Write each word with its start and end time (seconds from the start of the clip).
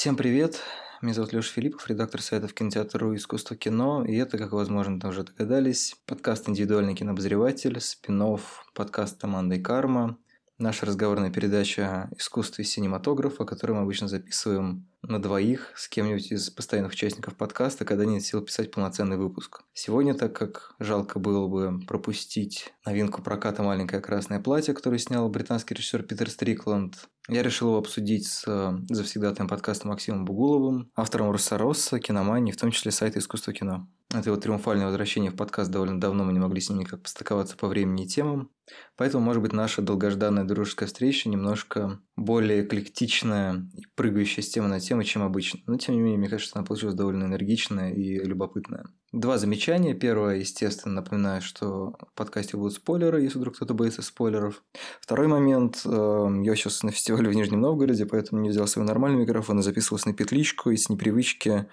Всем 0.00 0.16
привет! 0.16 0.62
Меня 1.02 1.12
зовут 1.12 1.34
Леша 1.34 1.52
Филиппов, 1.52 1.86
редактор 1.90 2.22
сайтов 2.22 2.54
кинотеатра 2.54 3.14
«Искусство 3.14 3.54
кино», 3.54 4.02
и 4.02 4.16
это, 4.16 4.38
как 4.38 4.52
возможно, 4.52 5.06
уже 5.06 5.24
догадались, 5.24 5.94
подкаст 6.06 6.48
«Индивидуальный 6.48 6.94
кинообозреватель», 6.94 7.78
спин 7.82 8.38
подкаст 8.72 9.20
«Команда 9.20 9.58
карма», 9.58 10.16
наша 10.56 10.86
разговорная 10.86 11.30
передача 11.30 12.08
«Искусство 12.16 12.62
и 12.62 12.64
синематографа», 12.64 13.44
которую 13.44 13.76
мы 13.76 13.82
обычно 13.82 14.08
записываем 14.08 14.88
на 15.02 15.20
двоих 15.20 15.72
с 15.76 15.88
кем-нибудь 15.88 16.32
из 16.32 16.50
постоянных 16.50 16.92
участников 16.92 17.36
подкаста, 17.36 17.84
когда 17.84 18.04
нет 18.04 18.22
сил 18.22 18.42
писать 18.42 18.70
полноценный 18.70 19.16
выпуск. 19.16 19.62
Сегодня, 19.72 20.14
так 20.14 20.34
как 20.36 20.74
жалко 20.78 21.18
было 21.18 21.46
бы 21.48 21.80
пропустить 21.86 22.72
новинку 22.84 23.22
проката 23.22 23.62
«Маленькое 23.62 24.02
красное 24.02 24.40
платье», 24.40 24.74
которую 24.74 24.98
снял 24.98 25.28
британский 25.28 25.74
режиссер 25.74 26.02
Питер 26.02 26.30
Стрикланд, 26.30 27.08
я 27.28 27.42
решил 27.44 27.68
его 27.68 27.78
обсудить 27.78 28.26
с 28.26 28.44
э, 28.48 28.72
завсегдатаем 28.88 29.48
подкаста 29.48 29.86
Максимом 29.86 30.24
Бугуловым, 30.24 30.90
автором 30.96 31.30
Россороса, 31.30 32.00
киномании, 32.00 32.50
в 32.50 32.56
том 32.56 32.72
числе 32.72 32.90
сайта 32.90 33.20
«Искусство 33.20 33.52
кино». 33.52 33.88
Это 34.12 34.30
его 34.30 34.36
триумфальное 34.36 34.86
возвращение 34.86 35.30
в 35.30 35.36
подкаст 35.36 35.70
довольно 35.70 36.00
давно, 36.00 36.24
мы 36.24 36.32
не 36.32 36.40
могли 36.40 36.60
с 36.60 36.68
ним 36.68 36.80
никак 36.80 37.02
постыковаться 37.02 37.56
по 37.56 37.68
времени 37.68 38.04
и 38.04 38.08
темам. 38.08 38.50
Поэтому, 38.96 39.24
может 39.24 39.42
быть, 39.42 39.52
наша 39.52 39.80
долгожданная 39.80 40.42
дружеская 40.42 40.88
встреча 40.88 41.28
немножко 41.28 42.00
более 42.16 42.64
эклектичная 42.64 43.68
и 43.74 43.84
прыгающая 43.94 44.42
с 44.42 44.48
темы 44.48 44.66
на 44.66 44.80
тему, 44.80 44.89
чем 45.04 45.22
обычно. 45.22 45.60
Но, 45.66 45.76
тем 45.76 45.94
не 45.94 46.00
менее, 46.00 46.18
мне 46.18 46.28
кажется, 46.28 46.58
она 46.58 46.66
получилась 46.66 46.94
довольно 46.94 47.24
энергичная 47.24 47.92
и 47.92 48.18
любопытная. 48.18 48.84
Два 49.12 49.38
замечания. 49.38 49.94
Первое, 49.94 50.36
естественно, 50.36 50.96
напоминаю, 50.96 51.42
что 51.42 51.96
в 52.00 52.14
подкасте 52.14 52.56
будут 52.56 52.74
спойлеры, 52.74 53.22
если 53.22 53.38
вдруг 53.38 53.56
кто-то 53.56 53.74
боится 53.74 54.02
спойлеров. 54.02 54.62
Второй 55.00 55.26
момент. 55.26 55.82
Эм, 55.84 56.42
я 56.42 56.54
сейчас 56.54 56.82
на 56.82 56.92
фестивале 56.92 57.28
в 57.28 57.34
Нижнем 57.34 57.60
Новгороде, 57.60 58.06
поэтому 58.06 58.40
не 58.40 58.50
взял 58.50 58.66
свой 58.66 58.84
нормальный 58.84 59.20
микрофон 59.20 59.60
и 59.60 59.62
записывался 59.62 60.08
на 60.08 60.14
петличку, 60.14 60.70
и 60.70 60.76
с 60.76 60.88
непривычки 60.88 61.66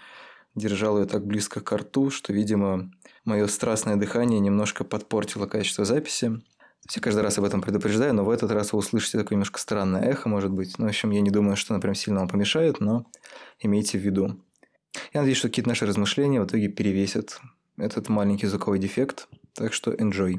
держал 0.56 1.00
ее 1.00 1.06
так 1.06 1.26
близко 1.26 1.62
к 1.62 1.72
рту, 1.72 2.10
что, 2.10 2.34
видимо, 2.34 2.92
мое 3.26 3.48
страстное 3.48 3.96
дыхание 3.96 4.40
немножко 4.40 4.84
подпортило 4.84 5.46
качество 5.46 5.86
записи. 5.86 6.42
Я 6.96 7.02
каждый 7.02 7.22
раз 7.22 7.38
об 7.38 7.44
этом 7.44 7.62
предупреждаю, 7.62 8.14
но 8.14 8.24
в 8.24 8.30
этот 8.30 8.52
раз 8.52 8.72
вы 8.72 8.80
услышите 8.80 9.18
такое 9.18 9.36
немножко 9.36 9.60
странное 9.60 10.04
эхо, 10.04 10.30
может 10.30 10.52
быть. 10.52 10.78
Ну, 10.78 10.86
в 10.86 10.90
общем, 10.90 11.12
я 11.12 11.22
не 11.22 11.32
думаю, 11.32 11.58
что 11.58 11.74
оно 11.74 11.82
прям 11.82 11.96
сильно 11.96 12.22
вам 12.22 12.30
помешает, 12.30 12.80
но 12.80 13.06
имейте 13.60 13.98
в 13.98 14.02
виду. 14.02 14.42
Я 15.14 15.22
надеюсь, 15.22 15.38
что 15.38 15.50
какие-то 15.50 15.70
наши 15.70 15.86
размышления 15.86 16.42
в 16.42 16.46
итоге 16.46 16.70
перевесят 16.70 17.42
этот 17.78 18.10
маленький 18.10 18.48
звуковой 18.48 18.80
дефект. 18.80 19.28
Так 19.54 19.74
что 19.74 19.92
enjoy. 19.92 20.38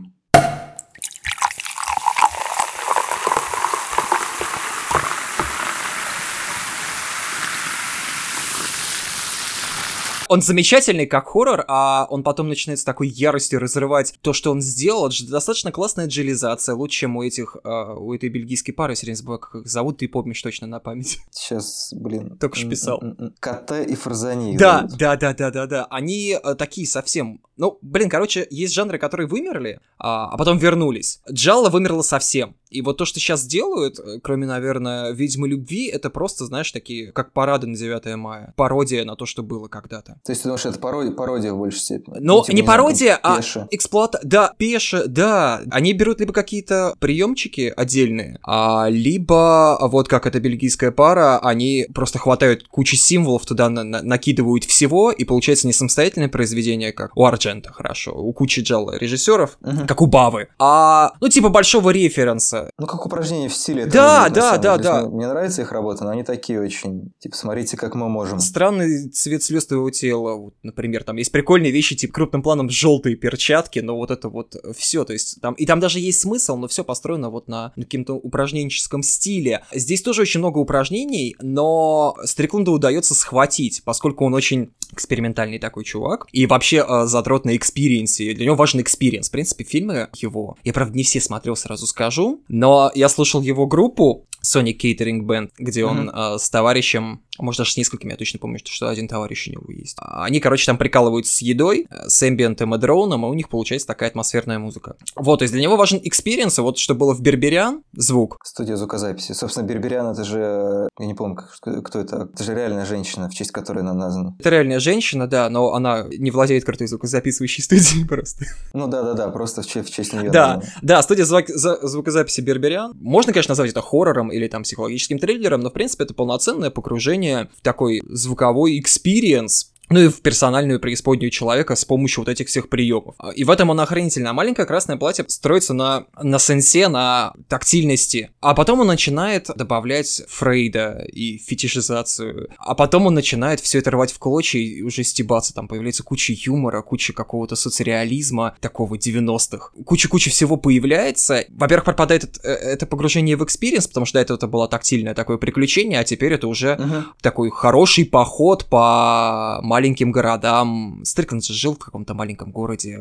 Он 10.28 10.42
замечательный 10.42 11.06
как 11.06 11.28
хоррор, 11.28 11.64
а 11.68 12.06
он 12.10 12.22
потом 12.22 12.48
начинает 12.48 12.78
с 12.78 12.84
такой 12.84 13.08
яростью 13.08 13.60
разрывать 13.60 14.14
то, 14.20 14.32
что 14.32 14.50
он 14.50 14.60
сделал. 14.60 15.06
Это 15.06 15.16
же 15.16 15.26
достаточно 15.26 15.72
классная 15.72 16.06
джилизация, 16.06 16.74
лучше, 16.74 17.00
чем 17.00 17.16
у 17.16 17.22
этих, 17.22 17.56
э, 17.64 17.94
у 17.96 18.12
этой 18.12 18.28
бельгийской 18.28 18.74
пары, 18.74 18.94
все 18.94 19.06
время 19.06 19.16
забываю, 19.16 19.40
как 19.40 19.54
их 19.62 19.68
зовут, 19.68 19.98
ты 19.98 20.08
помнишь 20.08 20.42
точно 20.42 20.66
на 20.66 20.80
память. 20.80 21.18
Сейчас, 21.30 21.92
блин. 21.94 22.36
Только 22.38 22.56
что 22.56 22.68
писал. 22.68 23.02
Кота 23.40 23.80
и 23.82 23.94
Фарзани. 23.94 24.56
Да, 24.56 24.86
да, 24.98 25.16
да, 25.16 25.32
да, 25.32 25.50
да, 25.50 25.66
да. 25.66 25.86
Они 25.90 26.38
э, 26.42 26.54
такие 26.54 26.86
совсем... 26.86 27.40
Ну, 27.56 27.78
блин, 27.82 28.08
короче, 28.08 28.46
есть 28.50 28.74
жанры, 28.74 28.98
которые 28.98 29.26
вымерли, 29.26 29.80
а, 29.98 30.28
а 30.30 30.36
потом 30.36 30.58
вернулись. 30.58 31.20
Джалла 31.30 31.70
вымерла 31.70 32.02
совсем. 32.02 32.54
И 32.70 32.82
вот 32.82 32.98
то, 32.98 33.04
что 33.04 33.20
сейчас 33.20 33.46
делают, 33.46 33.98
э, 33.98 34.18
кроме, 34.22 34.46
наверное, 34.46 35.12
«Ведьмы 35.12 35.48
любви», 35.48 35.86
это 35.86 36.10
просто, 36.10 36.46
знаешь, 36.46 36.70
такие, 36.70 37.12
как 37.12 37.32
парады 37.32 37.66
на 37.66 37.76
9 37.76 38.16
мая. 38.16 38.52
Пародия 38.56 39.04
на 39.04 39.16
то, 39.16 39.26
что 39.26 39.42
было 39.42 39.68
когда-то. 39.68 40.20
То 40.24 40.32
есть 40.32 40.42
ты 40.42 40.48
думаешь, 40.48 40.66
это 40.66 40.78
пародия, 40.78 41.12
пародия 41.12 41.52
в 41.52 41.58
большей 41.58 41.80
степени? 41.80 42.16
Ну, 42.20 42.38
ну 42.38 42.42
типа, 42.42 42.54
не, 42.54 42.62
не 42.62 42.66
пародия, 42.66 43.20
знаю, 43.22 43.42
а 43.42 43.66
эксплуата... 43.70 44.20
Да, 44.22 44.52
пеше, 44.56 45.04
да. 45.06 45.62
Они 45.70 45.92
берут 45.92 46.20
либо 46.20 46.32
какие-то 46.32 46.94
приемчики 46.98 47.72
отдельные, 47.76 48.38
а, 48.42 48.88
либо, 48.88 49.78
вот 49.80 50.08
как 50.08 50.26
эта 50.26 50.40
бельгийская 50.40 50.90
пара, 50.90 51.38
они 51.38 51.86
просто 51.94 52.18
хватают 52.18 52.66
кучу 52.68 52.96
символов, 52.96 53.46
туда 53.46 53.68
на 53.68 53.84
на 53.84 54.02
накидывают 54.02 54.64
всего, 54.64 55.10
и 55.10 55.24
получается 55.24 55.66
не 55.66 55.72
самостоятельное 55.72 56.28
произведение, 56.28 56.92
как 56.92 57.16
у 57.16 57.24
Ардженто, 57.24 57.72
хорошо, 57.72 58.12
у 58.12 58.32
кучи 58.32 58.60
джалло 58.60 58.96
режиссеров, 58.96 59.58
угу. 59.60 59.86
как 59.86 60.02
у 60.02 60.06
Бавы, 60.06 60.48
а, 60.58 61.12
ну, 61.20 61.28
типа 61.28 61.48
большого 61.48 61.90
референса 61.90 62.57
нравится. 62.58 62.74
Ну, 62.78 62.86
как 62.86 63.06
упражнение 63.06 63.48
в 63.48 63.54
стиле. 63.54 63.86
Да, 63.86 64.24
будет, 64.24 64.34
да, 64.34 64.58
да, 64.58 64.78
да. 64.78 65.00
Мне, 65.02 65.16
мне 65.16 65.28
нравится 65.28 65.62
их 65.62 65.72
работа, 65.72 66.04
но 66.04 66.10
они 66.10 66.22
такие 66.22 66.60
очень, 66.60 67.12
типа, 67.18 67.36
смотрите, 67.36 67.76
как 67.76 67.94
мы 67.94 68.08
можем. 68.08 68.40
Странный 68.40 69.08
цвет 69.08 69.42
слез 69.42 69.66
твоего 69.66 69.90
тела, 69.90 70.34
вот, 70.34 70.54
например, 70.62 71.04
там 71.04 71.16
есть 71.16 71.32
прикольные 71.32 71.72
вещи, 71.72 71.96
типа, 71.96 72.12
крупным 72.12 72.42
планом 72.42 72.70
желтые 72.70 73.16
перчатки, 73.16 73.78
но 73.80 73.96
вот 73.96 74.10
это 74.10 74.28
вот 74.28 74.56
все, 74.76 75.04
то 75.04 75.12
есть 75.12 75.40
там, 75.40 75.54
и 75.54 75.66
там 75.66 75.80
даже 75.80 76.00
есть 76.00 76.20
смысл, 76.20 76.56
но 76.56 76.68
все 76.68 76.84
построено 76.84 77.30
вот 77.30 77.48
на, 77.48 77.72
каком-то 77.76 78.14
упражненческом 78.14 79.02
стиле. 79.02 79.64
Здесь 79.72 80.02
тоже 80.02 80.22
очень 80.22 80.40
много 80.40 80.58
упражнений, 80.58 81.36
но 81.40 82.16
Стрикланду 82.24 82.72
удается 82.72 83.14
схватить, 83.14 83.82
поскольку 83.84 84.24
он 84.24 84.34
очень 84.34 84.70
экспериментальный 84.92 85.58
такой 85.58 85.84
чувак, 85.84 86.26
и 86.32 86.46
вообще 86.46 86.84
э, 86.86 87.06
задрот 87.06 87.44
на 87.44 87.56
experience 87.56 88.21
е, 88.21 88.34
для 88.34 88.46
него 88.46 88.56
важен 88.56 88.80
experience. 88.80 89.28
В 89.28 89.32
принципе, 89.32 89.64
фильмы 89.64 90.08
его, 90.16 90.56
я, 90.64 90.72
правда, 90.72 90.96
не 90.96 91.02
все 91.02 91.20
смотрел, 91.20 91.56
сразу 91.56 91.86
скажу, 91.86 92.42
но 92.48 92.90
я 92.94 93.08
слушал 93.08 93.40
его 93.42 93.66
группу, 93.66 94.26
Sonic 94.42 94.78
Catering 94.78 95.22
Band, 95.22 95.50
где 95.58 95.84
он 95.84 96.08
mm-hmm. 96.08 96.36
э, 96.36 96.38
с 96.38 96.50
товарищем 96.50 97.22
может 97.38 97.58
даже 97.58 97.72
с 97.72 97.76
несколькими, 97.76 98.12
я 98.12 98.16
точно 98.16 98.38
помню, 98.38 98.58
что 98.64 98.88
один 98.88 99.08
товарищ 99.08 99.48
у 99.48 99.52
него 99.52 99.64
есть. 99.68 99.96
Они, 99.98 100.40
короче, 100.40 100.66
там 100.66 100.78
прикалываются 100.78 101.34
с 101.34 101.42
едой, 101.42 101.86
э, 101.90 102.08
с 102.08 102.28
эмбиентом 102.28 102.74
и 102.74 102.78
дроуном, 102.78 103.24
и 103.26 103.28
у 103.28 103.34
них 103.34 103.48
получается 103.48 103.86
такая 103.86 104.10
атмосферная 104.10 104.58
музыка. 104.58 104.96
Вот, 105.16 105.38
то 105.38 105.42
есть 105.44 105.52
для 105.52 105.62
него 105.62 105.76
важен 105.76 106.00
experience, 106.02 106.58
вот 106.58 106.78
что 106.78 106.94
было 106.94 107.14
в 107.14 107.20
Бербериан, 107.20 107.82
звук. 107.92 108.38
Студия 108.44 108.76
звукозаписи. 108.76 109.32
Собственно, 109.32 109.66
Бербериан 109.66 110.06
это 110.08 110.24
же, 110.24 110.88
я 110.98 111.06
не 111.06 111.14
помню, 111.14 111.38
кто 111.60 112.00
это, 112.00 112.28
это 112.32 112.44
же 112.44 112.54
реальная 112.54 112.84
женщина, 112.84 113.28
в 113.28 113.34
честь 113.34 113.50
которой 113.50 113.80
она 113.80 113.94
названа. 113.94 114.36
Это 114.38 114.50
реальная 114.50 114.80
женщина, 114.80 115.26
да, 115.26 115.48
но 115.50 115.74
она 115.74 116.06
не 116.10 116.30
владеет 116.30 116.64
крутой 116.64 116.86
звукозаписывающей 116.86 117.62
студией 117.62 118.04
просто. 118.08 118.44
Ну 118.72 118.86
да-да-да, 118.86 119.28
просто 119.28 119.62
в 119.62 119.66
честь, 119.66 119.90
в 119.90 119.94
честь 119.94 120.12
нее. 120.12 120.30
Да, 120.30 120.62
да, 120.82 121.02
студия 121.02 121.24
звук, 121.24 121.48
звукозаписи 121.48 122.40
Бербериан. 122.40 122.92
Можно, 123.00 123.32
конечно, 123.32 123.52
назвать 123.52 123.70
это 123.70 123.82
хоррором 123.82 124.32
или 124.32 124.48
там 124.48 124.62
психологическим 124.62 125.18
триллером, 125.18 125.60
но 125.60 125.70
в 125.70 125.72
принципе 125.72 126.04
это 126.04 126.14
полноценное 126.14 126.70
погружение 126.70 127.27
в 127.56 127.60
такой 127.62 128.02
звуковой 128.08 128.78
experience, 128.78 129.72
ну 129.90 130.00
и 130.00 130.08
в 130.08 130.20
персональную 130.20 130.80
преисподнюю 130.80 131.30
человека 131.30 131.76
с 131.76 131.84
помощью 131.84 132.22
вот 132.22 132.28
этих 132.28 132.48
всех 132.48 132.68
приемов. 132.68 133.14
И 133.34 133.44
в 133.44 133.50
этом 133.50 133.70
он 133.70 133.80
охренительно. 133.80 134.30
А 134.30 134.32
маленькое 134.32 134.66
красное 134.66 134.96
платье 134.96 135.24
строится 135.28 135.74
на, 135.74 136.06
на 136.20 136.38
sense 136.38 136.74
е, 136.74 136.88
на 136.88 137.32
тактильности. 137.48 138.30
А 138.40 138.54
потом 138.54 138.80
он 138.80 138.86
начинает 138.86 139.48
добавлять 139.54 140.22
Фрейда 140.28 141.06
и 141.12 141.38
фетишизацию. 141.38 142.50
А 142.58 142.74
потом 142.74 143.06
он 143.06 143.14
начинает 143.14 143.60
все 143.60 143.78
это 143.78 143.90
рвать 143.90 144.12
в 144.12 144.18
клочья 144.18 144.58
и 144.58 144.82
уже 144.82 145.04
стебаться. 145.04 145.54
Там 145.54 145.68
появляется 145.68 146.02
куча 146.02 146.34
юмора, 146.36 146.82
куча 146.82 147.12
какого-то 147.12 147.56
соцреализма, 147.56 148.56
такого 148.60 148.96
90-х. 148.96 149.70
Куча-куча 149.84 150.30
всего 150.30 150.56
появляется. 150.56 151.44
Во-первых, 151.48 151.84
пропадает 151.86 152.24
это, 152.24 152.40
э, 152.42 152.52
это 152.52 152.86
погружение 152.86 153.36
в 153.36 153.44
experience, 153.44 153.86
потому 153.86 154.06
что 154.06 154.18
до 154.18 154.22
этого 154.22 154.36
это 154.36 154.46
было 154.46 154.68
тактильное 154.68 155.14
такое 155.14 155.38
приключение, 155.38 156.00
а 156.00 156.04
теперь 156.04 156.32
это 156.32 156.48
уже 156.48 156.74
uh-huh. 156.74 157.04
такой 157.20 157.50
хороший 157.50 158.04
поход 158.04 158.66
по 158.66 159.60
маленьким 159.78 160.10
городам. 160.10 161.02
Стрикленд 161.04 161.44
же 161.44 161.54
жил 161.54 161.74
в 161.74 161.78
каком-то 161.78 162.12
маленьком 162.12 162.50
городе 162.50 162.98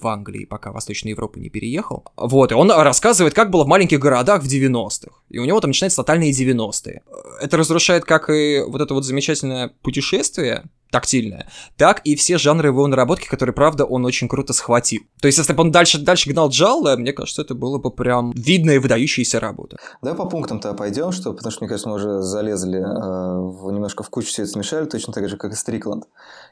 в 0.00 0.06
Англии, 0.06 0.44
пока 0.44 0.70
в 0.70 0.74
Восточную 0.74 1.14
Европу 1.14 1.40
не 1.40 1.50
переехал. 1.50 2.04
Вот, 2.16 2.52
и 2.52 2.54
он 2.54 2.70
рассказывает, 2.70 3.34
как 3.34 3.50
было 3.50 3.64
в 3.64 3.66
маленьких 3.66 3.98
городах 3.98 4.44
в 4.44 4.46
90-х. 4.46 5.10
И 5.30 5.38
у 5.38 5.44
него 5.44 5.58
там 5.60 5.70
начинаются 5.70 6.02
тотальные 6.02 6.30
90-е. 6.30 7.02
Это 7.40 7.56
разрушает 7.56 8.04
как 8.04 8.30
и 8.30 8.62
вот 8.64 8.80
это 8.80 8.94
вот 8.94 9.04
замечательное 9.04 9.72
путешествие, 9.82 10.62
тактильная, 10.92 11.48
так 11.76 12.02
и 12.04 12.14
все 12.14 12.38
жанры 12.38 12.68
его 12.68 12.86
наработки, 12.86 13.26
которые, 13.26 13.54
правда, 13.54 13.84
он 13.84 14.04
очень 14.04 14.28
круто 14.28 14.52
схватил. 14.52 15.00
То 15.20 15.26
есть, 15.26 15.38
если 15.38 15.54
бы 15.54 15.62
он 15.62 15.72
дальше, 15.72 15.98
дальше 15.98 16.30
гнал 16.30 16.50
Джалла, 16.50 16.96
мне 16.96 17.12
кажется, 17.12 17.42
это 17.42 17.54
было 17.54 17.78
бы 17.78 17.90
прям 17.90 18.30
видная 18.32 18.76
и 18.76 18.78
выдающаяся 18.78 19.40
работа. 19.40 19.78
Давай 20.02 20.16
по 20.16 20.26
пунктам-то 20.26 20.74
пойдем, 20.74 21.10
что, 21.10 21.32
потому 21.32 21.50
что, 21.50 21.64
мне 21.64 21.68
кажется, 21.68 21.88
мы 21.88 21.96
уже 21.96 22.20
залезли 22.20 22.78
э, 22.78 22.82
в, 22.82 23.72
немножко 23.72 24.02
в 24.02 24.10
кучу 24.10 24.28
все 24.28 24.42
это 24.42 24.52
смешали, 24.52 24.84
точно 24.84 25.12
так 25.12 25.28
же, 25.28 25.36
как 25.36 25.52
и 25.52 25.56
Стрикланд. 25.56 26.04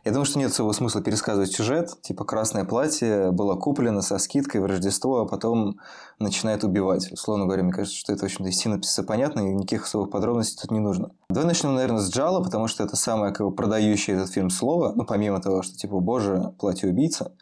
Я 0.04 0.12
думаю, 0.12 0.24
что 0.24 0.38
нет 0.38 0.52
своего 0.52 0.72
смысла 0.72 1.02
пересказывать 1.02 1.52
сюжет, 1.52 1.90
типа 2.00 2.24
«Красное 2.24 2.64
платье 2.64 3.30
было 3.32 3.56
куплено 3.56 4.00
со 4.00 4.18
скидкой 4.18 4.62
в 4.62 4.64
Рождество, 4.64 5.20
а 5.20 5.26
потом 5.26 5.78
начинает 6.18 6.64
убивать». 6.64 7.12
Условно 7.12 7.44
говоря, 7.44 7.62
мне 7.62 7.72
кажется, 7.72 7.98
что 7.98 8.12
это, 8.12 8.22
в 8.22 8.24
общем-то, 8.24 8.48
из 8.48 8.56
синопсиса 8.56 9.02
понятно, 9.02 9.40
и 9.40 9.52
никаких 9.52 9.84
особых 9.84 10.10
подробностей 10.10 10.58
тут 10.62 10.70
не 10.70 10.80
нужно. 10.80 11.10
Давай 11.28 11.46
начнем, 11.46 11.74
наверное, 11.74 12.00
с 12.00 12.10
Джала, 12.10 12.42
потому 12.42 12.68
что 12.68 12.82
это 12.82 12.96
самое 12.96 13.32
как 13.32 13.46
бы, 13.46 13.54
продающее 13.54 14.16
этот 14.16 14.29
фильм 14.30 14.50
слово, 14.50 14.92
ну, 14.94 15.04
помимо 15.04 15.40
того, 15.40 15.62
что, 15.62 15.76
типа, 15.76 16.00
боже, 16.00 16.52
платье 16.58 16.88
убийца. 16.88 17.32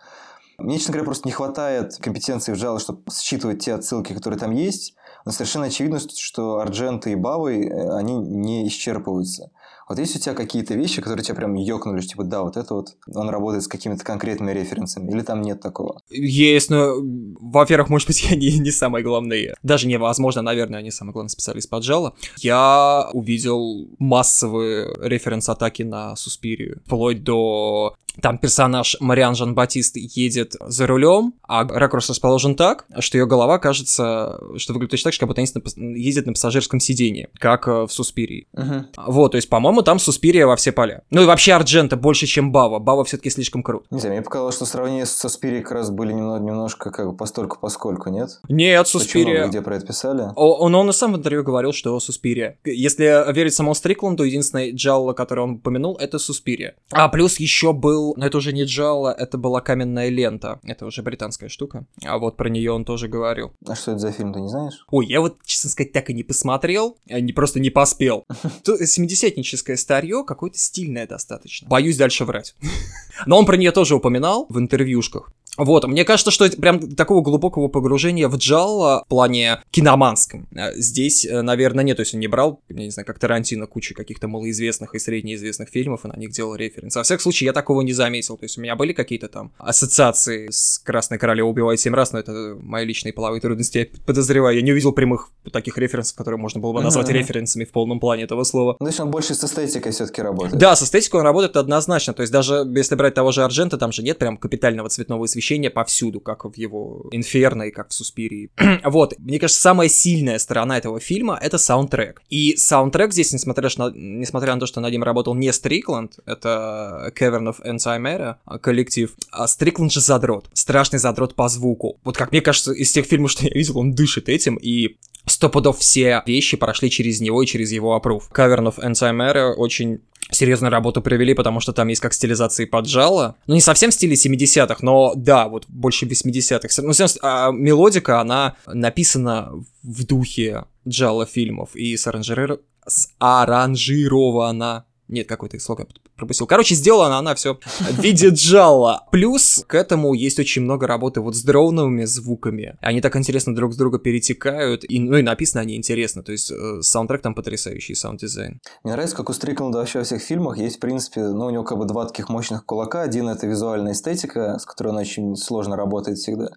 Мне, 0.58 0.78
честно 0.78 0.92
говоря, 0.92 1.04
просто 1.04 1.28
не 1.28 1.32
хватает 1.32 1.96
компетенции 1.98 2.52
в 2.52 2.56
Джала, 2.56 2.80
чтобы 2.80 3.02
считывать 3.12 3.64
те 3.64 3.74
отсылки, 3.74 4.12
которые 4.12 4.40
там 4.40 4.50
есть. 4.50 4.94
Но 5.24 5.30
совершенно 5.30 5.66
очевидно, 5.66 6.00
что 6.00 6.58
Арджента 6.58 7.10
и 7.10 7.14
Бавы, 7.14 7.64
э, 7.64 7.96
они 7.96 8.14
не 8.14 8.66
исчерпываются. 8.66 9.50
Вот 9.88 9.98
есть 9.98 10.16
у 10.16 10.18
тебя 10.18 10.34
какие-то 10.34 10.74
вещи, 10.74 11.00
которые 11.00 11.24
тебя 11.24 11.34
прям 11.34 11.54
ёкнули, 11.54 12.00
типа, 12.00 12.24
да, 12.24 12.42
вот 12.42 12.56
это 12.56 12.74
вот, 12.74 12.96
он 13.12 13.30
работает 13.30 13.64
с 13.64 13.68
какими-то 13.68 14.04
конкретными 14.04 14.52
референсами, 14.52 15.10
или 15.10 15.22
там 15.22 15.40
нет 15.40 15.60
такого? 15.60 16.00
Есть, 16.10 16.70
но, 16.70 16.94
во-первых, 17.40 17.88
может 17.88 18.06
быть, 18.08 18.22
я 18.30 18.36
не, 18.36 18.58
не 18.58 18.70
самый 18.70 19.02
главный, 19.02 19.54
даже 19.62 19.88
невозможно, 19.88 20.42
наверное, 20.42 20.82
не 20.82 20.90
самый 20.90 21.12
главный 21.12 21.30
специалист 21.30 21.68
поджала. 21.70 22.14
Я 22.38 23.08
увидел 23.12 23.88
массовые 23.98 24.94
референс-атаки 25.00 25.82
на 25.82 26.16
Суспирию, 26.16 26.80
вплоть 26.84 27.22
до 27.22 27.96
там 28.20 28.38
персонаж 28.38 28.96
Мариан 29.00 29.34
Жан-Батист 29.34 29.96
едет 29.96 30.54
за 30.60 30.86
рулем, 30.86 31.34
а 31.46 31.64
ракурс 31.64 32.08
расположен 32.10 32.54
так, 32.54 32.86
что 32.98 33.18
ее 33.18 33.26
голова 33.26 33.58
кажется, 33.58 34.40
что 34.56 34.72
выглядит 34.72 34.92
точно 34.92 35.08
так 35.08 35.14
же, 35.14 35.20
как 35.20 35.28
будто 35.28 35.40
они 35.40 36.00
ездят 36.00 36.26
на 36.26 36.32
пассажирском 36.32 36.80
сидении, 36.80 37.28
как 37.38 37.68
э, 37.68 37.86
в 37.86 37.90
Суспирии. 37.90 38.46
Угу. 38.52 38.84
Вот, 39.06 39.32
то 39.32 39.36
есть, 39.36 39.48
по-моему, 39.48 39.82
там 39.82 39.98
Суспирия 39.98 40.46
во 40.46 40.56
все 40.56 40.72
поля. 40.72 41.02
Ну 41.10 41.22
и 41.22 41.26
вообще 41.26 41.52
Арджента 41.52 41.96
больше, 41.96 42.26
чем 42.26 42.52
Бава. 42.52 42.78
Бава 42.78 43.04
все-таки 43.04 43.30
слишком 43.30 43.62
крут. 43.62 43.84
Не 43.90 43.98
знаю, 43.98 44.16
мне 44.16 44.22
показалось, 44.22 44.56
что 44.56 44.66
сравнение 44.66 45.06
с 45.06 45.16
Суспирией 45.16 45.62
как 45.62 45.72
раз 45.72 45.90
были 45.90 46.12
немного, 46.12 46.44
немножко 46.44 46.90
как 46.90 47.10
бы 47.10 47.16
постольку 47.16 47.58
поскольку, 47.60 48.10
нет? 48.10 48.30
Нет, 48.48 48.86
Суспирия... 48.88 49.34
Почему? 49.34 49.48
Где 49.48 49.62
про 49.62 49.76
это 49.76 49.86
писали? 49.86 50.22
Он, 50.36 50.74
он 50.74 50.90
и 50.90 50.92
сам 50.92 51.12
в 51.12 51.16
интервью 51.16 51.44
говорил, 51.44 51.72
что 51.72 51.98
Суспирия. 52.00 52.58
Если 52.64 53.32
верить 53.32 53.54
самому 53.54 53.74
Стрикланду, 53.74 54.24
единственный 54.24 54.72
Джалла, 54.72 55.12
который 55.12 55.44
он 55.44 55.52
упомянул, 55.52 55.96
это 55.96 56.18
Суспирия. 56.18 56.74
А 56.90 57.08
плюс 57.08 57.38
еще 57.40 57.72
был, 57.72 58.07
но 58.16 58.26
это 58.26 58.38
уже 58.38 58.52
не 58.52 58.64
Джалла, 58.64 59.14
это 59.16 59.38
была 59.38 59.60
каменная 59.60 60.08
лента. 60.08 60.60
Это 60.62 60.86
уже 60.86 61.02
британская 61.02 61.48
штука. 61.48 61.86
А 62.04 62.18
вот 62.18 62.36
про 62.36 62.48
нее 62.48 62.72
он 62.72 62.84
тоже 62.84 63.08
говорил. 63.08 63.52
А 63.66 63.74
что 63.74 63.92
это 63.92 64.00
за 64.00 64.12
фильм, 64.12 64.32
ты 64.32 64.40
не 64.40 64.48
знаешь? 64.48 64.84
Ой, 64.90 65.06
я 65.06 65.20
вот, 65.20 65.38
честно 65.44 65.70
сказать, 65.70 65.92
так 65.92 66.10
и 66.10 66.14
не 66.14 66.22
посмотрел, 66.22 66.98
а 67.08 67.20
не 67.20 67.32
просто 67.32 67.60
не 67.60 67.70
поспел. 67.70 68.24
70-ническое 68.64 69.76
старье, 69.76 70.24
какое-то 70.26 70.58
стильное 70.58 71.06
достаточно. 71.06 71.68
Боюсь 71.68 71.96
дальше 71.96 72.24
врать. 72.24 72.54
Но 73.26 73.38
он 73.38 73.46
про 73.46 73.56
нее 73.56 73.72
тоже 73.72 73.94
упоминал 73.96 74.46
в 74.48 74.58
интервьюшках. 74.58 75.32
Вот, 75.58 75.86
мне 75.86 76.04
кажется, 76.04 76.30
что 76.30 76.48
прям 76.50 76.94
такого 76.94 77.20
глубокого 77.20 77.68
погружения 77.68 78.28
в 78.28 78.36
Джалла 78.36 79.02
в 79.04 79.08
плане 79.08 79.60
киноманском. 79.70 80.48
Э, 80.54 80.72
здесь, 80.76 81.26
э, 81.26 81.42
наверное, 81.42 81.84
нет, 81.84 81.96
то 81.96 82.02
есть 82.02 82.14
он 82.14 82.20
не 82.20 82.28
брал, 82.28 82.60
я 82.68 82.76
не 82.76 82.90
знаю, 82.90 83.06
как 83.06 83.18
Тарантино, 83.18 83.66
кучу 83.66 83.94
каких-то 83.94 84.28
малоизвестных 84.28 84.94
и 84.94 84.98
среднеизвестных 84.98 85.68
фильмов, 85.68 86.04
и 86.04 86.08
на 86.08 86.16
них 86.16 86.30
делал 86.30 86.54
референс. 86.54 86.94
Во 86.94 87.02
всяком 87.02 87.22
случае, 87.22 87.46
я 87.46 87.52
такого 87.52 87.82
не 87.82 87.92
заметил. 87.92 88.36
То 88.36 88.44
есть 88.44 88.56
у 88.56 88.60
меня 88.60 88.76
были 88.76 88.92
какие-то 88.92 89.28
там 89.28 89.52
ассоциации 89.58 90.48
с 90.50 90.78
Красной 90.78 91.18
Королевой 91.18 91.50
убивает 91.50 91.80
семь 91.80 91.94
раз, 91.94 92.12
но 92.12 92.20
это 92.20 92.56
мои 92.60 92.84
личные 92.84 93.12
половые 93.12 93.40
трудности, 93.40 93.78
я 93.78 93.86
подозреваю. 94.06 94.56
Я 94.56 94.62
не 94.62 94.72
увидел 94.72 94.92
прямых 94.92 95.30
таких 95.52 95.76
референсов, 95.76 96.16
которые 96.16 96.38
можно 96.38 96.60
было 96.60 96.72
бы 96.72 96.82
назвать 96.82 97.08
референсами 97.08 97.64
в 97.64 97.72
полном 97.72 98.00
плане 98.00 98.24
этого 98.24 98.44
слова. 98.44 98.76
Ну, 98.80 98.90
он 98.98 99.10
больше 99.10 99.34
с 99.34 99.42
эстетикой 99.42 99.92
все-таки 99.92 100.22
работает. 100.22 100.58
Да, 100.58 100.76
с 100.76 100.82
эстетикой 100.82 101.20
он 101.20 101.26
работает 101.26 101.56
однозначно. 101.56 102.14
То 102.14 102.22
есть 102.22 102.32
даже 102.32 102.66
если 102.74 102.94
брать 102.94 103.14
того 103.14 103.32
же 103.32 103.42
Арджента, 103.42 103.76
там 103.76 103.92
же 103.92 104.02
нет 104.02 104.18
прям 104.18 104.36
капитального 104.36 104.88
цветного 104.88 105.24
освещения 105.24 105.47
повсюду, 105.70 106.20
как 106.20 106.44
в 106.44 106.56
его 106.56 107.06
Инферно 107.12 107.64
и 107.64 107.70
как 107.70 107.90
в 107.90 107.94
Суспирии. 107.94 108.50
вот, 108.84 109.14
мне 109.18 109.38
кажется, 109.38 109.60
самая 109.60 109.88
сильная 109.88 110.38
сторона 110.38 110.78
этого 110.78 111.00
фильма— 111.00 111.38
это 111.42 111.58
саундтрек. 111.58 112.22
И 112.28 112.56
саундтрек 112.56 113.12
здесь, 113.12 113.32
несмотря 113.32 113.68
на, 113.76 113.90
несмотря 113.94 114.54
на 114.54 114.60
то, 114.60 114.66
что 114.66 114.80
над 114.80 114.92
ним 114.92 115.02
работал 115.02 115.34
не 115.34 115.52
Стрикланд, 115.52 116.18
это 116.26 117.12
Cavern 117.18 117.54
of 117.54 117.64
Ensimera 117.64 118.36
коллектив, 118.60 119.14
а 119.30 119.46
Стрикланд 119.46 119.92
же 119.92 120.00
задрот. 120.00 120.48
Страшный 120.52 120.98
задрот 120.98 121.34
по 121.34 121.48
звуку. 121.48 121.98
Вот 122.04 122.16
как 122.16 122.32
мне 122.32 122.40
кажется, 122.40 122.72
из 122.72 122.92
тех 122.92 123.06
фильмов, 123.06 123.30
что 123.30 123.44
я 123.44 123.50
видел, 123.52 123.78
он 123.78 123.92
дышит 123.92 124.28
этим, 124.28 124.56
и 124.56 124.96
сто 125.26 125.48
пудов 125.48 125.78
все 125.78 126.22
вещи 126.26 126.56
прошли 126.56 126.90
через 126.90 127.20
него 127.20 127.42
и 127.42 127.46
через 127.46 127.72
его 127.72 127.94
опруф. 127.94 128.30
Cavern 128.34 128.72
of 128.72 128.78
Ensimera 128.78 129.52
очень 129.52 130.00
серьезную 130.30 130.70
работу 130.70 131.00
провели, 131.00 131.34
потому 131.34 131.60
что 131.60 131.72
там 131.72 131.88
есть 131.88 132.00
как 132.00 132.12
стилизации 132.12 132.64
поджала. 132.64 133.36
Ну, 133.46 133.54
не 133.54 133.60
совсем 133.60 133.90
в 133.90 133.94
стиле 133.94 134.14
70-х, 134.14 134.76
но 134.82 135.14
да, 135.16 135.37
вот 135.46 135.66
больше 135.68 136.06
80-х. 136.06 136.82
Ну, 136.82 136.92
а 137.22 137.52
мелодика, 137.52 138.20
она 138.20 138.56
написана 138.66 139.52
в 139.82 140.04
духе 140.04 140.64
джалло 140.86 141.26
фильмов 141.26 141.76
и 141.76 141.96
саранжирована 141.96 144.84
нет, 145.08 145.26
какой-то 145.26 145.58
слог 145.58 145.80
я 145.80 145.86
пропустил. 146.16 146.46
Короче, 146.46 146.74
сделана 146.74 147.18
она 147.18 147.34
все 147.34 147.58
в 147.80 148.00
виде 148.00 148.28
джалло. 148.28 149.06
Плюс 149.10 149.64
к 149.66 149.74
этому 149.74 150.12
есть 150.14 150.38
очень 150.38 150.62
много 150.62 150.86
работы 150.86 151.20
вот 151.20 151.34
с 151.34 151.42
дроновыми 151.42 152.04
звуками. 152.04 152.76
Они 152.80 153.00
так 153.00 153.16
интересно 153.16 153.54
друг 153.54 153.72
с 153.72 153.76
друга 153.76 153.98
перетекают, 153.98 154.84
и, 154.88 155.00
ну 155.00 155.16
и 155.16 155.22
написано 155.22 155.62
они 155.62 155.76
интересно. 155.76 156.22
То 156.22 156.32
есть 156.32 156.50
э, 156.50 156.82
саундтрек 156.82 157.22
там 157.22 157.34
потрясающий, 157.34 157.94
саунд-дизайн. 157.94 158.60
Мне 158.84 158.92
нравится, 158.92 159.16
как 159.16 159.30
у 159.30 159.32
Стрикланда 159.32 159.78
вообще 159.78 160.00
во 160.00 160.04
всех 160.04 160.22
фильмах 160.22 160.58
есть, 160.58 160.76
в 160.76 160.80
принципе, 160.80 161.22
ну 161.22 161.46
у 161.46 161.50
него 161.50 161.64
как 161.64 161.78
бы 161.78 161.86
два 161.86 162.06
таких 162.06 162.28
мощных 162.28 162.66
кулака. 162.66 163.02
Один 163.02 163.28
это 163.28 163.46
визуальная 163.46 163.92
эстетика, 163.92 164.58
с 164.58 164.66
которой 164.66 164.88
он 164.88 164.98
очень 164.98 165.36
сложно 165.36 165.76
работает 165.76 166.18
всегда. 166.18 166.50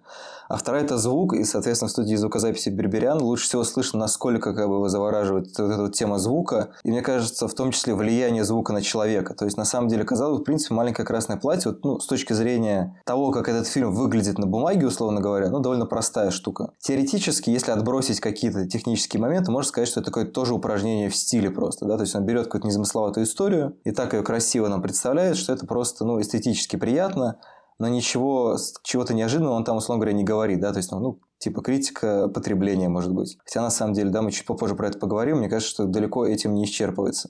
А 0.51 0.57
вторая 0.57 0.83
это 0.83 0.97
звук, 0.97 1.33
и, 1.33 1.45
соответственно, 1.45 1.87
в 1.87 1.91
студии 1.91 2.13
звукозаписи 2.15 2.67
Берберян 2.67 3.21
лучше 3.21 3.45
всего 3.45 3.63
слышно, 3.63 3.99
насколько 3.99 4.53
как 4.53 4.67
бы 4.67 4.75
его 4.75 4.89
завораживает 4.89 5.57
вот 5.57 5.71
эта 5.71 5.81
вот 5.83 5.93
тема 5.93 6.19
звука. 6.19 6.71
И 6.83 6.91
мне 6.91 7.01
кажется, 7.01 7.47
в 7.47 7.53
том 7.53 7.71
числе 7.71 7.95
влияние 7.95 8.43
звука 8.43 8.73
на 8.73 8.81
человека. 8.81 9.33
То 9.33 9.45
есть, 9.45 9.55
на 9.55 9.63
самом 9.63 9.87
деле, 9.87 10.03
казалось, 10.03 10.41
в 10.41 10.43
принципе, 10.43 10.73
маленькое 10.73 11.05
красное 11.05 11.37
платье, 11.37 11.71
вот, 11.71 11.85
ну, 11.85 11.99
с 12.01 12.05
точки 12.05 12.33
зрения 12.33 13.01
того, 13.05 13.31
как 13.31 13.47
этот 13.47 13.65
фильм 13.65 13.93
выглядит 13.93 14.37
на 14.39 14.45
бумаге, 14.45 14.87
условно 14.87 15.21
говоря, 15.21 15.49
ну, 15.49 15.59
довольно 15.61 15.85
простая 15.85 16.31
штука. 16.31 16.73
Теоретически, 16.79 17.49
если 17.49 17.71
отбросить 17.71 18.19
какие-то 18.19 18.67
технические 18.67 19.21
моменты, 19.21 19.51
можно 19.51 19.69
сказать, 19.69 19.87
что 19.87 20.01
это 20.01 20.07
такое 20.07 20.25
тоже 20.25 20.53
упражнение 20.53 21.07
в 21.07 21.15
стиле 21.15 21.49
просто, 21.49 21.85
да, 21.85 21.95
то 21.95 22.01
есть 22.01 22.13
он 22.13 22.25
берет 22.25 22.47
какую-то 22.47 22.67
незамысловатую 22.67 23.25
историю 23.25 23.77
и 23.85 23.91
так 23.91 24.13
ее 24.13 24.21
красиво 24.21 24.67
нам 24.67 24.81
представляет, 24.81 25.37
что 25.37 25.53
это 25.53 25.65
просто, 25.65 26.03
ну, 26.03 26.19
эстетически 26.19 26.75
приятно, 26.75 27.37
но 27.81 27.87
ничего, 27.87 28.57
чего-то 28.83 29.15
неожиданного 29.15 29.55
он 29.55 29.63
там, 29.63 29.77
условно 29.77 30.01
говоря, 30.01 30.15
не 30.15 30.23
говорит, 30.23 30.59
да, 30.59 30.71
то 30.71 30.77
есть, 30.77 30.91
ну, 30.91 31.19
типа 31.39 31.63
критика 31.63 32.27
потребления, 32.27 32.89
может 32.89 33.11
быть. 33.11 33.39
Хотя 33.43 33.61
на 33.63 33.71
самом 33.71 33.93
деле, 33.93 34.11
да, 34.11 34.21
мы 34.21 34.31
чуть 34.31 34.45
попозже 34.45 34.75
про 34.75 34.87
это 34.87 34.99
поговорим, 34.99 35.39
мне 35.39 35.49
кажется, 35.49 35.73
что 35.73 35.85
далеко 35.85 36.23
этим 36.23 36.53
не 36.53 36.65
исчерпывается. 36.65 37.29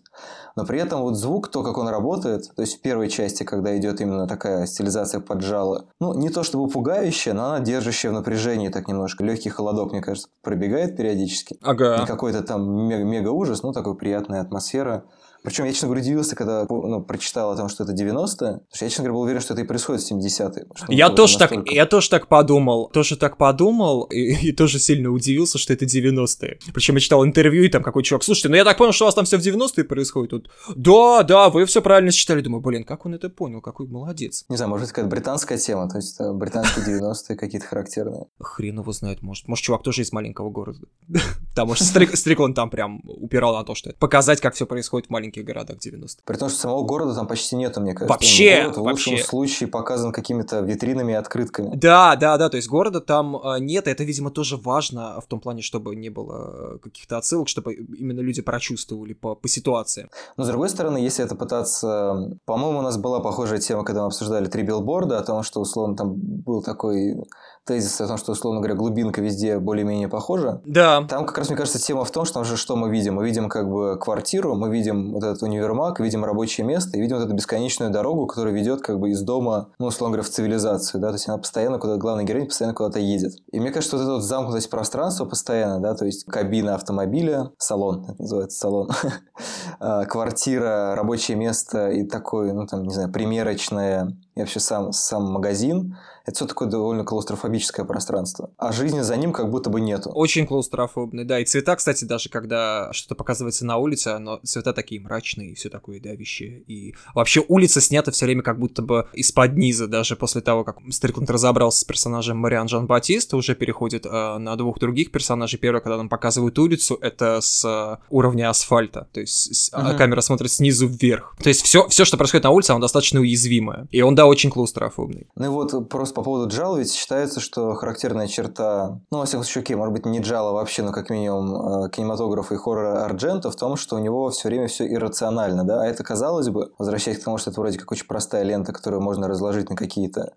Но 0.57 0.65
при 0.65 0.81
этом 0.81 1.03
вот 1.03 1.15
звук, 1.15 1.47
то, 1.47 1.63
как 1.63 1.77
он 1.77 1.87
работает, 1.87 2.53
то 2.53 2.63
есть 2.63 2.79
в 2.79 2.81
первой 2.81 3.07
части, 3.07 3.43
когда 3.43 3.77
идет 3.77 4.01
именно 4.01 4.27
такая 4.27 4.65
стилизация 4.65 5.21
поджала, 5.21 5.85
ну, 6.01 6.13
не 6.13 6.29
то 6.29 6.43
чтобы 6.43 6.67
пугающая, 6.67 7.33
но 7.33 7.45
она 7.45 7.61
держащая 7.61 8.11
в 8.11 8.15
напряжении 8.15 8.67
так 8.67 8.89
немножко. 8.89 9.23
Легкий 9.23 9.49
холодок, 9.49 9.93
мне 9.93 10.01
кажется, 10.01 10.27
пробегает 10.43 10.97
периодически. 10.97 11.57
Ага. 11.61 11.99
Не 12.01 12.05
какой-то 12.05 12.43
там 12.43 12.69
мега 12.89 13.29
ужас, 13.29 13.63
но 13.63 13.71
такой 13.71 13.95
приятная 13.95 14.41
атмосфера. 14.41 15.05
Причем 15.43 15.65
я, 15.65 15.73
честно 15.73 15.87
говоря, 15.87 16.01
удивился, 16.01 16.35
когда 16.35 16.65
ну, 16.69 17.01
прочитал 17.03 17.51
о 17.51 17.57
том, 17.57 17.69
что 17.69 17.83
это 17.83 17.93
90-е. 17.93 18.27
Потому 18.27 18.61
что 18.73 18.85
я, 18.85 18.89
честно 18.89 19.03
говоря, 19.03 19.13
был 19.13 19.21
уверен, 19.21 19.41
что 19.41 19.53
это 19.53 19.63
и 19.63 19.65
происходит 19.65 20.01
в 20.03 20.11
70-е. 20.11 20.67
Я 20.89 21.09
тоже, 21.09 21.39
настолько... 21.39 21.65
так, 21.65 21.73
я 21.73 21.85
тоже 21.85 22.09
так 22.09 22.27
подумал. 22.27 22.89
Тоже 22.93 23.15
так 23.15 23.37
подумал 23.37 24.03
и, 24.03 24.33
и 24.49 24.51
тоже 24.51 24.79
сильно 24.79 25.09
удивился, 25.09 25.57
что 25.57 25.73
это 25.73 25.85
90-е. 25.85 26.59
Причем 26.73 26.95
я 26.95 27.01
читал 27.01 27.25
интервью, 27.25 27.63
и 27.63 27.69
там 27.69 27.83
какой 27.83 28.03
чувак, 28.03 28.23
слушайте, 28.23 28.49
ну 28.49 28.55
я 28.55 28.63
так 28.63 28.77
понял, 28.77 28.91
что 28.91 29.05
у 29.05 29.07
вас 29.07 29.15
там 29.15 29.25
все 29.25 29.37
в 29.37 29.41
90-е 29.41 29.83
происходит. 29.83 30.31
Тут, 30.31 30.49
да, 30.75 31.23
да, 31.23 31.49
вы 31.49 31.65
все 31.65 31.81
правильно 31.81 32.11
считали. 32.11 32.41
Думаю, 32.41 32.61
блин, 32.61 32.83
как 32.83 33.05
он 33.05 33.13
это 33.13 33.29
понял, 33.29 33.61
какой 33.61 33.87
молодец. 33.87 34.45
Не 34.49 34.57
знаю, 34.57 34.69
может, 34.69 34.85
это 34.85 34.93
какая-то 34.95 35.09
британская 35.09 35.57
тема, 35.57 35.89
то 35.89 35.97
есть 35.97 36.19
британские 36.19 36.99
90-е 36.99 37.35
какие-то 37.35 37.67
характерные. 37.67 38.25
Хрен 38.39 38.79
его 38.79 38.91
знает, 38.91 39.21
может. 39.21 39.47
Может, 39.47 39.65
чувак 39.65 39.83
тоже 39.83 40.03
из 40.03 40.11
маленького 40.11 40.49
города. 40.49 40.87
Потому 41.49 41.75
что 41.75 41.85
Стрик, 41.85 42.39
он 42.39 42.53
там 42.53 42.69
прям 42.69 43.01
упирал 43.03 43.55
на 43.55 43.63
то, 43.63 43.75
что 43.75 43.93
показать, 43.99 44.39
как 44.41 44.53
все 44.53 44.65
происходит 44.65 45.07
в 45.07 45.11
маленьких 45.31 45.45
городах 45.45 45.77
90 45.77 46.01
90 46.01 46.23
При 46.25 46.37
том, 46.37 46.49
что 46.49 46.59
самого 46.59 46.83
города 46.83 47.13
там 47.13 47.27
почти 47.27 47.55
нету, 47.55 47.81
мне 47.81 47.93
кажется. 47.93 48.11
Вообще! 48.11 48.61
Город 48.63 48.77
в 48.77 48.81
вообще. 48.83 49.11
лучшем 49.11 49.25
случае 49.25 49.69
показан 49.69 50.11
какими-то 50.11 50.59
витринами 50.59 51.13
и 51.13 51.15
открытками. 51.15 51.75
Да, 51.75 52.15
да, 52.15 52.37
да, 52.37 52.49
то 52.49 52.57
есть 52.57 52.67
города 52.67 53.01
там 53.01 53.35
э, 53.35 53.59
нет, 53.59 53.87
и 53.87 53.91
это, 53.91 54.03
видимо, 54.03 54.31
тоже 54.31 54.57
важно 54.57 55.19
в 55.21 55.27
том 55.27 55.39
плане, 55.39 55.61
чтобы 55.61 55.95
не 55.95 56.09
было 56.09 56.79
каких-то 56.83 57.17
отсылок, 57.17 57.47
чтобы 57.47 57.73
именно 57.73 58.19
люди 58.21 58.41
прочувствовали 58.41 59.13
по, 59.13 59.35
по 59.35 59.47
ситуации. 59.47 60.09
Но, 60.37 60.43
с 60.43 60.47
другой 60.47 60.69
стороны, 60.69 60.97
если 60.97 61.23
это 61.25 61.35
пытаться... 61.35 62.37
По-моему, 62.45 62.79
у 62.79 62.81
нас 62.81 62.97
была 62.97 63.19
похожая 63.19 63.59
тема, 63.59 63.83
когда 63.83 64.01
мы 64.01 64.07
обсуждали 64.07 64.47
три 64.47 64.63
билборда, 64.63 65.19
о 65.19 65.23
том, 65.23 65.43
что, 65.43 65.61
условно, 65.61 65.95
там 65.95 66.13
был 66.15 66.61
такой 66.63 67.15
тезис 67.65 68.01
о 68.01 68.07
том, 68.07 68.17
что, 68.17 68.31
условно 68.31 68.59
говоря, 68.59 68.75
глубинка 68.75 69.21
везде 69.21 69.59
более-менее 69.59 70.07
похожа. 70.07 70.61
Да. 70.65 71.05
Там 71.07 71.25
как 71.25 71.37
раз, 71.37 71.49
мне 71.49 71.57
кажется, 71.57 71.79
тема 71.79 72.03
в 72.03 72.11
том, 72.11 72.25
что 72.25 72.43
же 72.43 72.57
что 72.57 72.75
мы 72.75 72.89
видим. 72.89 73.15
Мы 73.15 73.25
видим 73.25 73.49
как 73.49 73.69
бы 73.69 73.97
квартиру, 73.99 74.55
мы 74.55 74.69
видим 74.69 75.13
вот 75.13 75.23
этот 75.23 75.43
универмаг, 75.43 75.99
видим 75.99 76.25
рабочее 76.25 76.65
место 76.65 76.97
и 76.97 77.01
видим 77.01 77.17
вот 77.17 77.25
эту 77.25 77.35
бесконечную 77.35 77.91
дорогу, 77.91 78.25
которая 78.25 78.53
ведет 78.53 78.81
как 78.81 78.99
бы 78.99 79.11
из 79.11 79.21
дома, 79.21 79.69
ну, 79.79 79.87
условно 79.87 80.15
говоря, 80.15 80.27
в 80.27 80.31
цивилизацию, 80.31 81.01
да, 81.01 81.09
то 81.09 81.13
есть 81.13 81.27
она 81.27 81.37
постоянно 81.37 81.77
куда-то, 81.77 81.99
главная 81.99 82.25
героиня 82.25 82.47
постоянно 82.47 82.75
куда-то 82.75 82.99
едет. 82.99 83.33
И 83.51 83.59
мне 83.59 83.71
кажется, 83.71 83.97
вот 83.97 84.03
эта 84.03 84.13
вот 84.13 84.23
замкнутость 84.23 84.69
пространства 84.69 85.25
постоянно, 85.25 85.79
да, 85.79 85.93
то 85.93 86.05
есть 86.05 86.25
кабина 86.25 86.75
автомобиля, 86.75 87.51
салон, 87.57 88.05
это 88.09 88.21
называется 88.21 88.59
салон, 88.59 88.89
а, 89.79 90.05
квартира, 90.05 90.95
рабочее 90.95 91.37
место 91.37 91.89
и 91.89 92.07
такое, 92.07 92.53
ну, 92.53 92.65
там, 92.65 92.83
не 92.83 92.93
знаю, 92.93 93.11
примерочное 93.11 94.17
и 94.35 94.39
вообще 94.39 94.59
сам, 94.59 94.93
сам 94.93 95.31
магазин, 95.31 95.97
это 96.25 96.35
все 96.35 96.45
такое 96.45 96.69
довольно 96.69 97.03
клаустрофобическое 97.03 97.85
пространство. 97.85 98.51
А 98.57 98.71
жизни 98.71 99.01
за 99.01 99.17
ним 99.17 99.33
как 99.33 99.49
будто 99.49 99.69
бы 99.69 99.81
нету. 99.81 100.09
Очень 100.11 100.45
клаустрофобный, 100.45 101.25
да. 101.25 101.39
И 101.39 101.45
цвета, 101.45 101.75
кстати, 101.75 102.05
даже 102.05 102.29
когда 102.29 102.89
что-то 102.93 103.15
показывается 103.15 103.65
на 103.65 103.77
улице, 103.77 104.17
но 104.19 104.39
цвета 104.43 104.73
такие 104.73 105.01
мрачные 105.01 105.51
и 105.51 105.55
все 105.55 105.69
такое 105.69 105.99
давящее. 105.99 106.61
И 106.67 106.95
вообще 107.15 107.43
улица 107.47 107.81
снята 107.81 108.11
все 108.11 108.25
время 108.25 108.43
как 108.43 108.59
будто 108.59 108.81
бы 108.81 109.07
из-под 109.13 109.57
низа, 109.57 109.87
даже 109.87 110.15
после 110.15 110.41
того, 110.41 110.63
как 110.63 110.77
Стрикленд 110.91 111.29
разобрался 111.29 111.79
с 111.79 111.83
персонажем 111.83 112.37
Мариан 112.37 112.67
Жан 112.67 112.85
Батиста, 112.85 113.35
уже 113.35 113.55
переходит 113.55 114.05
э, 114.05 114.37
на 114.37 114.55
двух 114.55 114.79
других 114.79 115.11
персонажей. 115.11 115.59
Первый, 115.59 115.81
когда 115.81 115.97
нам 115.97 116.07
показывают 116.07 116.57
улицу, 116.59 116.97
это 117.01 117.41
с 117.41 117.65
э, 117.65 117.97
уровня 118.09 118.49
асфальта. 118.49 119.07
То 119.11 119.21
есть 119.21 119.55
с, 119.55 119.73
uh-huh. 119.73 119.97
камера 119.97 120.21
смотрит 120.21 120.51
снизу 120.51 120.87
вверх. 120.87 121.35
То 121.41 121.49
есть 121.49 121.63
все, 121.63 121.87
все, 121.87 122.05
что 122.05 122.17
происходит 122.17 122.43
на 122.43 122.51
улице, 122.51 122.71
оно 122.71 122.79
достаточно 122.79 123.19
уязвимое. 123.19 123.87
И 123.91 124.01
он, 124.01 124.13
да, 124.21 124.27
очень 124.27 124.51
клаустрофобный. 124.51 125.27
Ну 125.35 125.45
и 125.45 125.47
вот 125.49 125.89
просто 125.89 126.13
по 126.13 126.21
поводу 126.21 126.47
Джала, 126.47 126.77
ведь 126.77 126.93
считается, 126.93 127.39
что 127.39 127.73
характерная 127.73 128.27
черта, 128.27 128.99
ну, 129.09 129.17
во 129.17 129.25
всяком 129.25 129.43
случае, 129.43 129.77
может 129.77 129.93
быть, 129.93 130.05
не 130.05 130.19
Джала 130.19 130.51
вообще, 130.51 130.83
но 130.83 130.91
как 130.91 131.09
минимум 131.09 131.85
э, 131.85 131.89
кинематографа 131.89 132.53
и 132.53 132.57
хоррора 132.57 133.03
Арджента 133.03 133.49
в 133.49 133.55
том, 133.55 133.77
что 133.77 133.95
у 133.95 133.99
него 133.99 134.29
все 134.29 134.49
время 134.49 134.67
все 134.67 134.85
иррационально, 134.85 135.63
да, 135.63 135.81
а 135.81 135.87
это, 135.87 136.03
казалось 136.03 136.49
бы, 136.49 136.71
возвращаясь 136.77 137.17
к 137.17 137.23
тому, 137.23 137.39
что 137.39 137.49
это 137.49 137.59
вроде 137.61 137.79
как 137.79 137.91
очень 137.91 138.05
простая 138.05 138.43
лента, 138.43 138.73
которую 138.73 139.01
можно 139.01 139.27
разложить 139.27 139.71
на 139.71 139.75
какие-то 139.75 140.33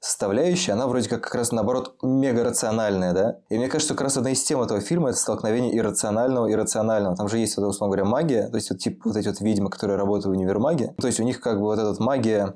составляющая, 0.00 0.72
она 0.72 0.86
вроде 0.86 1.08
как 1.08 1.22
как 1.22 1.34
раз 1.34 1.52
наоборот 1.52 1.94
мега 2.02 2.44
рациональная, 2.44 3.12
да? 3.12 3.38
И 3.48 3.56
мне 3.56 3.68
кажется, 3.68 3.88
что 3.88 3.94
как 3.94 4.04
раз 4.04 4.16
одна 4.16 4.30
из 4.30 4.42
тем 4.42 4.60
этого 4.62 4.80
фильма 4.80 5.10
это 5.10 5.18
столкновение 5.18 5.76
иррационального 5.76 6.46
и 6.46 6.54
рационального. 6.54 7.16
Там 7.16 7.28
же 7.28 7.38
есть, 7.38 7.56
вот, 7.56 7.66
условно 7.66 7.96
говоря, 7.96 8.08
магия, 8.08 8.48
то 8.48 8.56
есть 8.56 8.70
вот 8.70 8.78
типа 8.78 9.08
вот 9.08 9.16
эти 9.16 9.28
вот 9.28 9.40
ведьмы, 9.40 9.70
которые 9.70 9.96
работают 9.96 10.26
в 10.26 10.30
универмаге. 10.30 10.94
То 11.00 11.06
есть 11.06 11.18
у 11.18 11.24
них 11.24 11.40
как 11.40 11.58
бы 11.58 11.64
вот 11.64 11.78
эта 11.78 12.00
магия 12.02 12.54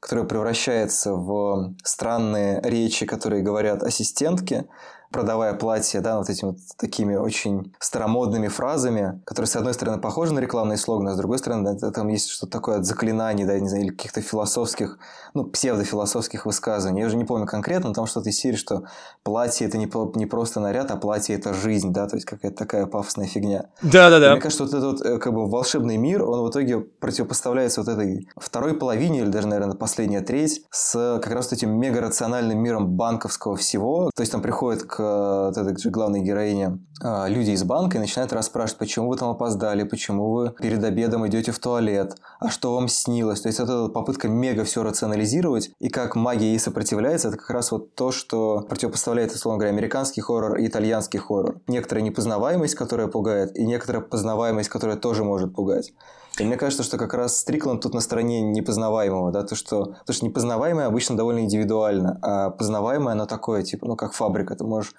которая 0.00 0.24
превращается 0.24 1.12
в 1.12 1.74
странные 1.84 2.60
речи, 2.62 3.06
которые 3.06 3.42
говорят 3.42 3.82
ассистентки, 3.82 4.66
продавая 5.10 5.54
платье, 5.54 6.00
да, 6.00 6.18
вот 6.18 6.30
этими 6.30 6.50
вот 6.50 6.58
такими 6.76 7.16
очень 7.16 7.74
старомодными 7.78 8.48
фразами, 8.48 9.20
которые, 9.24 9.48
с 9.48 9.56
одной 9.56 9.74
стороны, 9.74 9.98
похожи 10.00 10.32
на 10.32 10.38
рекламные 10.38 10.76
слоганы, 10.76 11.10
а 11.10 11.14
с 11.14 11.18
другой 11.18 11.38
стороны, 11.38 11.74
да, 11.74 11.90
там 11.90 12.08
есть 12.08 12.30
что-то 12.30 12.52
такое 12.52 12.78
от 12.78 12.84
заклинаний, 12.84 13.44
да, 13.44 13.58
не 13.58 13.68
знаю, 13.68 13.84
или 13.84 13.90
каких-то 13.90 14.20
философских, 14.22 14.98
ну, 15.34 15.44
псевдофилософских 15.44 16.46
высказываний. 16.46 17.00
Я 17.00 17.06
уже 17.06 17.16
не 17.16 17.24
помню 17.24 17.46
конкретно, 17.46 17.88
но 17.88 17.94
там 17.94 18.06
что-то 18.06 18.30
из 18.30 18.38
серии, 18.38 18.56
что 18.56 18.84
платье– 19.22 19.66
это 19.68 19.78
не, 19.78 19.90
не 20.16 20.26
просто 20.26 20.60
наряд, 20.60 20.90
а 20.90 20.96
платье– 20.96 21.34
это 21.36 21.54
жизнь, 21.54 21.92
да, 21.92 22.06
то 22.06 22.16
есть 22.16 22.26
какая-то 22.26 22.56
такая 22.56 22.86
пафосная 22.86 23.26
фигня. 23.26 23.66
Да-да-да. 23.82 24.32
Мне 24.32 24.40
кажется, 24.40 24.64
вот 24.64 24.74
этот 24.74 25.00
вот, 25.00 25.06
э, 25.06 25.18
как 25.18 25.34
бы 25.34 25.48
волшебный 25.48 25.96
мир, 25.96 26.22
он 26.22 26.46
в 26.46 26.50
итоге 26.50 26.80
противопоставляется 26.80 27.80
вот 27.80 27.88
этой 27.88 28.28
второй 28.36 28.74
половине, 28.74 29.20
или 29.20 29.28
даже, 29.28 29.48
наверное, 29.48 29.76
последняя 29.76 30.20
треть, 30.20 30.64
с 30.70 31.18
как 31.22 31.32
раз 31.32 31.52
этим 31.52 31.72
мега-рациональным 31.78 32.58
миром 32.58 32.88
банковского 32.88 33.56
всего. 33.56 34.10
То 34.14 34.22
есть 34.22 34.32
там 34.32 34.42
приходит 34.42 34.84
к 34.84 34.99
вот 35.00 35.56
этой 35.56 35.76
же 35.76 35.90
главной 35.90 36.20
героине 36.22 36.78
а, 37.02 37.26
люди 37.28 37.50
из 37.50 37.64
банка 37.64 37.96
и 37.96 38.00
начинают 38.00 38.32
расспрашивать, 38.32 38.78
почему 38.78 39.08
вы 39.08 39.16
там 39.16 39.30
опоздали, 39.30 39.84
почему 39.84 40.30
вы 40.32 40.50
перед 40.60 40.82
обедом 40.84 41.26
идете 41.26 41.52
в 41.52 41.58
туалет, 41.58 42.16
а 42.38 42.50
что 42.50 42.74
вам 42.74 42.88
снилось. 42.88 43.40
То 43.40 43.48
есть 43.48 43.60
это 43.60 43.88
попытка 43.88 44.28
мега 44.28 44.64
все 44.64 44.82
рационализировать, 44.82 45.70
и 45.78 45.88
как 45.88 46.14
магия 46.14 46.48
ей 46.50 46.58
сопротивляется, 46.58 47.28
это 47.28 47.38
как 47.38 47.50
раз 47.50 47.72
вот 47.72 47.94
то, 47.94 48.12
что 48.12 48.66
противопоставляет, 48.68 49.32
условно 49.32 49.58
говоря, 49.58 49.74
американский 49.74 50.20
хоррор 50.20 50.56
и 50.56 50.66
итальянский 50.66 51.18
хоррор. 51.18 51.60
Некоторая 51.66 52.04
непознаваемость, 52.04 52.74
которая 52.74 53.08
пугает, 53.08 53.56
и 53.56 53.66
некоторая 53.66 54.02
познаваемость, 54.02 54.68
которая 54.68 54.96
тоже 54.96 55.24
может 55.24 55.54
пугать. 55.54 55.92
И 56.40 56.44
мне 56.44 56.56
кажется, 56.56 56.82
что 56.82 56.96
как 56.96 57.12
раз 57.12 57.36
Стрикланд 57.36 57.82
тут 57.82 57.92
на 57.92 58.00
стороне 58.00 58.40
непознаваемого, 58.40 59.30
да, 59.30 59.42
то, 59.42 59.54
что, 59.54 59.96
то, 60.06 60.12
что 60.12 60.24
непознаваемое 60.24 60.86
обычно 60.86 61.16
довольно 61.16 61.40
индивидуально, 61.40 62.18
а 62.22 62.50
познаваемое 62.50 63.12
оно 63.12 63.26
такое, 63.26 63.62
типа, 63.62 63.86
ну, 63.86 63.94
как 63.94 64.14
фабрика, 64.14 64.56
ты 64.56 64.64
можешь 64.64 64.94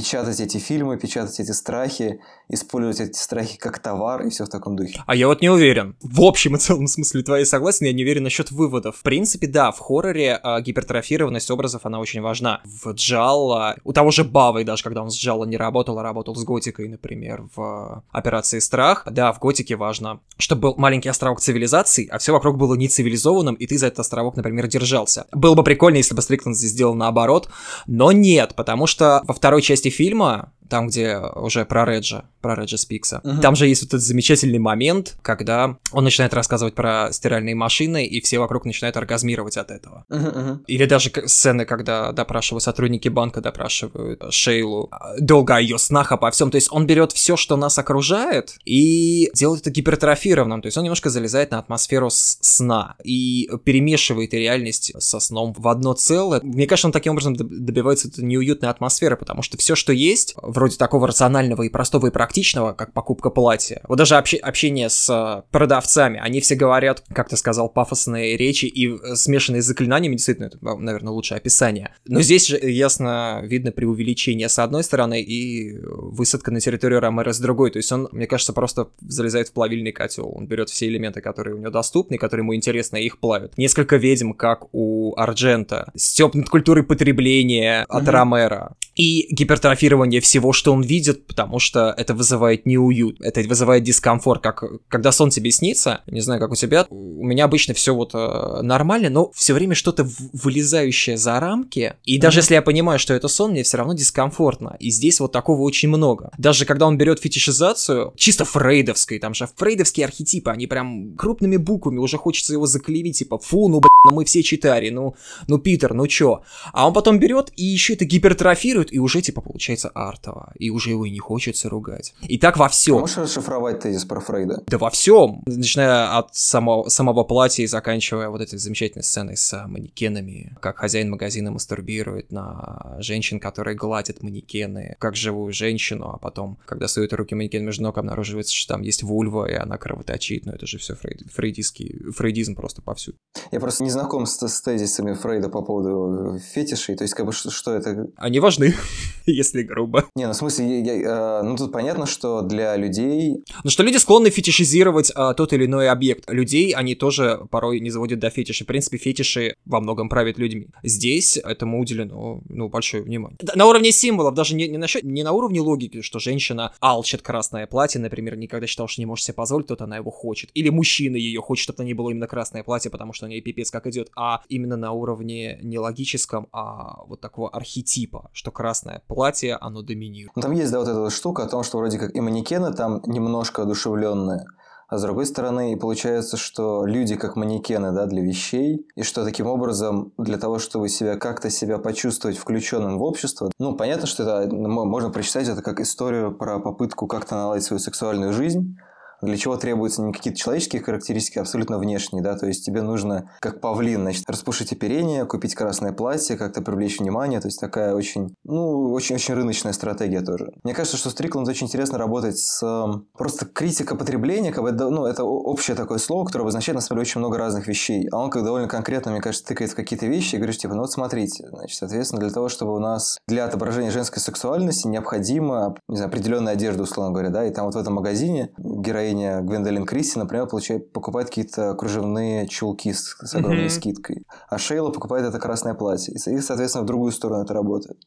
печатать 0.00 0.40
эти 0.40 0.56
фильмы, 0.56 0.96
печатать 0.96 1.40
эти 1.40 1.50
страхи, 1.50 2.20
использовать 2.48 3.00
эти 3.00 3.18
страхи 3.18 3.58
как 3.58 3.80
товар 3.80 4.22
и 4.22 4.30
все 4.30 4.46
в 4.46 4.48
таком 4.48 4.74
духе. 4.74 5.02
А 5.06 5.14
я 5.14 5.26
вот 5.26 5.42
не 5.42 5.50
уверен. 5.50 5.94
В 6.00 6.22
общем 6.22 6.56
и 6.56 6.58
целом 6.58 6.86
смысле 6.86 7.22
твоей 7.22 7.44
согласен, 7.44 7.84
я 7.84 7.92
не 7.92 8.02
уверен 8.02 8.22
насчет 8.22 8.50
выводов. 8.50 8.96
В 8.96 9.02
принципе, 9.02 9.46
да, 9.46 9.70
в 9.72 9.78
хорроре 9.78 10.40
э, 10.42 10.62
гипертрофированность 10.62 11.50
образов, 11.50 11.84
она 11.84 12.00
очень 12.00 12.22
важна. 12.22 12.62
В 12.64 12.92
Джалла, 12.92 13.76
у 13.84 13.92
того 13.92 14.10
же 14.10 14.24
Бавы, 14.24 14.64
даже 14.64 14.82
когда 14.82 15.02
он 15.02 15.10
с 15.10 15.18
Джалла 15.18 15.44
не 15.44 15.58
работал, 15.58 15.98
а 15.98 16.02
работал 16.02 16.34
с 16.34 16.44
Готикой, 16.44 16.88
например, 16.88 17.44
в 17.54 18.02
Операции 18.10 18.58
Страх, 18.58 19.06
да, 19.10 19.34
в 19.34 19.38
Готике 19.38 19.76
важно, 19.76 20.20
чтобы 20.38 20.62
был 20.62 20.74
маленький 20.78 21.10
островок 21.10 21.40
цивилизации, 21.40 22.08
а 22.10 22.16
все 22.16 22.32
вокруг 22.32 22.56
было 22.56 22.74
не 22.74 22.88
цивилизованным, 22.88 23.54
и 23.54 23.66
ты 23.66 23.76
за 23.76 23.88
этот 23.88 24.00
островок, 24.00 24.36
например, 24.36 24.66
держался. 24.66 25.26
Было 25.32 25.54
бы 25.54 25.62
прикольно, 25.62 25.98
если 25.98 26.14
бы 26.14 26.22
Стрикленд 26.22 26.56
здесь 26.56 26.70
сделал 26.70 26.94
наоборот, 26.94 27.50
но 27.86 28.12
нет, 28.12 28.54
потому 28.56 28.86
что 28.86 29.20
во 29.24 29.34
второй 29.34 29.60
части 29.60 29.89
фильма 29.90 30.52
там, 30.70 30.88
где 30.88 31.18
уже 31.18 31.64
про 31.66 31.84
Реджа, 31.84 32.24
про 32.40 32.54
Реджа 32.54 32.78
Спикса. 32.78 33.20
Uh-huh. 33.22 33.40
Там 33.40 33.56
же 33.56 33.66
есть 33.66 33.82
вот 33.82 33.88
этот 33.88 34.02
замечательный 34.02 34.58
момент, 34.58 35.16
когда 35.20 35.76
он 35.92 36.04
начинает 36.04 36.32
рассказывать 36.32 36.74
про 36.74 37.12
стиральные 37.12 37.54
машины, 37.54 38.06
и 38.06 38.20
все 38.20 38.38
вокруг 38.38 38.64
начинают 38.64 38.96
оргазмировать 38.96 39.56
от 39.56 39.70
этого. 39.70 40.06
Uh-huh, 40.08 40.34
uh-huh. 40.34 40.58
Или 40.66 40.86
даже 40.86 41.10
сцены, 41.26 41.66
когда 41.66 42.12
допрашивают 42.12 42.62
сотрудники 42.62 43.08
банка, 43.08 43.40
допрашивают 43.40 44.22
Шейлу 44.30 44.90
долго 45.18 45.56
о 45.56 45.60
ее 45.60 45.78
снах, 45.78 46.12
обо 46.12 46.30
всем. 46.30 46.50
То 46.50 46.56
есть 46.56 46.68
он 46.70 46.86
берет 46.86 47.12
все, 47.12 47.36
что 47.36 47.56
нас 47.56 47.78
окружает, 47.78 48.56
и 48.64 49.30
делает 49.34 49.62
это 49.62 49.70
гипертрофированным. 49.70 50.62
То 50.62 50.66
есть 50.66 50.78
он 50.78 50.84
немножко 50.84 51.10
залезает 51.10 51.50
на 51.50 51.58
атмосферу 51.58 52.08
сна 52.10 52.94
и 53.02 53.50
перемешивает 53.64 54.32
реальность 54.32 54.92
со 54.98 55.20
сном 55.20 55.54
в 55.56 55.66
одно 55.68 55.92
целое. 55.94 56.40
Мне 56.42 56.66
кажется, 56.66 56.88
он 56.88 56.92
таким 56.92 57.12
образом 57.12 57.34
добивается 57.34 58.10
неуютной 58.16 58.70
атмосферы, 58.70 59.16
потому 59.16 59.42
что 59.42 59.58
все, 59.58 59.74
что 59.74 59.92
есть 59.92 60.34
в 60.40 60.59
вроде 60.60 60.76
такого 60.76 61.06
рационального 61.06 61.62
и 61.62 61.70
простого 61.70 62.08
и 62.08 62.10
практичного, 62.10 62.74
как 62.74 62.92
покупка 62.92 63.30
платья. 63.30 63.80
Вот 63.88 63.96
даже 63.96 64.14
общ- 64.16 64.38
общение 64.38 64.90
с 64.90 65.08
э, 65.08 65.42
продавцами, 65.50 66.20
они 66.22 66.42
все 66.42 66.54
говорят, 66.54 67.02
как 67.14 67.30
ты 67.30 67.38
сказал, 67.38 67.70
пафосные 67.70 68.36
речи 68.36 68.66
и 68.66 68.88
э, 68.94 69.14
смешанные 69.14 69.62
с 69.62 69.64
заклинаниями, 69.64 70.16
действительно, 70.16 70.46
это, 70.46 70.58
наверное, 70.60 71.12
лучшее 71.12 71.38
описание. 71.38 71.94
Но 72.04 72.20
здесь 72.20 72.46
же 72.46 72.58
ясно 72.58 73.40
видно 73.42 73.72
преувеличение 73.72 74.50
с 74.50 74.58
одной 74.58 74.84
стороны 74.84 75.22
и 75.22 75.78
высадка 75.82 76.50
на 76.50 76.60
территорию 76.60 77.00
Ромеро 77.00 77.32
с 77.32 77.40
другой. 77.40 77.70
То 77.70 77.78
есть 77.78 77.90
он, 77.90 78.08
мне 78.12 78.26
кажется, 78.26 78.52
просто 78.52 78.88
залезает 79.00 79.48
в 79.48 79.52
плавильный 79.54 79.92
котел. 79.92 80.30
Он 80.34 80.46
берет 80.46 80.68
все 80.68 80.88
элементы, 80.88 81.22
которые 81.22 81.54
у 81.54 81.58
него 81.58 81.70
доступны, 81.70 82.18
которые 82.18 82.42
ему 82.42 82.54
интересны, 82.54 83.00
и 83.00 83.06
их 83.06 83.18
плавит. 83.18 83.56
Несколько 83.56 83.96
ведьм, 83.96 84.32
как 84.32 84.66
у 84.72 85.14
Арджента. 85.16 85.90
Степ 85.96 86.34
над 86.34 86.50
культурой 86.50 86.84
потребления 86.84 87.86
от 87.88 88.04
mm-hmm. 88.04 88.10
Ромеро. 88.10 88.76
И 88.96 89.26
гипертрофирование 89.30 90.20
всего 90.20 90.52
что 90.52 90.72
он 90.72 90.82
видит, 90.82 91.26
потому 91.26 91.58
что 91.58 91.94
это 91.96 92.14
вызывает 92.14 92.66
неуют, 92.66 93.20
это 93.20 93.40
вызывает 93.42 93.82
дискомфорт, 93.82 94.42
как 94.42 94.64
когда 94.88 95.12
сон 95.12 95.30
тебе 95.30 95.50
снится, 95.50 96.02
не 96.06 96.20
знаю, 96.20 96.40
как 96.40 96.50
у 96.50 96.54
тебя, 96.54 96.86
у 96.90 97.24
меня 97.24 97.44
обычно 97.44 97.72
все 97.74 97.94
вот 97.94 98.10
э, 98.14 98.62
нормально, 98.62 99.10
но 99.10 99.30
все 99.32 99.54
время 99.54 99.74
что-то 99.74 100.08
вылезающее 100.32 101.16
за 101.16 101.38
рамки, 101.40 101.94
и 102.04 102.18
даже 102.18 102.38
mm-hmm. 102.38 102.42
если 102.42 102.54
я 102.54 102.62
понимаю, 102.62 102.98
что 102.98 103.14
это 103.14 103.28
сон, 103.28 103.52
мне 103.52 103.62
все 103.62 103.78
равно 103.78 103.94
дискомфортно, 103.94 104.76
и 104.80 104.90
здесь 104.90 105.20
вот 105.20 105.32
такого 105.32 105.62
очень 105.62 105.88
много. 105.88 106.30
Даже 106.36 106.64
когда 106.64 106.86
он 106.86 106.98
берет 106.98 107.20
фетишизацию, 107.20 108.12
чисто 108.16 108.44
фрейдовской, 108.44 109.18
там 109.18 109.34
же 109.34 109.48
фрейдовские 109.56 110.06
архетипы, 110.06 110.50
они 110.50 110.66
прям 110.66 111.16
крупными 111.16 111.56
буквами, 111.56 111.98
уже 111.98 112.18
хочется 112.18 112.52
его 112.52 112.66
заклевить, 112.66 113.18
типа, 113.18 113.38
фу, 113.38 113.68
ну, 113.68 113.80
блин, 113.80 113.90
ну 114.04 114.12
мы 114.12 114.24
все 114.24 114.42
читари, 114.42 114.90
ну, 114.90 115.14
ну, 115.46 115.58
Питер, 115.58 115.94
ну 115.94 116.06
чё? 116.06 116.42
А 116.72 116.86
он 116.86 116.92
потом 116.92 117.18
берет 117.18 117.52
и 117.56 117.64
еще 117.64 117.94
это 117.94 118.04
гипертрофирует, 118.04 118.89
и 118.90 118.98
уже, 118.98 119.22
типа, 119.22 119.40
получается 119.40 119.88
артово 119.88 120.52
и 120.58 120.70
уже 120.70 120.90
его 120.90 121.04
и 121.04 121.10
не 121.10 121.18
хочется 121.18 121.68
ругать. 121.68 122.14
И 122.22 122.38
так 122.38 122.56
во 122.56 122.68
всем. 122.68 123.00
Можешь 123.00 123.16
расшифровать 123.16 123.80
тезис 123.80 124.04
про 124.04 124.20
Фрейда? 124.20 124.64
Да 124.66 124.78
во 124.78 124.90
всем, 124.90 125.42
начиная 125.46 126.18
от 126.18 126.34
самого, 126.34 126.88
самого 126.88 127.24
платья 127.24 127.62
и 127.62 127.66
заканчивая 127.66 128.28
вот 128.28 128.40
этой 128.40 128.58
замечательной 128.58 129.02
сценой 129.02 129.36
с 129.36 129.66
манекенами, 129.66 130.56
как 130.60 130.78
хозяин 130.78 131.10
магазина 131.10 131.50
мастурбирует 131.50 132.32
на 132.32 132.96
женщин, 132.98 133.40
которые 133.40 133.76
гладят 133.76 134.22
манекены, 134.22 134.96
как 134.98 135.16
живую 135.16 135.52
женщину, 135.52 136.10
а 136.10 136.18
потом, 136.18 136.58
когда 136.66 136.88
сует 136.88 137.12
руки 137.12 137.34
манекен 137.34 137.64
между 137.64 137.84
ног, 137.84 137.98
обнаруживается, 137.98 138.54
что 138.54 138.74
там 138.74 138.82
есть 138.82 139.02
вульва, 139.02 139.46
и 139.46 139.54
она 139.54 139.78
кровоточит, 139.78 140.46
но 140.46 140.52
это 140.52 140.66
же 140.66 140.78
все 140.78 140.94
фрейд, 140.94 141.22
фрейдистский, 141.32 142.12
фрейдизм 142.12 142.54
просто 142.54 142.82
повсюду. 142.82 143.18
Я 143.52 143.60
просто 143.60 143.84
не 143.84 143.90
знаком 143.90 144.26
с, 144.26 144.46
с 144.46 144.62
тезисами 144.62 145.14
Фрейда 145.14 145.48
по 145.48 145.62
поводу 145.62 146.38
фетишей, 146.38 146.96
то 146.96 147.04
есть 147.04 147.14
как 147.14 147.26
бы 147.26 147.32
что, 147.32 147.50
что 147.50 147.72
это? 147.72 148.08
Они 148.16 148.40
важны. 148.40 148.69
если 149.26 149.62
грубо. 149.62 150.06
Не, 150.14 150.26
ну 150.26 150.32
в 150.32 150.36
смысле, 150.36 150.80
я, 150.80 150.94
я, 150.94 151.42
ну 151.42 151.56
тут 151.56 151.72
понятно, 151.72 152.06
что 152.06 152.42
для 152.42 152.76
людей... 152.76 153.44
Ну 153.64 153.70
что 153.70 153.82
люди 153.82 153.96
склонны 153.96 154.30
фетишизировать 154.30 155.12
а, 155.14 155.34
тот 155.34 155.52
или 155.52 155.66
иной 155.66 155.88
объект. 155.88 156.30
Людей 156.30 156.72
они 156.72 156.94
тоже 156.94 157.40
порой 157.50 157.80
не 157.80 157.90
заводят 157.90 158.18
до 158.18 158.30
фетиша. 158.30 158.64
В 158.64 158.66
принципе, 158.66 158.98
фетиши 158.98 159.54
во 159.64 159.80
многом 159.80 160.08
правят 160.08 160.38
людьми. 160.38 160.68
Здесь 160.82 161.36
этому 161.36 161.80
уделено 161.80 162.40
ну, 162.48 162.68
большое 162.68 163.02
внимание. 163.02 163.38
На 163.54 163.66
уровне 163.66 163.92
символов, 163.92 164.34
даже 164.34 164.54
не, 164.54 164.68
не, 164.68 164.78
на, 164.78 164.86
не 165.02 165.22
на 165.22 165.32
уровне 165.32 165.60
логики, 165.60 166.02
что 166.02 166.18
женщина 166.18 166.72
алчит 166.80 167.22
красное 167.22 167.66
платье, 167.66 168.00
например, 168.00 168.36
никогда 168.36 168.66
считал, 168.66 168.88
что 168.88 169.00
не 169.00 169.06
может 169.06 169.24
себе 169.24 169.34
позволить, 169.34 169.66
то 169.66 169.76
она 169.78 169.96
его 169.96 170.10
хочет. 170.10 170.50
Или 170.54 170.68
мужчина 170.68 171.16
ее 171.16 171.40
хочет, 171.40 171.64
чтобы 171.64 171.82
на 171.82 171.86
ней 171.86 171.94
было 171.94 172.10
именно 172.10 172.26
красное 172.26 172.62
платье, 172.62 172.90
потому 172.90 173.12
что 173.12 173.26
у 173.26 173.28
нее 173.28 173.40
пипец 173.40 173.70
как 173.70 173.86
идет. 173.86 174.10
А 174.16 174.42
именно 174.48 174.76
на 174.76 174.92
уровне 174.92 175.58
не 175.62 175.78
логическом, 175.78 176.48
а 176.52 177.04
вот 177.06 177.20
такого 177.20 177.50
архетипа, 177.50 178.30
что 178.32 178.50
красное 178.60 179.02
платье, 179.08 179.56
оно 179.56 179.80
доминирует. 179.80 180.36
Ну, 180.36 180.42
там 180.42 180.52
есть, 180.52 180.70
да, 180.70 180.80
вот 180.80 180.88
эта 180.88 181.00
вот 181.00 181.12
штука 181.12 181.44
о 181.44 181.48
том, 181.48 181.62
что 181.62 181.78
вроде 181.78 181.98
как 181.98 182.14
и 182.14 182.20
манекены 182.20 182.74
там 182.74 183.00
немножко 183.06 183.62
одушевленные, 183.62 184.44
а 184.86 184.98
с 184.98 185.02
другой 185.02 185.24
стороны, 185.24 185.72
и 185.72 185.76
получается, 185.76 186.36
что 186.36 186.84
люди 186.84 187.16
как 187.16 187.36
манекены, 187.36 187.92
да, 187.92 188.04
для 188.04 188.20
вещей, 188.20 188.86
и 188.96 189.02
что 189.02 189.24
таким 189.24 189.46
образом 189.46 190.12
для 190.18 190.36
того, 190.36 190.58
чтобы 190.58 190.90
себя 190.90 191.16
как-то 191.16 191.48
себя 191.48 191.78
почувствовать 191.78 192.36
включенным 192.36 192.98
в 192.98 193.02
общество, 193.02 193.50
ну, 193.58 193.76
понятно, 193.76 194.06
что 194.06 194.24
это 194.24 194.54
можно 194.54 195.08
прочитать 195.08 195.48
это 195.48 195.62
как 195.62 195.80
историю 195.80 196.36
про 196.36 196.58
попытку 196.58 197.06
как-то 197.06 197.36
наладить 197.36 197.64
свою 197.64 197.80
сексуальную 197.80 198.34
жизнь, 198.34 198.76
для 199.22 199.36
чего 199.36 199.56
требуются 199.56 200.02
не 200.02 200.12
какие-то 200.12 200.38
человеческие 200.38 200.82
характеристики, 200.82 201.38
а 201.38 201.42
абсолютно 201.42 201.78
внешние, 201.78 202.22
да, 202.22 202.36
то 202.36 202.46
есть 202.46 202.64
тебе 202.64 202.82
нужно, 202.82 203.30
как 203.40 203.60
павлин, 203.60 204.02
значит, 204.02 204.28
распушить 204.28 204.72
оперение, 204.72 205.24
купить 205.24 205.54
красное 205.54 205.92
платье, 205.92 206.36
как-то 206.36 206.62
привлечь 206.62 206.98
внимание, 206.98 207.40
то 207.40 207.48
есть 207.48 207.60
такая 207.60 207.94
очень, 207.94 208.34
ну, 208.44 208.92
очень-очень 208.92 209.34
рыночная 209.34 209.72
стратегия 209.72 210.20
тоже. 210.20 210.52
Мне 210.64 210.74
кажется, 210.74 210.96
что 210.96 211.10
Стрикланд 211.10 211.48
очень 211.48 211.66
интересно 211.66 211.98
работать 211.98 212.38
с 212.38 212.62
эм, 212.62 213.06
просто 213.16 213.46
критика 213.46 213.94
потребления, 213.96 214.52
как 214.52 214.62
бы, 214.62 214.72
ну, 214.72 215.06
это 215.06 215.24
общее 215.24 215.76
такое 215.76 215.98
слово, 215.98 216.24
которое 216.24 216.44
обозначает, 216.44 216.76
на 216.76 216.80
самом 216.80 216.98
деле, 216.98 217.10
очень 217.10 217.18
много 217.20 217.38
разных 217.38 217.66
вещей, 217.66 218.08
а 218.10 218.18
он 218.18 218.30
как 218.30 218.44
довольно 218.44 218.68
конкретно, 218.68 219.12
мне 219.12 219.20
кажется, 219.20 219.46
тыкает 219.46 219.72
в 219.72 219.74
какие-то 219.74 220.06
вещи 220.06 220.36
и 220.36 220.38
говорит, 220.38 220.58
типа, 220.58 220.74
ну 220.74 220.80
вот 220.80 220.92
смотрите, 220.92 221.46
значит, 221.48 221.76
соответственно, 221.76 222.20
для 222.20 222.30
того, 222.30 222.48
чтобы 222.48 222.74
у 222.74 222.78
нас 222.78 223.18
для 223.26 223.44
отображения 223.44 223.90
женской 223.90 224.20
сексуальности 224.20 224.86
необходимо, 224.86 225.76
не 225.88 225.96
знаю, 225.96 226.08
определенная 226.08 226.54
одежда, 226.54 226.82
условно 226.82 227.12
говоря, 227.12 227.30
да, 227.30 227.44
и 227.44 227.50
там 227.50 227.66
вот 227.66 227.74
в 227.74 227.78
этом 227.78 227.94
магазине 227.94 228.50
героиня 228.58 229.09
героиня 229.10 229.40
Гвендолин 229.40 229.86
Кристи, 229.86 230.18
например, 230.18 230.46
получает, 230.46 230.92
покупает 230.92 231.28
какие-то 231.28 231.74
кружевные 231.74 232.46
чулки 232.48 232.92
с, 232.92 233.16
с 233.20 233.34
огромной 233.34 233.66
mm-hmm. 233.66 233.70
скидкой. 233.70 234.26
А 234.48 234.58
Шейла 234.58 234.90
покупает 234.90 235.26
это 235.26 235.38
красное 235.38 235.74
платье. 235.74 236.14
И, 236.14 236.40
соответственно, 236.40 236.84
в 236.84 236.86
другую 236.86 237.12
сторону 237.12 237.42
это 237.44 237.54
работает. 237.54 237.98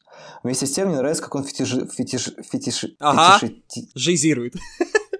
Вместе 0.42 0.66
с 0.66 0.72
тем, 0.72 0.88
мне 0.88 0.96
нравится, 0.96 1.22
как 1.22 1.34
он 1.34 1.44
фетиш... 1.44 1.74
фетиш... 1.92 2.30
фетиш... 2.50 2.86
Ага, 3.00 3.38
фетиши... 3.38 3.88
жизирует. 3.94 4.54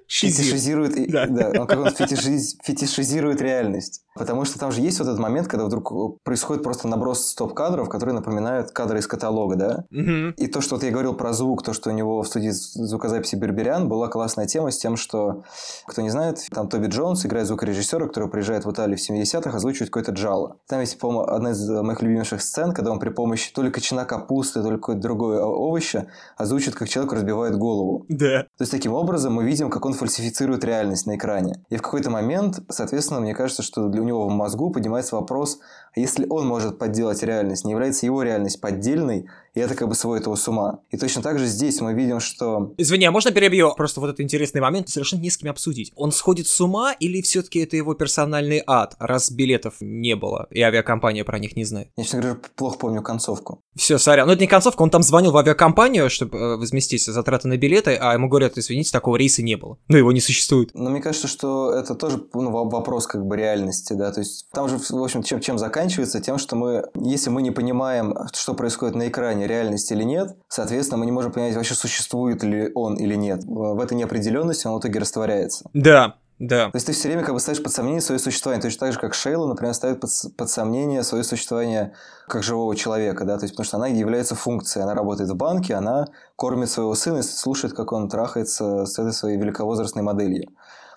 Фетишизирует, 0.06 1.10
да. 1.10 1.26
да, 1.26 1.60
он 1.60 1.66
как 1.66 1.78
он 1.78 1.90
фетишиз... 1.90 2.56
фетишизирует 2.62 3.40
реальность. 3.40 4.03
Потому 4.14 4.44
что 4.44 4.58
там 4.58 4.70
же 4.70 4.80
есть 4.80 4.98
вот 5.00 5.08
этот 5.08 5.18
момент, 5.18 5.48
когда 5.48 5.64
вдруг 5.66 5.92
э, 5.92 6.18
происходит 6.22 6.62
просто 6.62 6.86
наброс 6.86 7.26
стоп-кадров, 7.28 7.88
которые 7.88 8.14
напоминают 8.14 8.70
кадры 8.70 9.00
из 9.00 9.06
каталога, 9.06 9.56
да? 9.56 9.84
Угу. 9.90 10.34
И 10.36 10.46
то, 10.46 10.60
что 10.60 10.76
вот 10.76 10.84
я 10.84 10.90
говорил 10.90 11.14
про 11.14 11.32
звук, 11.32 11.62
то, 11.62 11.72
что 11.72 11.90
у 11.90 11.92
него 11.92 12.22
в 12.22 12.28
студии 12.28 12.50
звукозаписи 12.50 13.34
Берберян, 13.34 13.88
была 13.88 14.08
классная 14.08 14.46
тема 14.46 14.70
с 14.70 14.78
тем, 14.78 14.96
что, 14.96 15.42
кто 15.86 16.00
не 16.02 16.10
знает, 16.10 16.38
там 16.50 16.68
Тоби 16.68 16.86
Джонс 16.86 17.26
играет 17.26 17.48
звукорежиссера, 17.48 18.06
который 18.06 18.28
приезжает 18.28 18.64
в 18.64 18.70
Италию 18.70 18.96
в 18.96 19.10
70-х, 19.10 19.56
озвучивает 19.56 19.90
какое-то 19.90 20.12
джало. 20.12 20.58
Там 20.68 20.80
есть, 20.80 20.98
по-моему, 20.98 21.22
одна 21.24 21.50
из 21.50 21.68
моих 21.68 22.00
любимейших 22.00 22.40
сцен, 22.40 22.72
когда 22.72 22.92
он 22.92 23.00
при 23.00 23.10
помощи 23.10 23.52
то 23.52 23.62
ли 23.62 23.70
кочана 23.70 24.04
капусты, 24.04 24.62
то 24.62 24.70
ли 24.70 24.76
какое-то 24.76 25.02
другое 25.02 25.40
овоща 25.42 26.06
озвучивает, 26.36 26.76
как 26.76 26.88
человек 26.88 27.12
разбивает 27.12 27.56
голову. 27.56 28.06
Да. 28.08 28.42
То 28.42 28.62
есть, 28.62 28.70
таким 28.70 28.92
образом 28.92 29.34
мы 29.34 29.44
видим, 29.44 29.70
как 29.70 29.84
он 29.86 29.92
фальсифицирует 29.92 30.64
реальность 30.64 31.06
на 31.06 31.16
экране. 31.16 31.64
И 31.68 31.76
в 31.76 31.82
какой-то 31.82 32.10
момент, 32.10 32.60
соответственно, 32.68 33.20
мне 33.20 33.34
кажется, 33.34 33.62
что 33.62 33.88
для 33.88 34.03
у 34.04 34.06
него 34.06 34.28
в 34.28 34.30
мозгу 34.30 34.70
поднимается 34.70 35.16
вопрос, 35.16 35.58
если 35.96 36.26
он 36.28 36.46
может 36.46 36.78
подделать 36.78 37.22
реальность, 37.22 37.64
не 37.64 37.72
является 37.72 38.06
его 38.06 38.22
реальность 38.22 38.60
поддельной, 38.60 39.28
и 39.54 39.60
это 39.60 39.74
как 39.74 39.88
бы 39.88 39.94
сводит 39.94 40.24
его 40.24 40.36
с 40.36 40.46
ума. 40.48 40.80
И 40.90 40.96
точно 40.96 41.22
так 41.22 41.38
же 41.38 41.46
здесь 41.46 41.80
мы 41.80 41.94
видим, 41.94 42.20
что... 42.20 42.74
Извини, 42.76 43.06
а 43.06 43.10
можно 43.10 43.30
перебью? 43.30 43.74
Просто 43.76 44.00
вот 44.00 44.08
этот 44.08 44.20
интересный 44.20 44.60
момент 44.60 44.88
совершенно 44.88 45.20
не 45.20 45.30
с 45.30 45.36
кем 45.36 45.50
обсудить. 45.50 45.92
Он 45.94 46.12
сходит 46.12 46.46
с 46.46 46.60
ума 46.60 46.92
или 46.92 47.22
все-таки 47.22 47.60
это 47.60 47.76
его 47.76 47.94
персональный 47.94 48.62
ад, 48.66 48.96
раз 48.98 49.30
билетов 49.30 49.76
не 49.80 50.16
было, 50.16 50.48
и 50.50 50.60
авиакомпания 50.60 51.24
про 51.24 51.38
них 51.38 51.56
не 51.56 51.64
знает? 51.64 51.88
Я, 51.96 52.04
честно 52.04 52.20
говоря, 52.20 52.40
плохо 52.56 52.78
помню 52.78 53.02
концовку. 53.02 53.60
Все, 53.76 53.98
сорян. 53.98 54.26
Ну, 54.26 54.32
это 54.32 54.40
не 54.40 54.46
концовка, 54.46 54.82
он 54.82 54.90
там 54.90 55.02
звонил 55.02 55.32
в 55.32 55.36
авиакомпанию, 55.36 56.10
чтобы 56.10 56.36
э, 56.36 56.56
возместить 56.56 57.04
затраты 57.04 57.48
на 57.48 57.56
билеты, 57.56 57.96
а 58.00 58.12
ему 58.12 58.28
говорят, 58.28 58.58
извините, 58.58 58.90
такого 58.92 59.16
рейса 59.16 59.42
не 59.42 59.56
было. 59.56 59.78
Ну, 59.88 59.96
его 59.96 60.12
не 60.12 60.20
существует. 60.20 60.70
Но 60.74 60.90
мне 60.90 61.00
кажется, 61.00 61.28
что 61.28 61.72
это 61.72 61.94
тоже 61.94 62.24
ну, 62.34 62.50
вопрос 62.50 63.06
как 63.06 63.24
бы 63.24 63.36
реальности, 63.36 63.92
да, 63.92 64.12
то 64.12 64.20
есть 64.20 64.48
там 64.52 64.68
же, 64.68 64.78
в 64.78 65.02
общем, 65.02 65.22
чем, 65.22 65.40
чем 65.40 65.58
заканчивается? 65.58 66.20
Тем, 66.20 66.38
что 66.38 66.56
мы, 66.56 66.84
если 67.00 67.30
мы 67.30 67.42
не 67.42 67.50
понимаем, 67.50 68.14
что 68.32 68.54
происходит 68.54 68.94
на 68.94 69.08
экране, 69.08 69.43
реальность 69.46 69.90
или 69.92 70.02
нет, 70.02 70.36
соответственно, 70.48 70.98
мы 70.98 71.06
не 71.06 71.12
можем 71.12 71.32
понять, 71.32 71.54
вообще 71.56 71.74
существует 71.74 72.42
ли 72.42 72.70
он 72.74 72.94
или 72.94 73.14
нет. 73.14 73.44
В 73.44 73.80
этой 73.80 73.94
неопределенности 73.94 74.66
он 74.66 74.74
в 74.74 74.80
итоге 74.80 75.00
растворяется. 75.00 75.68
Да, 75.72 76.16
да. 76.40 76.70
То 76.70 76.76
есть 76.76 76.86
ты 76.86 76.92
все 76.92 77.08
время 77.08 77.22
как 77.22 77.32
бы 77.32 77.40
ставишь 77.40 77.62
под 77.62 77.72
сомнение 77.72 78.00
свое 78.00 78.18
существование. 78.18 78.60
Точно 78.60 78.80
так 78.80 78.92
же, 78.92 78.98
как 78.98 79.14
Шейла, 79.14 79.46
например, 79.46 79.72
ставит 79.72 80.00
под, 80.00 80.10
под 80.36 80.50
сомнение 80.50 81.04
свое 81.04 81.22
существование 81.22 81.94
как 82.26 82.42
живого 82.42 82.74
человека, 82.74 83.24
да, 83.24 83.38
то 83.38 83.44
есть 83.44 83.54
потому 83.54 83.64
что 83.64 83.76
она 83.76 83.86
является 83.86 84.34
функцией. 84.34 84.82
Она 84.82 84.94
работает 84.94 85.30
в 85.30 85.36
банке, 85.36 85.74
она 85.74 86.06
кормит 86.34 86.70
своего 86.70 86.94
сына 86.94 87.18
и 87.18 87.22
слушает, 87.22 87.74
как 87.74 87.92
он 87.92 88.08
трахается 88.08 88.84
с 88.84 88.98
этой 88.98 89.12
своей 89.12 89.38
великовозрастной 89.38 90.02
моделью. 90.02 90.50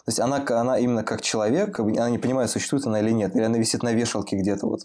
То 0.08 0.12
есть 0.12 0.20
она, 0.22 0.42
она 0.62 0.80
именно 0.80 1.04
как 1.04 1.22
человек, 1.22 1.82
она 1.82 2.10
не 2.10 2.18
понимает, 2.18 2.50
существует 2.50 2.86
она 2.86 3.02
или 3.02 3.12
нет. 3.12 3.36
Или 3.36 3.44
она 3.44 3.58
висит 3.58 3.84
на 3.84 3.92
вешалке 3.92 4.38
где-то 4.38 4.66
вот 4.66 4.80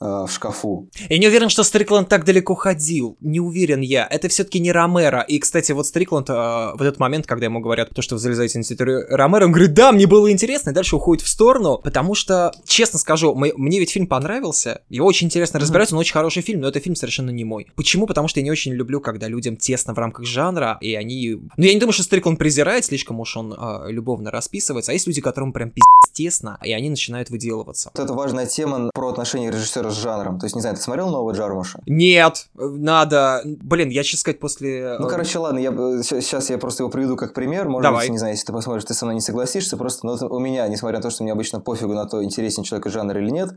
э, 0.00 0.04
в 0.04 0.28
шкафу. 0.28 0.88
Я 1.08 1.18
не 1.18 1.28
уверен, 1.28 1.50
что 1.50 1.62
Стрикланд 1.62 2.08
так 2.08 2.24
далеко 2.24 2.56
ходил. 2.56 3.16
Не 3.20 3.38
уверен 3.38 3.80
я. 3.80 4.08
Это 4.10 4.26
все-таки 4.26 4.58
не 4.58 4.72
Ромеро. 4.72 5.20
И, 5.20 5.38
кстати, 5.38 5.70
вот 5.70 5.86
Стрикланд 5.86 6.28
э, 6.30 6.32
в 6.32 6.78
этот 6.80 6.98
момент, 6.98 7.28
когда 7.28 7.46
ему 7.46 7.60
говорят 7.60 7.90
то, 7.90 8.02
что 8.02 8.16
вы 8.16 8.18
залезаете 8.18 8.58
на 8.58 8.64
территорию 8.64 9.06
Ромеро, 9.08 9.44
он 9.44 9.52
говорит, 9.52 9.72
да, 9.72 9.92
мне 9.92 10.08
было 10.08 10.32
интересно, 10.32 10.70
и 10.70 10.72
дальше 10.72 10.96
уходит 10.96 11.24
в 11.24 11.28
сторону, 11.28 11.78
потому 11.78 12.16
что, 12.16 12.50
честно 12.64 12.98
скажу, 12.98 13.36
мы, 13.36 13.52
мне 13.56 13.78
ведь 13.78 13.92
фильм 13.92 14.08
понравился, 14.08 14.82
его 14.88 15.06
очень 15.06 15.28
интересно 15.28 15.60
разбирать, 15.60 15.92
он 15.92 15.98
очень 16.00 16.12
хороший 16.12 16.42
фильм, 16.42 16.62
но 16.62 16.66
это 16.66 16.80
фильм 16.80 16.96
совершенно 16.96 17.30
не 17.30 17.44
мой. 17.44 17.68
Почему? 17.76 18.08
Потому 18.08 18.26
что 18.26 18.40
я 18.40 18.44
не 18.44 18.50
очень 18.50 18.72
люблю, 18.72 19.00
когда 19.00 19.28
людям 19.28 19.56
тесно 19.56 19.94
в 19.94 19.98
рамках 19.98 20.26
жанра, 20.26 20.76
и 20.80 20.96
они... 20.96 21.36
Ну, 21.56 21.64
я 21.64 21.72
не 21.72 21.78
думаю, 21.78 21.92
что 21.92 22.02
Стрикланд 22.02 22.40
презирает, 22.40 22.84
слишком 22.84 23.20
уж 23.20 23.36
он 23.36 23.52
э, 23.52 23.92
любовно 23.92 24.32
расписывается, 24.32 24.55
описывается, 24.56 24.92
а 24.92 24.94
есть 24.94 25.06
люди, 25.06 25.20
которым 25.20 25.52
прям 25.52 25.70
пиздец 25.70 25.86
тесно, 26.12 26.58
и 26.64 26.72
они 26.72 26.88
начинают 26.88 27.28
выделываться. 27.28 27.90
Вот 27.94 28.02
это 28.02 28.14
важная 28.14 28.46
тема 28.46 28.90
про 28.94 29.10
отношения 29.10 29.50
режиссера 29.50 29.90
с 29.90 29.94
жанром. 29.94 30.38
То 30.38 30.46
есть, 30.46 30.54
не 30.54 30.62
знаю, 30.62 30.76
ты 30.76 30.82
смотрел 30.82 31.10
нового 31.10 31.32
Джармуша? 31.32 31.80
Нет, 31.86 32.48
надо... 32.54 33.42
Блин, 33.44 33.90
я 33.90 34.02
сейчас 34.02 34.20
сказать 34.20 34.40
после... 34.40 34.96
Ну, 34.98 35.08
короче, 35.08 35.38
ладно, 35.38 35.58
я 35.58 35.70
сейчас 36.02 36.48
я 36.48 36.58
просто 36.58 36.82
его 36.82 36.90
приведу 36.90 37.16
как 37.16 37.34
пример. 37.34 37.68
Может 37.68 37.82
Давай. 37.82 38.06
быть, 38.06 38.12
не 38.12 38.18
знаю, 38.18 38.32
если 38.32 38.46
ты 38.46 38.52
посмотришь, 38.52 38.84
ты 38.84 38.94
со 38.94 39.04
мной 39.04 39.16
не 39.16 39.20
согласишься, 39.20 39.76
просто 39.76 40.06
ну, 40.06 40.14
у 40.14 40.38
меня, 40.38 40.66
несмотря 40.68 40.98
на 40.98 41.02
то, 41.02 41.10
что 41.10 41.22
мне 41.22 41.32
обычно 41.32 41.60
пофигу 41.60 41.92
на 41.92 42.06
то, 42.06 42.24
интересен 42.24 42.62
человек 42.62 42.86
из 42.86 42.92
жанра 42.92 43.20
или 43.20 43.30
нет, 43.30 43.50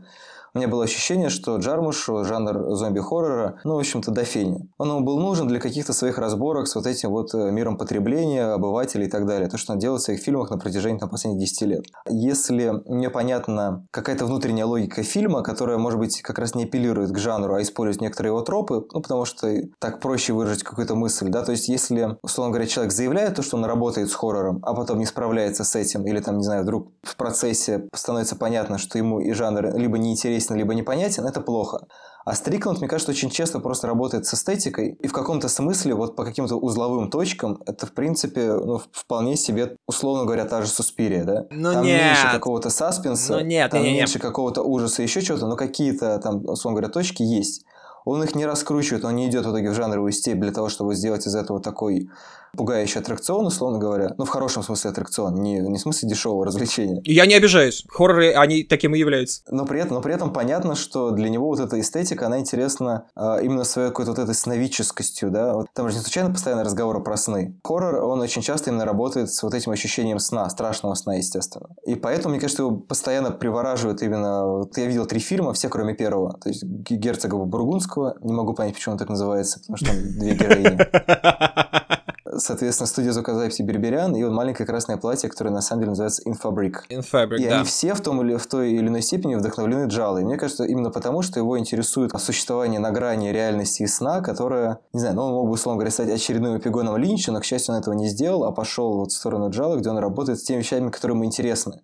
у 0.54 0.58
меня 0.58 0.68
было 0.68 0.84
ощущение, 0.84 1.28
что 1.28 1.56
Джармушу 1.56 2.24
жанр 2.24 2.74
зомби-хоррора, 2.74 3.60
ну, 3.64 3.76
в 3.76 3.78
общем-то, 3.78 4.10
до 4.10 4.24
фени. 4.24 4.68
Он 4.78 4.88
ему 4.88 5.00
был 5.00 5.20
нужен 5.20 5.46
для 5.46 5.60
каких-то 5.60 5.92
своих 5.92 6.18
разборок 6.18 6.66
с 6.66 6.74
вот 6.74 6.86
этим 6.86 7.10
вот 7.10 7.34
э, 7.34 7.50
миром 7.50 7.76
потребления, 7.76 8.46
обывателей 8.46 9.06
и 9.06 9.10
так 9.10 9.26
далее. 9.26 9.48
То, 9.48 9.58
что 9.58 9.74
он 9.74 9.78
делает 9.78 10.02
в 10.02 10.04
своих 10.04 10.20
фильмах 10.20 10.50
на 10.50 10.58
протяжении 10.58 10.98
там, 10.98 11.08
последних 11.08 11.40
10 11.40 11.62
лет. 11.62 11.84
Если 12.08 12.72
мне 12.86 13.10
понятна 13.10 13.86
какая-то 13.92 14.26
внутренняя 14.26 14.66
логика 14.66 15.02
фильма, 15.02 15.42
которая, 15.42 15.78
может 15.78 16.00
быть, 16.00 16.20
как 16.22 16.38
раз 16.38 16.54
не 16.54 16.64
апеллирует 16.64 17.12
к 17.12 17.18
жанру, 17.18 17.54
а 17.54 17.62
использует 17.62 18.00
некоторые 18.00 18.30
его 18.30 18.42
тропы, 18.42 18.86
ну, 18.92 19.00
потому 19.00 19.24
что 19.24 19.48
так 19.78 20.00
проще 20.00 20.32
выразить 20.32 20.64
какую-то 20.64 20.96
мысль, 20.96 21.28
да, 21.28 21.44
то 21.44 21.52
есть 21.52 21.68
если, 21.68 22.18
условно 22.22 22.52
говоря, 22.52 22.68
человек 22.68 22.92
заявляет 22.92 23.36
то, 23.36 23.42
что 23.42 23.56
он 23.56 23.64
работает 23.64 24.10
с 24.10 24.14
хоррором, 24.14 24.58
а 24.62 24.74
потом 24.74 24.98
не 24.98 25.06
справляется 25.06 25.62
с 25.62 25.76
этим, 25.76 26.06
или 26.06 26.18
там, 26.20 26.38
не 26.38 26.44
знаю, 26.44 26.62
вдруг 26.62 26.88
в 27.02 27.16
процессе 27.16 27.88
становится 27.94 28.36
понятно, 28.36 28.78
что 28.78 28.98
ему 28.98 29.20
и 29.20 29.32
жанр 29.32 29.76
либо 29.76 29.98
неинтересен, 29.98 30.39
интересен, 30.39 30.39
либо 30.48 30.74
непонятен, 30.74 31.26
это 31.26 31.40
плохо. 31.40 31.86
А 32.24 32.34
Стрикланд, 32.34 32.80
мне 32.80 32.88
кажется, 32.88 33.12
очень 33.12 33.30
часто 33.30 33.60
просто 33.60 33.86
работает 33.86 34.26
с 34.26 34.34
эстетикой, 34.34 34.92
и 34.92 35.08
в 35.08 35.12
каком-то 35.12 35.48
смысле 35.48 35.94
вот 35.94 36.16
по 36.16 36.24
каким-то 36.24 36.56
узловым 36.56 37.10
точкам 37.10 37.62
это, 37.66 37.86
в 37.86 37.92
принципе, 37.92 38.52
ну, 38.52 38.80
вполне 38.92 39.36
себе, 39.36 39.76
условно 39.86 40.24
говоря, 40.24 40.44
та 40.44 40.62
же 40.62 40.68
Суспирия, 40.68 41.24
да? 41.24 41.46
Ну 41.50 41.72
там 41.72 41.84
нет. 41.84 42.02
меньше 42.02 42.30
какого-то 42.30 42.70
саспенса, 42.70 43.34
ну 43.34 43.40
нет, 43.40 43.70
там 43.70 43.82
не, 43.82 43.92
не, 43.92 43.98
меньше 43.98 44.18
какого-то 44.18 44.62
ужаса, 44.62 45.02
еще 45.02 45.22
чего-то, 45.22 45.46
но 45.46 45.56
какие-то 45.56 46.18
там, 46.18 46.44
условно 46.46 46.80
говоря, 46.80 46.92
точки 46.92 47.22
есть. 47.22 47.64
Он 48.04 48.22
их 48.22 48.34
не 48.34 48.46
раскручивает, 48.46 49.04
он 49.04 49.16
не 49.16 49.28
идет 49.28 49.44
в 49.44 49.50
итоге 49.50 49.70
в 49.70 49.74
жанровую 49.74 50.12
степь 50.12 50.40
для 50.40 50.52
того, 50.52 50.68
чтобы 50.68 50.94
сделать 50.94 51.26
из 51.26 51.34
этого 51.34 51.60
такой 51.60 52.08
пугающий 52.56 53.00
аттракцион, 53.00 53.46
условно 53.46 53.78
говоря. 53.78 54.14
Ну, 54.18 54.24
в 54.24 54.28
хорошем 54.28 54.62
смысле 54.62 54.90
аттракцион, 54.90 55.34
не, 55.34 55.58
не 55.58 55.78
в 55.78 55.80
смысле 55.80 56.08
дешевого 56.08 56.46
развлечения. 56.46 57.00
Я 57.04 57.26
не 57.26 57.34
обижаюсь. 57.34 57.84
Хорроры, 57.88 58.32
они 58.32 58.64
таким 58.64 58.94
и 58.94 58.98
являются. 58.98 59.42
Но 59.48 59.64
при 59.64 59.80
этом, 59.80 59.94
но 59.94 60.00
при 60.00 60.14
этом 60.14 60.32
понятно, 60.32 60.74
что 60.74 61.10
для 61.10 61.28
него 61.28 61.46
вот 61.46 61.60
эта 61.60 61.78
эстетика, 61.80 62.26
она 62.26 62.38
интересна 62.38 63.06
э, 63.16 63.38
именно 63.42 63.64
своей 63.64 63.88
какой-то 63.88 64.12
вот 64.12 64.18
этой 64.20 64.34
сновидческостью, 64.34 65.30
да. 65.30 65.54
Вот 65.54 65.66
там 65.74 65.88
же 65.88 65.96
не 65.96 66.02
случайно 66.02 66.30
постоянно 66.30 66.64
разговоры 66.64 67.00
про 67.02 67.16
сны. 67.16 67.58
Хоррор, 67.64 68.04
он 68.04 68.20
очень 68.20 68.42
часто 68.42 68.70
именно 68.70 68.84
работает 68.84 69.32
с 69.32 69.42
вот 69.42 69.54
этим 69.54 69.72
ощущением 69.72 70.18
сна, 70.18 70.48
страшного 70.50 70.94
сна, 70.94 71.14
естественно. 71.14 71.68
И 71.86 71.94
поэтому, 71.94 72.32
мне 72.32 72.40
кажется, 72.40 72.62
его 72.62 72.76
постоянно 72.76 73.30
привораживает 73.30 74.02
именно... 74.02 74.46
Вот 74.46 74.76
я 74.76 74.86
видел 74.86 75.06
три 75.06 75.20
фильма, 75.20 75.52
все 75.52 75.68
кроме 75.68 75.94
первого. 75.94 76.38
То 76.38 76.48
есть 76.48 76.62
герцога 76.64 77.36
Бургундского. 77.36 78.16
Не 78.22 78.32
могу 78.32 78.54
понять, 78.54 78.74
почему 78.74 78.92
он 78.92 78.98
так 78.98 79.08
называется, 79.08 79.60
потому 79.60 79.76
что 79.76 79.86
там 79.86 79.96
две 80.18 80.34
героини. 80.34 80.78
соответственно, 82.36 82.86
студия 82.86 83.12
звукозаписи 83.12 83.62
Берберян 83.62 84.14
и 84.14 84.22
вот 84.22 84.32
маленькое 84.32 84.66
красное 84.66 84.96
платье, 84.96 85.28
которое 85.28 85.50
на 85.50 85.60
самом 85.60 85.80
деле 85.80 85.90
называется 85.90 86.22
Инфабрик. 86.24 86.84
Инфабрик, 86.88 87.40
и 87.40 87.48
да. 87.48 87.56
они 87.56 87.64
все 87.64 87.94
в, 87.94 88.00
том 88.00 88.22
или, 88.22 88.36
в 88.36 88.46
той 88.46 88.72
или 88.72 88.88
иной 88.88 89.02
степени 89.02 89.34
вдохновлены 89.34 89.86
Джалой. 89.88 90.24
Мне 90.24 90.36
кажется, 90.36 90.64
именно 90.64 90.90
потому, 90.90 91.22
что 91.22 91.38
его 91.38 91.58
интересует 91.58 92.12
существование 92.18 92.80
на 92.80 92.90
грани 92.90 93.28
реальности 93.28 93.82
и 93.82 93.86
сна, 93.86 94.20
которое, 94.20 94.78
не 94.92 95.00
знаю, 95.00 95.16
ну, 95.16 95.22
он 95.22 95.32
мог 95.32 95.46
бы, 95.46 95.52
условно 95.52 95.78
говоря, 95.78 95.90
стать 95.90 96.10
очередным 96.10 96.58
эпигоном 96.58 96.96
Линча, 96.96 97.32
но, 97.32 97.40
к 97.40 97.44
счастью, 97.44 97.74
он 97.74 97.80
этого 97.80 97.94
не 97.94 98.08
сделал, 98.08 98.44
а 98.44 98.52
пошел 98.52 98.98
вот 98.98 99.12
в 99.12 99.16
сторону 99.16 99.50
Джалы, 99.50 99.78
где 99.78 99.90
он 99.90 99.98
работает 99.98 100.38
с 100.38 100.42
теми 100.42 100.58
вещами, 100.58 100.90
которые 100.90 101.16
ему 101.16 101.24
интересны. 101.24 101.80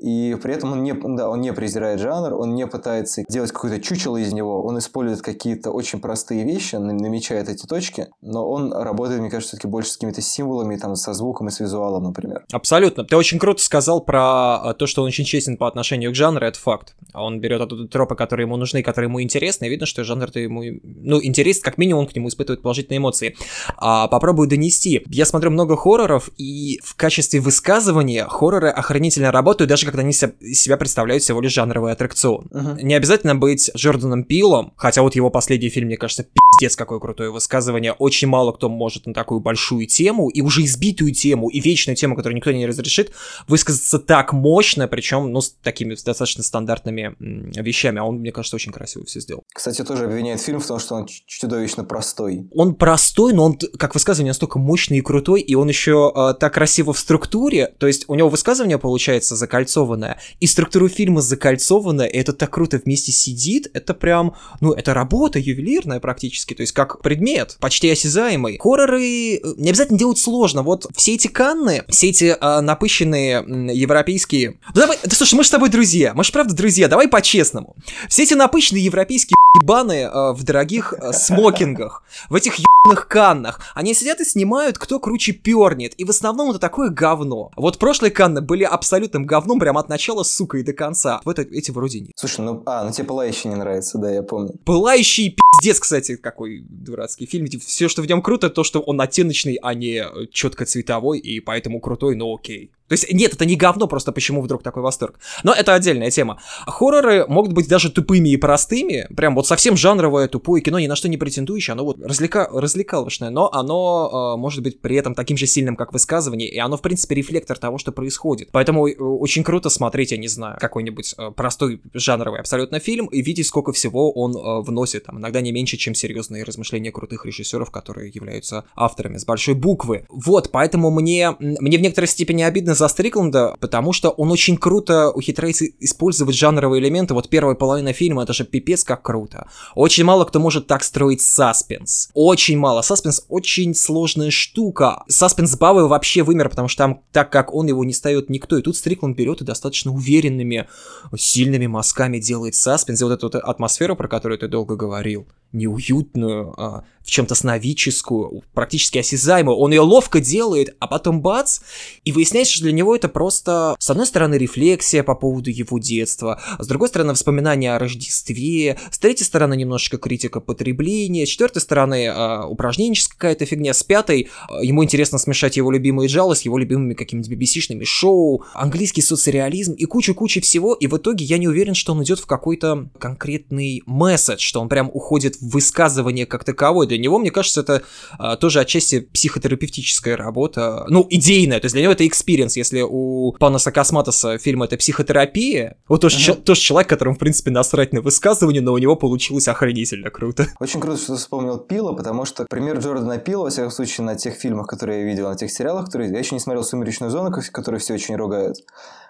И 0.00 0.36
при 0.42 0.54
этом 0.54 0.72
он 0.72 0.82
не, 0.82 0.92
да, 0.92 1.28
он 1.28 1.40
не 1.40 1.52
презирает 1.52 2.00
жанр, 2.00 2.34
он 2.34 2.54
не 2.54 2.66
пытается 2.66 3.22
делать 3.28 3.52
какое-то 3.52 3.80
чучело 3.80 4.16
из 4.16 4.32
него, 4.32 4.62
он 4.64 4.78
использует 4.78 5.22
какие-то 5.22 5.70
очень 5.70 6.00
простые 6.00 6.44
вещи, 6.44 6.76
намечает 6.76 7.48
эти 7.48 7.66
точки, 7.66 8.08
но 8.20 8.48
он 8.48 8.72
работает, 8.72 9.20
мне 9.20 9.30
кажется, 9.30 9.50
все-таки 9.50 9.68
больше 9.68 9.90
с 9.90 9.94
какими-то 9.94 10.20
символами, 10.20 10.76
там, 10.76 10.96
со 10.96 11.14
звуком 11.14 11.48
и 11.48 11.50
с 11.50 11.60
визуалом, 11.60 12.04
например. 12.04 12.44
Абсолютно. 12.52 13.04
Ты 13.04 13.16
очень 13.16 13.38
круто 13.38 13.62
сказал 13.62 14.04
про 14.04 14.56
а, 14.56 14.74
то, 14.74 14.86
что 14.86 15.02
он 15.02 15.08
очень 15.08 15.24
честен 15.24 15.56
по 15.56 15.68
отношению 15.68 16.10
к 16.12 16.14
жанру, 16.14 16.44
это 16.44 16.58
факт. 16.58 16.96
Он 17.14 17.40
берет 17.40 17.60
оттуда 17.60 17.88
тропы, 17.88 18.16
которые 18.16 18.46
ему 18.46 18.56
нужны, 18.56 18.82
которые 18.82 19.08
ему 19.08 19.22
интересны, 19.22 19.66
и 19.66 19.68
видно, 19.68 19.86
что 19.86 20.04
жанр-то 20.04 20.40
ему, 20.40 20.62
ну, 20.82 21.22
интерес, 21.22 21.60
как 21.60 21.78
минимум, 21.78 22.02
он 22.02 22.08
к 22.08 22.16
нему 22.16 22.28
испытывает 22.28 22.62
положительные 22.62 22.98
эмоции. 22.98 23.36
А, 23.76 24.08
попробую 24.08 24.48
донести. 24.48 25.02
Я 25.06 25.24
смотрю 25.24 25.50
много 25.50 25.76
хорроров, 25.76 26.30
и 26.36 26.80
в 26.82 26.96
качестве 26.96 27.40
высказывания 27.40 28.26
хорроры 28.26 28.68
охранительно 28.68 29.30
работают, 29.30 29.68
даже 29.68 29.86
когда 29.94 30.02
они 30.02 30.12
себя 30.12 30.76
представляют 30.76 31.22
всего 31.22 31.40
лишь 31.40 31.52
жанровый 31.52 31.92
аттракцион. 31.92 32.48
Uh-huh. 32.50 32.82
Не 32.82 32.94
обязательно 32.94 33.36
быть 33.36 33.70
Джорданом 33.76 34.24
Пилом, 34.24 34.72
хотя 34.76 35.02
вот 35.02 35.14
его 35.14 35.30
последний 35.30 35.68
фильм, 35.68 35.86
мне 35.86 35.96
кажется, 35.96 36.26
пиздец 36.54 36.76
какое 36.76 36.98
крутое 36.98 37.30
высказывание. 37.30 37.92
Очень 37.92 38.28
мало 38.28 38.52
кто 38.52 38.68
может 38.68 39.06
на 39.06 39.14
такую 39.14 39.40
большую 39.40 39.86
тему, 39.86 40.28
и 40.28 40.40
уже 40.40 40.64
избитую 40.64 41.12
тему, 41.12 41.48
и 41.48 41.60
вечную 41.60 41.96
тему, 41.96 42.16
которую 42.16 42.36
никто 42.36 42.52
не 42.52 42.66
разрешит, 42.66 43.12
высказаться 43.48 43.98
так 43.98 44.32
мощно, 44.32 44.88
причем, 44.88 45.32
ну, 45.32 45.40
с 45.40 45.50
такими 45.50 45.94
достаточно 45.94 46.42
стандартными 46.42 47.14
вещами. 47.18 48.00
А 48.00 48.04
он, 48.04 48.16
мне 48.16 48.32
кажется, 48.32 48.56
очень 48.56 48.72
красиво 48.72 49.04
все 49.04 49.20
сделал. 49.20 49.42
Кстати, 49.54 49.82
тоже 49.84 50.04
обвиняет 50.04 50.40
фильм 50.40 50.60
в 50.60 50.66
том, 50.66 50.78
что 50.78 50.94
он 50.96 51.06
чудовищно 51.06 51.84
простой. 51.84 52.48
Он 52.52 52.74
простой, 52.74 53.32
но 53.32 53.44
он, 53.44 53.58
как 53.78 53.94
высказывание, 53.94 54.30
настолько 54.30 54.58
мощный 54.58 54.98
и 54.98 55.00
крутой, 55.00 55.40
и 55.40 55.54
он 55.54 55.68
еще 55.68 56.12
э, 56.14 56.34
так 56.38 56.54
красиво 56.54 56.92
в 56.92 56.98
структуре, 56.98 57.74
то 57.78 57.86
есть 57.86 58.04
у 58.08 58.14
него 58.14 58.28
высказывание 58.28 58.78
получается 58.78 59.36
закольцованное, 59.36 60.18
и 60.40 60.46
структура 60.46 60.88
фильма 60.88 61.20
закольцованная, 61.20 62.06
и 62.06 62.16
это 62.18 62.32
так 62.32 62.50
круто 62.50 62.80
вместе 62.84 63.12
сидит, 63.12 63.70
это 63.74 63.94
прям, 63.94 64.34
ну, 64.60 64.72
это 64.72 64.94
работа 64.94 65.38
ювелирная 65.38 66.00
практически, 66.00 66.43
то 66.52 66.60
есть 66.60 66.72
как 66.72 67.00
предмет, 67.00 67.56
почти 67.60 67.90
осязаемый. 67.90 68.58
Хорроры 68.58 69.36
э, 69.36 69.40
не 69.56 69.70
обязательно 69.70 69.98
делать 69.98 70.18
сложно, 70.18 70.62
вот 70.62 70.86
все 70.94 71.14
эти 71.14 71.28
канны, 71.28 71.84
все 71.88 72.10
эти 72.10 72.36
э, 72.38 72.60
напыщенные 72.60 73.44
европейские... 73.72 74.58
Ну 74.74 74.80
давай, 74.80 74.98
да 75.02 75.16
слушай, 75.16 75.34
мы 75.34 75.42
же 75.44 75.48
с 75.48 75.52
тобой 75.52 75.70
друзья, 75.70 76.12
мы 76.14 76.24
же 76.24 76.32
правда 76.32 76.54
друзья, 76.54 76.88
давай 76.88 77.08
по-честному. 77.08 77.76
Все 78.08 78.24
эти 78.24 78.34
напыщенные 78.34 78.84
европейские 78.84 79.36
ебаны 79.54 80.02
э, 80.02 80.32
в 80.32 80.42
дорогих 80.42 80.92
э, 80.92 81.12
смокингах, 81.12 82.02
в 82.28 82.34
этих 82.34 82.58
каннах, 82.92 83.60
они 83.74 83.94
сидят 83.94 84.20
и 84.20 84.24
снимают, 84.24 84.76
кто 84.76 85.00
круче 85.00 85.32
пернет, 85.32 85.94
и 85.96 86.04
в 86.04 86.10
основном 86.10 86.50
это 86.50 86.58
такое 86.58 86.90
говно. 86.90 87.50
Вот 87.56 87.78
прошлые 87.78 88.10
канны 88.10 88.42
были 88.42 88.62
абсолютным 88.62 89.24
говном 89.24 89.58
прямо 89.58 89.80
от 89.80 89.88
начала, 89.88 90.22
сука, 90.22 90.58
и 90.58 90.62
до 90.62 90.74
конца. 90.74 91.20
В 91.24 91.30
это, 91.30 91.42
эти 91.42 91.70
вроде 91.70 92.00
нет. 92.00 92.12
Слушай, 92.16 92.42
ну, 92.42 92.62
а, 92.66 92.84
ну 92.84 92.92
тебе 92.92 93.06
Пылающий 93.06 93.48
не 93.48 93.56
нравится, 93.56 93.96
да, 93.96 94.10
я 94.10 94.22
помню. 94.22 94.54
Пылающий 94.64 95.36
пиздец, 95.60 95.80
кстати, 95.80 96.16
какой 96.16 96.64
дурацкий 96.68 97.26
фильм. 97.26 97.46
Типа, 97.46 97.64
все, 97.64 97.88
что 97.88 98.02
в 98.02 98.06
нем 98.06 98.20
круто, 98.20 98.50
то, 98.50 98.64
что 98.64 98.80
он 98.80 99.00
оттеночный, 99.00 99.58
а 99.62 99.72
не 99.72 100.04
четко 100.30 100.66
цветовой, 100.66 101.18
и 101.18 101.40
поэтому 101.40 101.80
крутой, 101.80 102.16
но 102.16 102.34
окей. 102.34 102.70
То 102.88 102.92
есть, 102.92 103.10
нет, 103.12 103.32
это 103.32 103.46
не 103.46 103.56
говно, 103.56 103.86
просто 103.86 104.12
почему 104.12 104.42
вдруг 104.42 104.62
такой 104.62 104.82
восторг. 104.82 105.18
Но 105.42 105.54
это 105.54 105.72
отдельная 105.72 106.10
тема. 106.10 106.38
Хорроры 106.66 107.26
могут 107.26 107.54
быть 107.54 107.66
даже 107.66 107.90
тупыми 107.90 108.28
и 108.28 108.36
простыми, 108.36 109.08
прям 109.16 109.34
вот 109.34 109.46
совсем 109.46 109.74
жанровое 109.76 110.28
тупое 110.28 110.62
кино, 110.62 110.78
ни 110.78 110.86
на 110.86 110.94
что 110.94 111.08
не 111.08 111.16
претендующее, 111.16 111.72
оно 111.72 111.84
вот 111.84 111.98
развлека... 112.00 112.48
развлекалочное, 112.74 113.30
но 113.30 113.50
оно 113.52 114.34
э, 114.34 114.40
может 114.40 114.62
быть 114.62 114.80
при 114.80 114.96
этом 114.96 115.14
таким 115.14 115.36
же 115.36 115.46
сильным, 115.46 115.76
как 115.76 115.92
высказывание, 115.92 116.48
и 116.48 116.58
оно, 116.58 116.76
в 116.76 116.82
принципе, 116.82 117.14
рефлектор 117.14 117.56
того, 117.56 117.78
что 117.78 117.92
происходит. 117.92 118.48
Поэтому 118.50 118.88
э, 118.88 118.94
очень 118.94 119.44
круто 119.44 119.70
смотреть, 119.70 120.10
я 120.10 120.18
не 120.18 120.28
знаю, 120.28 120.58
какой-нибудь 120.60 121.14
э, 121.16 121.30
простой 121.30 121.80
жанровый 121.94 122.40
абсолютно 122.40 122.80
фильм 122.80 123.06
и 123.06 123.22
видеть, 123.22 123.46
сколько 123.46 123.72
всего 123.72 124.12
он 124.12 124.36
э, 124.36 124.62
вносит, 124.62 125.04
там, 125.04 125.18
иногда 125.18 125.40
не 125.40 125.52
меньше, 125.52 125.76
чем 125.76 125.94
серьезные 125.94 126.42
размышления 126.42 126.90
крутых 126.90 127.24
режиссеров, 127.24 127.70
которые 127.70 128.10
являются 128.10 128.64
авторами 128.74 129.16
с 129.16 129.24
большой 129.24 129.54
буквы. 129.54 130.06
Вот, 130.08 130.50
поэтому 130.50 130.90
мне, 130.90 131.36
мне 131.38 131.78
в 131.78 131.80
некоторой 131.80 132.08
степени 132.08 132.42
обидно 132.42 132.74
за 132.74 132.88
Стрикленда, 132.88 133.56
потому 133.60 133.92
что 133.92 134.10
он 134.10 134.32
очень 134.32 134.56
круто 134.56 135.10
ухитряется 135.10 135.66
использовать 135.80 136.34
жанровые 136.34 136.80
элементы. 136.82 137.14
Вот 137.14 137.28
первая 137.28 137.54
половина 137.54 137.92
фильма, 137.92 138.24
это 138.24 138.32
же 138.32 138.44
пипец 138.44 138.82
как 138.82 139.02
круто. 139.02 139.48
Очень 139.74 140.04
мало 140.04 140.24
кто 140.24 140.40
может 140.40 140.66
так 140.66 140.82
строить 140.82 141.22
саспенс. 141.22 142.10
Очень 142.14 142.58
мало. 142.64 142.80
Саспенс 142.80 143.26
очень 143.28 143.74
сложная 143.74 144.30
штука. 144.30 145.04
Саспенс 145.06 145.54
Бавы 145.56 145.86
вообще 145.86 146.22
вымер, 146.22 146.48
потому 146.48 146.68
что 146.68 146.78
там, 146.78 147.02
так 147.12 147.30
как 147.30 147.52
он 147.52 147.66
его 147.66 147.84
не 147.84 147.92
ставит 147.92 148.30
никто, 148.30 148.56
и 148.56 148.62
тут 148.62 148.74
Стрикленд 148.76 149.14
берет 149.14 149.42
и 149.42 149.44
достаточно 149.44 149.92
уверенными, 149.92 150.66
сильными 151.14 151.66
мазками 151.66 152.18
делает 152.18 152.54
саспенс, 152.54 153.02
и 153.02 153.04
вот 153.04 153.12
эту 153.12 153.26
вот 153.26 153.34
атмосферу, 153.34 153.96
про 153.96 154.08
которую 154.08 154.38
ты 154.38 154.48
долго 154.48 154.76
говорил, 154.76 155.26
неуютную, 155.52 156.54
а, 156.56 156.84
в 157.04 157.10
чем-то 157.10 157.34
сновидческую, 157.34 158.42
практически 158.54 158.98
осязаемую. 158.98 159.56
Он 159.56 159.70
ее 159.70 159.80
ловко 159.80 160.20
делает, 160.20 160.74
а 160.80 160.86
потом 160.86 161.20
бац, 161.20 161.60
и 162.04 162.12
выясняется, 162.12 162.54
что 162.54 162.64
для 162.64 162.72
него 162.72 162.96
это 162.96 163.08
просто, 163.08 163.76
с 163.78 163.90
одной 163.90 164.06
стороны, 164.06 164.36
рефлексия 164.36 165.02
по 165.02 165.14
поводу 165.14 165.50
его 165.50 165.78
детства, 165.78 166.40
с 166.58 166.66
другой 166.66 166.88
стороны, 166.88 167.12
воспоминания 167.12 167.74
о 167.74 167.78
Рождестве, 167.78 168.78
с 168.90 168.98
третьей 168.98 169.26
стороны, 169.26 169.54
немножечко 169.54 169.98
критика 169.98 170.40
потребления, 170.40 171.26
с 171.26 171.28
четвертой 171.28 171.60
стороны, 171.60 172.06
э, 172.06 172.44
упражненческая 172.46 173.16
какая-то 173.16 173.44
фигня, 173.44 173.74
с 173.74 173.82
пятой, 173.82 174.30
э, 174.48 174.64
ему 174.64 174.82
интересно 174.82 175.18
смешать 175.18 175.58
его 175.58 175.70
любимые 175.70 176.08
джалы 176.08 176.34
с 176.36 176.42
его 176.42 176.56
любимыми 176.56 176.94
какими-нибудь 176.94 177.38
BBC-шными 177.38 177.84
шоу, 177.84 178.44
английский 178.54 179.02
соцреализм 179.02 179.74
и 179.74 179.84
куча-куча 179.84 180.40
всего, 180.40 180.72
и 180.74 180.86
в 180.86 180.96
итоге 180.96 181.24
я 181.26 181.36
не 181.36 181.48
уверен, 181.48 181.74
что 181.74 181.92
он 181.92 182.02
идет 182.02 182.18
в 182.18 182.26
какой-то 182.26 182.88
конкретный 182.98 183.82
месседж, 183.84 184.40
что 184.40 184.60
он 184.60 184.68
прям 184.68 184.90
уходит 184.92 185.36
в 185.36 185.50
высказывание 185.50 186.24
как 186.24 186.44
таковое, 186.44 186.86
для 186.94 187.02
него, 187.02 187.18
мне 187.18 187.30
кажется, 187.30 187.60
это 187.60 187.82
а, 188.18 188.36
тоже 188.36 188.60
отчасти 188.60 189.00
психотерапевтическая 189.00 190.16
работа, 190.16 190.84
ну, 190.88 191.06
идейная, 191.10 191.60
то 191.60 191.66
есть 191.66 191.74
для 191.74 191.82
него 191.82 191.92
это 191.92 192.06
experience, 192.06 192.56
если 192.56 192.82
у 192.82 193.32
Панаса 193.32 193.72
Косматоса 193.72 194.38
фильм 194.38 194.62
это 194.62 194.76
психотерапия, 194.76 195.76
вот 195.88 196.00
тоже, 196.00 196.18
uh-huh. 196.18 196.42
тоже 196.42 196.60
человек, 196.60 196.88
которому, 196.88 197.16
в 197.16 197.18
принципе, 197.18 197.50
насрать 197.50 197.92
на 197.92 198.00
высказывание, 198.00 198.62
но 198.62 198.72
у 198.72 198.78
него 198.78 198.96
получилось 198.96 199.48
охренительно 199.48 200.10
круто. 200.10 200.46
Очень 200.60 200.80
круто, 200.80 200.98
что 200.98 201.14
ты 201.14 201.18
вспомнил 201.18 201.58
Пила, 201.58 201.92
потому 201.92 202.24
что 202.24 202.46
пример 202.48 202.78
Джордана 202.78 203.18
Пила, 203.18 203.44
во 203.44 203.50
всяком 203.50 203.70
случае, 203.70 204.04
на 204.04 204.14
тех 204.14 204.34
фильмах, 204.34 204.66
которые 204.66 205.00
я 205.00 205.04
видел, 205.04 205.28
на 205.28 205.36
тех 205.36 205.50
сериалах, 205.50 205.86
которые 205.86 206.12
я 206.12 206.18
еще 206.18 206.34
не 206.34 206.40
смотрел 206.40 206.64
«Сумеречную 206.64 207.10
зону», 207.10 207.32
которые 207.52 207.80
все 207.80 207.94
очень 207.94 208.16
ругают. 208.16 208.56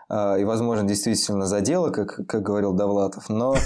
А, 0.09 0.37
и, 0.37 0.45
возможно, 0.45 0.87
действительно 0.87 1.47
задело, 1.47 1.91
как, 1.91 2.27
как 2.27 2.43
говорил 2.43 2.73
Довлатов, 2.73 3.29
но, 3.29 3.57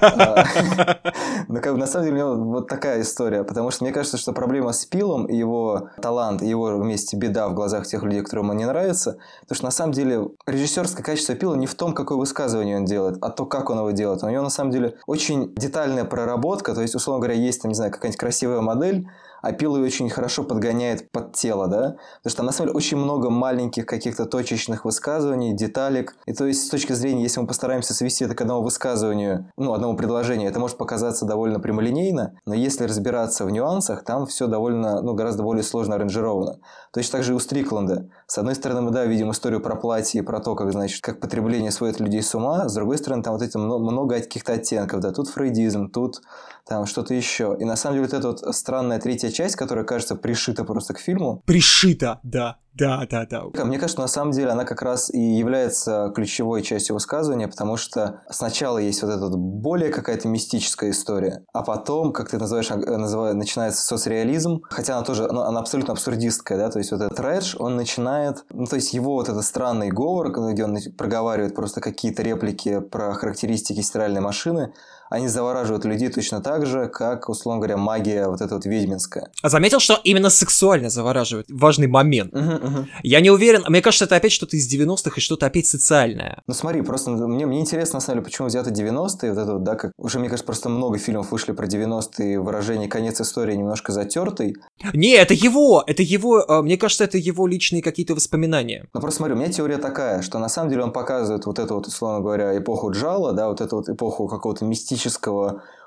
а, 0.00 0.44
но 1.48 1.60
как 1.60 1.76
на 1.76 1.86
самом 1.86 2.06
деле 2.06 2.24
у 2.24 2.34
него 2.36 2.44
вот 2.50 2.68
такая 2.68 3.02
история, 3.02 3.44
потому 3.44 3.70
что 3.70 3.84
мне 3.84 3.92
кажется, 3.92 4.16
что 4.16 4.32
проблема 4.32 4.72
с 4.72 4.86
Пилом 4.86 5.28
его 5.28 5.90
талант, 6.00 6.42
его 6.42 6.76
вместе 6.78 7.16
беда 7.16 7.48
в 7.48 7.54
глазах 7.54 7.86
тех 7.86 8.02
людей, 8.02 8.22
которым 8.22 8.50
он 8.50 8.56
не 8.56 8.64
нравится, 8.64 9.18
потому 9.42 9.56
что 9.56 9.64
на 9.66 9.70
самом 9.70 9.92
деле 9.92 10.28
режиссерское 10.46 11.04
качество 11.04 11.34
Пила 11.34 11.56
не 11.56 11.66
в 11.66 11.74
том, 11.74 11.92
какое 11.92 12.18
высказывание 12.18 12.76
он 12.76 12.84
делает, 12.84 13.18
а 13.20 13.30
то, 13.30 13.44
как 13.44 13.70
он 13.70 13.78
его 13.78 13.90
делает. 13.90 14.22
У 14.22 14.28
него 14.28 14.42
на 14.42 14.50
самом 14.50 14.70
деле 14.70 14.96
очень 15.06 15.54
детальная 15.54 16.04
проработка, 16.04 16.74
то 16.74 16.80
есть, 16.80 16.94
условно 16.94 17.20
говоря, 17.20 17.38
есть, 17.38 17.62
там, 17.62 17.68
не 17.68 17.74
знаю, 17.74 17.92
какая-нибудь 17.92 18.18
красивая 18.18 18.60
модель, 18.60 19.06
а 19.42 19.52
Пила 19.52 19.78
ее 19.78 19.84
очень 19.84 20.08
хорошо 20.08 20.44
подгоняет 20.44 21.10
под 21.10 21.34
тело, 21.34 21.66
да? 21.68 21.96
Потому 22.22 22.30
что 22.30 22.42
на 22.44 22.52
самом 22.52 22.68
деле, 22.68 22.76
очень 22.76 22.96
много 22.96 23.28
маленьких 23.28 23.84
каких-то 23.84 24.24
точечных 24.24 24.84
высказываний, 24.84 25.52
деталек. 25.52 26.16
И 26.26 26.32
то 26.32 26.46
есть, 26.46 26.66
с 26.66 26.70
точки 26.70 26.92
зрения, 26.92 27.22
если 27.22 27.40
мы 27.40 27.46
постараемся 27.46 27.92
свести 27.92 28.24
это 28.24 28.34
к 28.34 28.40
одному 28.40 28.62
высказыванию, 28.62 29.50
ну, 29.56 29.74
одному 29.74 29.96
предложению, 29.96 30.48
это 30.48 30.60
может 30.60 30.78
показаться 30.78 31.26
довольно 31.26 31.60
прямолинейно, 31.60 32.38
но 32.46 32.54
если 32.54 32.84
разбираться 32.84 33.44
в 33.44 33.50
нюансах, 33.50 34.04
там 34.04 34.26
все 34.26 34.46
довольно, 34.46 35.02
ну, 35.02 35.14
гораздо 35.14 35.42
более 35.42 35.64
сложно 35.64 35.96
аранжировано. 35.96 36.60
Точно 36.92 37.12
так 37.12 37.24
же 37.24 37.32
и 37.32 37.34
у 37.34 37.40
Стрикленда. 37.40 38.08
С 38.32 38.38
одной 38.38 38.54
стороны, 38.54 38.80
мы, 38.80 38.90
да, 38.92 39.04
видим 39.04 39.30
историю 39.30 39.60
про 39.60 39.76
платье 39.76 40.22
и 40.22 40.24
про 40.24 40.40
то, 40.40 40.54
как, 40.54 40.72
значит, 40.72 41.02
как 41.02 41.20
потребление 41.20 41.70
сводит 41.70 42.00
людей 42.00 42.22
с 42.22 42.34
ума, 42.34 42.66
с 42.66 42.74
другой 42.74 42.96
стороны, 42.96 43.22
там 43.22 43.34
вот 43.34 43.42
эти 43.42 43.58
много 43.58 44.14
каких-то 44.20 44.54
оттенков, 44.54 45.00
да, 45.00 45.12
тут 45.12 45.28
фрейдизм, 45.28 45.90
тут 45.90 46.22
там 46.66 46.86
что-то 46.86 47.12
еще. 47.12 47.54
И 47.60 47.66
на 47.66 47.76
самом 47.76 47.96
деле 47.96 48.06
вот 48.06 48.14
эта 48.14 48.28
вот 48.28 48.56
странная 48.56 48.98
третья 49.00 49.28
часть, 49.28 49.56
которая, 49.56 49.84
кажется, 49.84 50.16
пришита 50.16 50.64
просто 50.64 50.94
к 50.94 50.98
фильму. 50.98 51.42
Пришита, 51.44 52.20
да. 52.22 52.56
Да, 52.74 53.06
да, 53.10 53.26
да. 53.26 53.64
Мне 53.64 53.78
кажется, 53.78 54.00
на 54.00 54.08
самом 54.08 54.32
деле 54.32 54.50
она 54.50 54.64
как 54.64 54.82
раз 54.82 55.10
и 55.10 55.20
является 55.20 56.10
ключевой 56.14 56.62
частью 56.62 56.94
высказывания, 56.94 57.48
потому 57.48 57.76
что 57.76 58.22
сначала 58.30 58.78
есть 58.78 59.02
вот 59.02 59.10
эта 59.10 59.28
более 59.28 59.90
какая-то 59.90 60.28
мистическая 60.28 60.90
история, 60.90 61.44
а 61.52 61.62
потом, 61.62 62.12
как 62.12 62.30
ты 62.30 62.38
называешь, 62.38 62.70
э, 62.70 62.76
называешь 62.76 63.36
начинается 63.36 63.82
соцреализм, 63.82 64.62
хотя 64.70 64.96
она 64.96 65.04
тоже, 65.04 65.26
она, 65.28 65.46
она 65.46 65.60
абсолютно 65.60 65.92
абсурдистская, 65.92 66.56
да, 66.56 66.70
то 66.70 66.78
есть 66.78 66.92
вот 66.92 67.02
этот 67.02 67.16
трэш, 67.16 67.56
он 67.58 67.76
начинает, 67.76 68.44
ну, 68.50 68.64
то 68.64 68.76
есть 68.76 68.94
его 68.94 69.14
вот 69.14 69.28
этот 69.28 69.44
странный 69.44 69.90
говор, 69.90 70.30
где 70.30 70.64
он 70.64 70.76
проговаривает 70.96 71.54
просто 71.54 71.80
какие-то 71.80 72.22
реплики 72.22 72.80
про 72.80 73.12
характеристики 73.12 73.80
стиральной 73.80 74.20
машины, 74.20 74.72
они 75.12 75.28
завораживают 75.28 75.84
людей 75.84 76.08
точно 76.08 76.40
так 76.40 76.64
же, 76.64 76.88
как, 76.88 77.28
условно 77.28 77.60
говоря, 77.60 77.76
магия 77.76 78.28
вот 78.28 78.40
эта 78.40 78.54
вот 78.54 78.64
ведьминская. 78.64 79.30
А 79.42 79.48
заметил, 79.50 79.78
что 79.78 80.00
именно 80.04 80.30
сексуально 80.30 80.88
завораживает? 80.88 81.46
Важный 81.50 81.86
момент. 81.86 82.34
Угу, 82.34 82.66
угу. 82.66 82.86
Я 83.02 83.20
не 83.20 83.30
уверен, 83.30 83.62
мне 83.68 83.82
кажется, 83.82 84.06
это 84.06 84.16
опять 84.16 84.32
что-то 84.32 84.56
из 84.56 84.72
90-х 84.72 85.12
и 85.16 85.20
что-то 85.20 85.44
опять 85.44 85.66
социальное. 85.66 86.42
Ну 86.46 86.54
смотри, 86.54 86.80
просто 86.80 87.10
мне, 87.10 87.44
мне 87.44 87.60
интересно, 87.60 87.98
на 87.98 88.00
самом 88.00 88.18
деле, 88.18 88.24
почему 88.24 88.48
взято 88.48 88.70
90-е, 88.70 89.32
вот 89.32 89.38
это 89.38 89.52
вот, 89.52 89.62
да, 89.64 89.74
как 89.74 89.92
уже, 89.98 90.18
мне 90.18 90.28
кажется, 90.28 90.46
просто 90.46 90.70
много 90.70 90.96
фильмов 90.96 91.30
вышли 91.30 91.52
про 91.52 91.66
90-е, 91.66 92.40
выражение 92.40 92.88
«конец 92.88 93.20
истории» 93.20 93.54
немножко 93.54 93.92
затертый. 93.92 94.56
Не, 94.94 95.12
это 95.12 95.34
его, 95.34 95.84
это 95.86 96.02
его, 96.02 96.42
а, 96.48 96.62
мне 96.62 96.78
кажется, 96.78 97.04
это 97.04 97.18
его 97.18 97.46
личные 97.46 97.82
какие-то 97.82 98.14
воспоминания. 98.14 98.88
Ну 98.94 99.00
просто 99.00 99.18
смотри, 99.18 99.34
у 99.34 99.38
меня 99.38 99.52
теория 99.52 99.76
такая, 99.76 100.22
что 100.22 100.38
на 100.38 100.48
самом 100.48 100.70
деле 100.70 100.84
он 100.84 100.92
показывает 100.92 101.44
вот 101.44 101.58
эту 101.58 101.74
вот, 101.74 101.86
условно 101.86 102.20
говоря, 102.20 102.56
эпоху 102.56 102.90
Джала, 102.92 103.34
да, 103.34 103.48
вот 103.48 103.60
эту 103.60 103.76
вот 103.76 103.90
эпоху 103.90 104.26
какого-то 104.26 104.64
мистического 104.64 105.01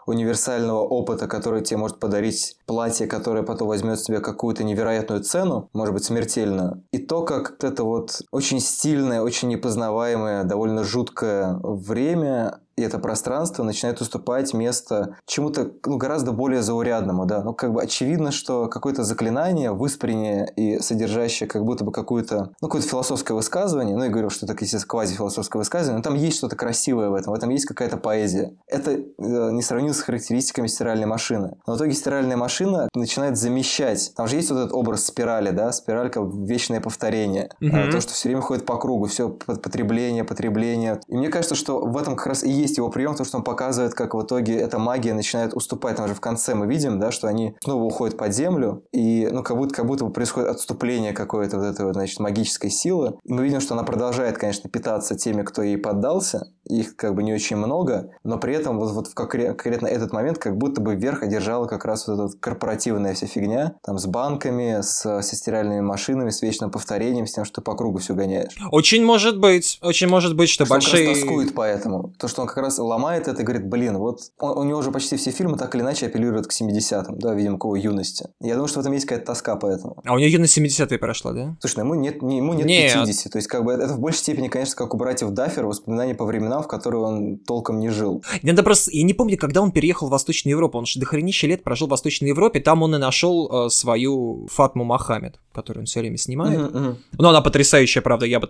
универсального 0.06 0.82
опыта, 0.82 1.28
который 1.28 1.62
тебе 1.62 1.78
может 1.78 2.00
подарить 2.00 2.58
платье, 2.66 3.08
которое 3.08 3.44
потом 3.44 3.68
возьмет 3.68 4.00
себе 4.00 4.20
какую-то 4.20 4.64
невероятную 4.64 5.24
цену, 5.24 5.70
может 5.74 5.94
быть, 5.94 6.04
смертельную. 6.04 6.84
И 6.92 7.00
то, 7.00 7.24
как 7.24 7.64
это 7.64 7.84
вот 7.84 8.22
очень 8.32 8.60
стильное, 8.60 9.22
очень 9.22 9.50
непознаваемое, 9.50 10.44
довольно 10.44 10.84
жуткое 10.84 11.60
время 11.64 12.60
и 12.78 12.82
это 12.82 13.00
пространство 13.00 13.64
начинает 13.64 14.02
уступать 14.02 14.54
место 14.54 15.18
чему-то 15.26 15.72
ну, 15.86 15.98
гораздо 15.98 16.32
более 16.32 16.62
заурядному, 16.62 17.26
да. 17.26 17.44
Ну, 17.44 17.54
как 17.54 17.72
бы 17.72 17.82
очевидно, 17.82 18.32
что 18.32 18.68
какое-то 18.68 19.04
заклинание, 19.04 19.72
выспрение 19.72 20.52
и 20.56 20.80
содержащее 20.80 21.48
как 21.48 21.64
будто 21.64 21.86
бы 21.86 21.92
какую-то, 21.92 22.52
ну, 22.62 22.68
какое-то 22.68 22.88
философское 22.88 23.34
высказывание, 23.34 23.96
ну, 23.96 24.04
я 24.04 24.10
говорю, 24.10 24.30
что 24.30 24.46
это, 24.46 24.54
естественно, 24.54 24.90
квази-философское 24.90 25.60
высказывание, 25.60 25.98
но 25.98 26.04
там 26.04 26.16
есть 26.16 26.38
что-то 26.38 26.56
красивое 26.56 27.10
в 27.10 27.14
этом, 27.14 27.34
в 27.34 27.36
этом 27.38 27.50
есть 27.50 27.66
какая-то 27.66 27.98
поэзия. 27.98 28.52
Это 28.68 28.92
э, 28.92 29.04
не 29.18 29.62
сравнимо 29.62 29.94
с 29.94 30.02
характеристиками 30.02 30.68
стиральной 30.68 31.06
машины. 31.06 31.58
Но 31.68 31.76
в 31.76 31.78
итоге 31.78 31.94
стиральная 31.94 32.38
машина 32.38 32.90
начинает 32.94 33.38
замещать, 33.38 34.12
там 34.18 34.28
же 34.28 34.36
есть 34.36 34.50
вот 34.52 34.60
этот 34.60 34.74
образ 34.74 35.06
спирали, 35.06 35.52
да, 35.52 35.72
спираль 35.72 36.10
как 36.10 36.24
вечное 36.34 36.82
повторение, 36.82 37.52
mm-hmm. 37.62 37.92
то, 37.92 38.02
что 38.02 38.14
все 38.14 38.28
время 38.28 38.42
ходит 38.42 38.66
по 38.66 38.78
кругу, 38.78 39.06
все 39.06 39.30
потребление, 39.30 40.26
потребление. 40.26 41.00
И 41.08 41.16
мне 41.16 41.30
кажется, 41.30 41.56
что 41.56 41.80
в 41.80 41.98
этом 41.98 42.16
как 42.16 42.28
раз 42.28 42.44
и 42.44 42.50
есть 42.50 42.65
есть 42.66 42.78
его 42.78 42.90
прием, 42.90 43.16
то, 43.16 43.24
что 43.24 43.38
он 43.38 43.44
показывает, 43.44 43.94
как 43.94 44.14
в 44.14 44.22
итоге 44.22 44.58
эта 44.58 44.80
магия 44.80 45.14
начинает 45.14 45.54
уступать. 45.54 45.96
Там 45.98 46.08
же 46.08 46.14
в 46.14 46.20
конце 46.20 46.56
мы 46.56 46.68
видим, 46.68 47.00
да, 47.00 47.12
что 47.12 47.28
они 47.28 47.56
снова 47.64 47.84
уходят 47.84 48.18
под 48.18 48.34
землю, 48.34 48.84
и 48.92 49.28
ну, 49.32 49.44
как 49.44 49.58
будто, 49.58 49.74
как 49.74 49.86
будто 49.86 50.06
происходит 50.08 50.50
отступление 50.50 51.14
какой-то 51.14 51.58
вот 51.58 51.66
этой 51.66 51.86
вот, 51.86 51.94
значит, 51.94 52.20
магической 52.20 52.70
силы. 52.70 53.18
И 53.24 53.34
мы 53.34 53.44
видим, 53.44 53.62
что 53.62 53.74
она 53.74 53.84
продолжает, 53.84 54.38
конечно, 54.38 54.70
питаться 54.70 55.16
теми, 55.16 55.44
кто 55.44 55.62
ей 55.62 55.78
поддался. 55.78 56.48
Их 56.68 56.96
как 56.96 57.14
бы 57.14 57.22
не 57.22 57.34
очень 57.34 57.58
много, 57.58 58.10
но 58.24 58.40
при 58.40 58.56
этом 58.56 58.80
вот, 58.80 58.92
вот 58.92 59.08
в 59.08 59.14
конкретно 59.14 59.86
этот 59.88 60.12
момент 60.14 60.40
как 60.40 60.58
будто 60.58 60.82
бы 60.82 60.96
вверх 60.96 61.22
одержала 61.22 61.68
как 61.68 61.86
раз 61.86 62.08
вот 62.08 62.14
эта 62.14 62.24
вот 62.24 62.32
корпоративная 62.40 63.14
вся 63.14 63.28
фигня, 63.28 63.76
там 63.84 64.00
с 64.00 64.08
банками, 64.08 64.82
с, 64.82 65.22
со 65.22 65.36
стиральными 65.36 65.82
машинами, 65.82 66.32
с 66.32 66.42
вечным 66.42 66.72
повторением, 66.72 67.28
с 67.28 67.34
тем, 67.34 67.46
что 67.46 67.62
по 67.62 67.76
кругу 67.76 68.00
все 68.00 68.16
гоняешь. 68.16 68.56
Очень 68.72 69.06
может 69.06 69.40
быть, 69.40 69.78
очень 69.84 70.08
может 70.08 70.36
быть, 70.36 70.50
что, 70.50 70.66
что 70.66 70.74
большие... 70.74 71.10
Он 71.10 71.14
тоскует 71.14 71.54
поэтому. 71.54 72.14
То, 72.18 72.28
что 72.28 72.42
он 72.42 72.48
как 72.56 72.64
раз 72.64 72.80
ломает 72.80 73.28
это 73.28 73.42
и 73.42 73.46
говорит, 73.46 73.68
блин, 73.68 73.98
вот 73.98 74.20
он, 74.40 74.58
у 74.58 74.64
него 74.64 74.80
уже 74.80 74.92
почти 74.92 75.18
все 75.18 75.32
фильмы 75.32 75.58
так 75.58 75.76
или 75.76 75.82
иначе 75.82 76.06
апеллируют 76.06 76.48
к 76.48 76.52
70-м, 76.52 77.20
да, 77.20 77.34
видимо, 77.34 77.60
к 77.60 77.66
его 77.66 77.76
юности. 77.76 78.30
Я 78.40 78.54
думаю, 78.54 78.70
что 78.70 78.80
в 78.80 78.82
этом 78.82 78.94
есть 78.94 79.06
какая-то 79.06 79.28
тоска 79.28 79.58
поэтому. 79.58 79.98
А 80.06 80.14
у 80.14 80.18
него 80.18 80.30
юность 80.30 80.58
70-е 80.58 80.98
прошла, 80.98 81.34
да? 81.34 81.58
Слушай, 81.60 81.80
ну 81.80 81.84
ему 81.84 81.96
нет, 81.96 82.22
не, 82.22 82.38
ему 82.38 82.54
нет, 82.54 82.66
нет 82.66 82.94
50, 82.94 83.32
то 83.32 83.38
есть 83.38 83.48
как 83.50 83.66
бы 83.66 83.74
это 83.74 83.94
в 83.94 84.00
большей 84.00 84.20
степени, 84.20 84.48
конечно, 84.48 84.76
как 84.76 84.94
у 84.94 84.98
братьев 84.98 85.32
Даффер, 85.32 85.66
воспоминания 85.66 86.16
по 86.16 86.26
временам, 86.26 86.64
в 86.64 86.68
которые 86.68 87.02
он 87.02 87.38
толком 87.40 87.80
не 87.80 87.90
жил. 87.90 88.24
Надо 88.42 88.64
просто, 88.64 88.92
я 88.92 89.04
не 89.04 89.14
помню, 89.14 89.38
когда 89.38 89.62
он 89.62 89.72
переехал 89.72 90.08
в 90.08 90.12
Восточную 90.12 90.54
Европу, 90.54 90.78
он 90.78 90.86
же 90.86 91.00
до 91.00 91.06
хренища 91.06 91.48
лет 91.48 91.64
прожил 91.64 91.88
в 91.88 91.92
Восточной 91.92 92.30
Европе, 92.30 92.62
там 92.62 92.84
он 92.84 92.96
и 92.96 92.98
нашел 92.98 93.68
э, 93.68 93.70
свою 93.70 94.48
Фатму 94.50 94.86
Мохаммед, 94.86 95.40
которую 95.54 95.82
он 95.82 95.86
все 95.88 96.00
время 96.00 96.18
снимает. 96.18 96.60
Uh-huh, 96.60 96.72
uh-huh. 96.72 96.96
Ну, 97.18 97.28
она 97.28 97.42
потрясающая, 97.42 98.02
правда, 98.02 98.26
я 98.26 98.40
бы, 98.40 98.48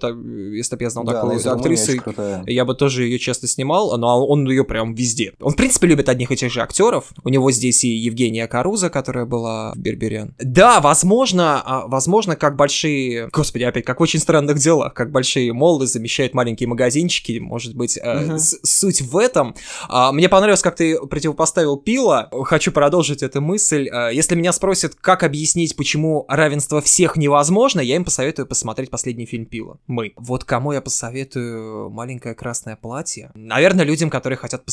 если 0.55 0.75
бы 0.75 0.83
я 0.83 0.89
знал 0.91 1.05
да, 1.05 1.13
такую 1.13 1.51
актрису, 1.51 1.93
я 2.45 2.65
бы 2.65 2.75
тоже 2.75 3.05
ее 3.05 3.17
часто 3.17 3.47
снимал, 3.47 3.93
но 3.97 4.25
он 4.25 4.47
ее 4.47 4.63
прям 4.63 4.93
везде. 4.93 5.33
Он, 5.39 5.53
в 5.53 5.55
принципе, 5.55 5.87
любит 5.87 6.09
одних 6.09 6.31
и 6.31 6.35
тех 6.35 6.51
же 6.51 6.61
актеров. 6.61 7.11
У 7.23 7.29
него 7.29 7.51
здесь 7.51 7.83
и 7.83 7.89
Евгения 7.89 8.47
Каруза, 8.47 8.89
которая 8.89 9.25
была 9.25 9.73
в 9.73 9.77
Берберен. 9.77 10.35
Да, 10.39 10.79
возможно, 10.79 11.61
а, 11.65 11.87
возможно, 11.87 12.35
как 12.35 12.55
большие... 12.55 13.29
Господи, 13.31 13.63
опять, 13.63 13.85
как 13.85 13.99
в 13.99 14.03
очень 14.03 14.19
странных 14.19 14.57
делах, 14.57 14.93
как 14.93 15.11
большие 15.11 15.53
моллы 15.53 15.87
замещают 15.87 16.33
маленькие 16.33 16.67
магазинчики, 16.67 17.39
может 17.39 17.75
быть, 17.75 17.97
uh-huh. 17.97 18.37
суть 18.37 19.01
в 19.01 19.17
этом. 19.17 19.55
А, 19.87 20.11
мне 20.11 20.29
понравилось, 20.29 20.61
как 20.61 20.75
ты 20.75 20.99
противопоставил 20.99 21.77
Пила. 21.77 22.29
Хочу 22.43 22.71
продолжить 22.71 23.23
эту 23.23 23.41
мысль. 23.41 23.87
А, 23.91 24.09
если 24.09 24.35
меня 24.35 24.53
спросят, 24.53 24.95
как 24.95 25.23
объяснить, 25.23 25.75
почему 25.75 26.25
равенство 26.27 26.81
всех 26.81 27.17
невозможно, 27.17 27.79
я 27.81 27.95
им 27.95 28.05
посоветую 28.05 28.47
посмотреть 28.47 28.89
последний 28.89 29.25
фильм 29.25 29.45
Пила. 29.45 29.77
Мы. 29.87 30.13
Вот 30.15 30.43
кому 30.43 30.71
я 30.71 30.81
посоветую 30.81 31.89
«Маленькое 31.89 32.35
красное 32.35 32.75
платье»? 32.75 33.31
Наверное, 33.35 33.84
людям, 33.85 34.09
которые 34.09 34.37
хотят 34.37 34.63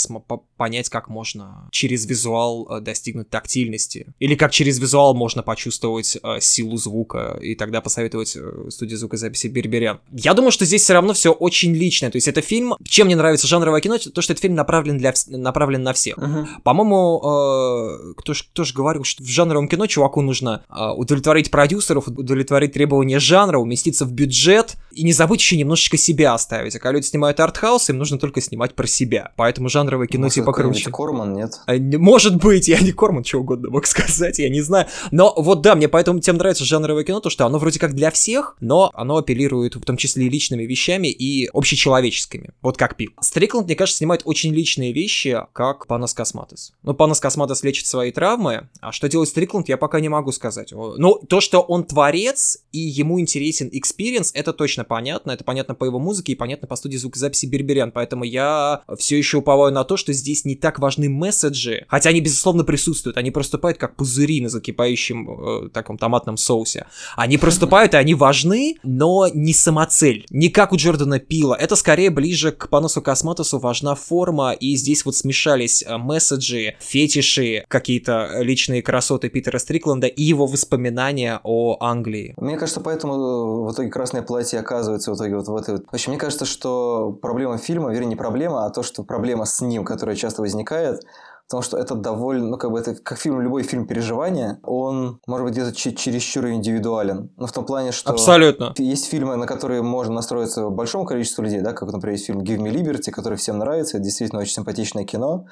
понять, 0.56 0.88
как 0.88 1.08
можно 1.08 1.68
через 1.70 2.06
визуал 2.06 2.68
э, 2.70 2.80
достигнуть 2.80 3.30
тактильности. 3.30 4.14
Или 4.18 4.34
как 4.34 4.52
через 4.52 4.78
визуал 4.78 5.14
можно 5.14 5.42
почувствовать 5.42 6.18
э, 6.22 6.40
силу 6.40 6.76
звука, 6.76 7.38
и 7.42 7.54
тогда 7.54 7.80
посоветовать 7.80 8.36
э, 8.36 8.70
студии 8.70 8.94
звукозаписи 8.94 9.46
Берберян. 9.48 10.00
Я 10.12 10.34
думаю, 10.34 10.52
что 10.52 10.64
здесь 10.64 10.82
все 10.82 10.94
равно 10.94 11.12
все 11.12 11.32
очень 11.32 11.74
личное. 11.74 12.10
То 12.10 12.16
есть 12.16 12.28
это 12.28 12.40
фильм, 12.40 12.74
чем 12.84 13.06
мне 13.06 13.16
нравится 13.16 13.46
жанровое 13.46 13.80
кино, 13.80 13.98
то, 13.98 14.22
что 14.22 14.32
этот 14.32 14.42
фильм 14.42 14.54
направлен, 14.54 14.98
для, 14.98 15.12
направлен 15.28 15.82
на 15.82 15.92
всех. 15.92 16.18
Uh-huh. 16.18 16.46
По-моему, 16.64 17.20
э, 17.22 18.14
кто 18.16 18.34
же 18.34 18.44
кто 18.52 18.64
ж 18.64 18.74
говорил, 18.74 19.04
что 19.04 19.22
в 19.22 19.26
жанровом 19.26 19.68
кино 19.68 19.86
чуваку 19.86 20.20
нужно 20.20 20.64
э, 20.68 20.90
удовлетворить 20.90 21.50
продюсеров, 21.50 22.08
удовлетворить 22.08 22.72
требования 22.72 23.18
жанра, 23.18 23.58
уместиться 23.58 24.04
в 24.04 24.12
бюджет 24.12 24.76
и 24.92 25.02
не 25.04 25.12
забыть 25.12 25.40
еще 25.40 25.56
немножечко 25.56 25.96
себя 25.96 26.34
оставить. 26.34 26.76
А 26.76 26.78
когда 26.78 26.92
люди 26.92 27.06
снимают 27.06 27.40
артхаус, 27.40 27.90
им 27.90 27.98
нужно 27.98 28.18
только 28.18 28.40
снимать 28.40 28.74
про 28.74 28.86
себя. 28.86 29.01
Поэтому 29.36 29.68
жанровое 29.68 30.06
кино 30.06 30.24
Может, 30.24 30.34
типа 30.34 30.52
круче. 30.52 30.90
Корман, 30.90 31.34
нет? 31.34 31.60
А, 31.66 31.74
может 31.76 32.36
быть, 32.36 32.68
я 32.68 32.78
не 32.80 32.92
Корман, 32.92 33.24
что 33.24 33.38
угодно 33.38 33.70
мог 33.70 33.86
сказать, 33.92 34.38
я 34.38 34.48
не 34.48 34.60
знаю. 34.60 34.86
Но 35.10 35.34
вот 35.36 35.62
да, 35.62 35.74
мне 35.74 35.88
поэтому 35.88 36.20
тем 36.20 36.36
нравится 36.36 36.64
жанровое 36.64 37.04
кино, 37.04 37.20
то 37.20 37.30
что 37.30 37.46
оно 37.46 37.58
вроде 37.58 37.78
как 37.78 37.94
для 37.94 38.10
всех, 38.10 38.56
но 38.60 38.90
оно 38.94 39.16
апеллирует 39.16 39.76
в 39.76 39.82
том 39.82 39.96
числе 39.96 40.26
и 40.26 40.28
личными 40.28 40.64
вещами 40.64 41.08
и 41.08 41.48
общечеловеческими. 41.52 42.50
Вот 42.60 42.76
как 42.76 42.96
Пип. 42.96 43.12
Стрикланд, 43.20 43.66
мне 43.66 43.76
кажется, 43.76 43.98
снимает 43.98 44.22
очень 44.24 44.52
личные 44.52 44.92
вещи, 44.92 45.38
как 45.52 45.86
Панас 45.86 46.14
Косматос. 46.14 46.72
Ну, 46.82 46.94
Панас 46.94 47.20
Косматос 47.20 47.62
лечит 47.62 47.86
свои 47.86 48.12
травмы, 48.12 48.68
а 48.80 48.92
что 48.92 49.08
делает 49.08 49.28
Стрикланд, 49.28 49.68
я 49.68 49.76
пока 49.76 50.00
не 50.00 50.08
могу 50.08 50.32
сказать. 50.32 50.72
Ну, 50.72 51.14
то, 51.28 51.40
что 51.40 51.60
он 51.60 51.84
творец, 51.84 52.58
и 52.72 52.78
ему 52.78 53.20
интересен 53.20 53.68
experience, 53.72 54.32
это 54.34 54.52
точно 54.52 54.84
понятно. 54.84 55.30
Это 55.32 55.44
понятно 55.44 55.74
по 55.74 55.84
его 55.84 55.98
музыке 55.98 56.32
и 56.32 56.34
понятно 56.34 56.68
по 56.68 56.76
студии 56.76 56.96
звукозаписи 56.96 57.46
Берберян. 57.46 57.92
Поэтому 57.92 58.24
я 58.24 58.82
все 58.98 59.18
еще 59.18 59.38
уповаю 59.38 59.72
на 59.72 59.84
то, 59.84 59.96
что 59.96 60.12
здесь 60.12 60.44
не 60.44 60.56
так 60.56 60.78
важны 60.78 61.08
месседжи, 61.08 61.84
хотя 61.88 62.10
они, 62.10 62.20
безусловно, 62.20 62.64
присутствуют. 62.64 63.16
Они 63.16 63.30
проступают 63.30 63.78
как 63.78 63.96
пузыри 63.96 64.40
на 64.40 64.48
закипающем 64.48 65.66
э, 65.66 65.68
таком 65.70 65.98
томатном 65.98 66.36
соусе. 66.36 66.86
Они 67.16 67.38
проступают, 67.38 67.94
и 67.94 67.96
они 67.96 68.14
важны, 68.14 68.76
но 68.82 69.28
не 69.32 69.52
самоцель. 69.52 70.26
Не 70.30 70.48
как 70.48 70.72
у 70.72 70.76
Джордана 70.76 71.18
Пила. 71.18 71.56
Это 71.56 71.76
скорее 71.76 72.10
ближе 72.10 72.52
к 72.52 72.68
Панасу 72.68 73.02
Косматосу 73.02 73.58
важна 73.58 73.94
форма, 73.94 74.52
и 74.52 74.76
здесь 74.76 75.04
вот 75.04 75.16
смешались 75.16 75.82
э, 75.82 75.96
месседжи, 75.96 76.76
фетиши, 76.80 77.64
какие-то 77.68 78.40
личные 78.40 78.82
красоты 78.82 79.28
Питера 79.28 79.58
Стрикленда 79.58 80.06
и 80.06 80.22
его 80.22 80.46
воспоминания 80.46 81.40
о 81.42 81.76
Англии. 81.80 82.34
Мне 82.36 82.56
кажется, 82.56 82.80
поэтому 82.80 83.14
э, 83.14 83.70
в 83.70 83.72
итоге 83.72 83.90
«Красное 83.90 84.22
платье» 84.22 84.60
оказывается 84.60 85.12
в 85.12 85.16
итоге 85.16 85.36
вот 85.36 85.48
в 85.48 85.56
этой 85.56 85.74
вот... 85.74 85.86
В 85.90 85.94
общем, 85.94 86.12
мне 86.12 86.18
кажется, 86.18 86.44
что 86.44 87.12
проблема 87.20 87.58
фильма, 87.58 87.92
вернее, 87.92 88.08
не 88.08 88.16
проблема, 88.16 88.66
а 88.66 88.70
то, 88.70 88.81
что 88.82 89.04
проблема 89.04 89.44
с 89.44 89.60
ним, 89.60 89.84
которая 89.84 90.16
часто 90.16 90.42
возникает, 90.42 91.02
потому 91.48 91.62
что 91.62 91.76
это 91.76 91.94
довольно, 91.94 92.48
ну, 92.48 92.56
как 92.56 92.70
бы 92.70 92.78
это 92.78 92.94
как 92.94 93.18
фильм, 93.18 93.40
любой 93.40 93.62
фильм 93.62 93.86
переживания, 93.86 94.58
он, 94.62 95.20
может 95.26 95.44
быть, 95.44 95.54
где-то 95.54 95.74
чересчур 95.74 96.46
индивидуален. 96.46 97.30
Ну, 97.36 97.46
в 97.46 97.52
том 97.52 97.66
плане, 97.66 97.92
что... 97.92 98.10
Абсолютно. 98.10 98.72
Есть 98.78 99.06
фильмы, 99.10 99.36
на 99.36 99.46
которые 99.46 99.82
можно 99.82 100.14
настроиться 100.14 100.68
большому 100.70 101.04
количеству 101.04 101.42
людей, 101.42 101.60
да, 101.60 101.72
как, 101.72 101.92
например, 101.92 102.14
есть 102.14 102.26
фильм 102.26 102.40
«Give 102.40 102.58
me 102.58 102.72
Liberty», 102.72 103.10
который 103.10 103.36
всем 103.36 103.58
нравится, 103.58 103.98
это 103.98 104.04
действительно 104.04 104.40
очень 104.40 104.54
симпатичное 104.54 105.04
кино, 105.04 105.46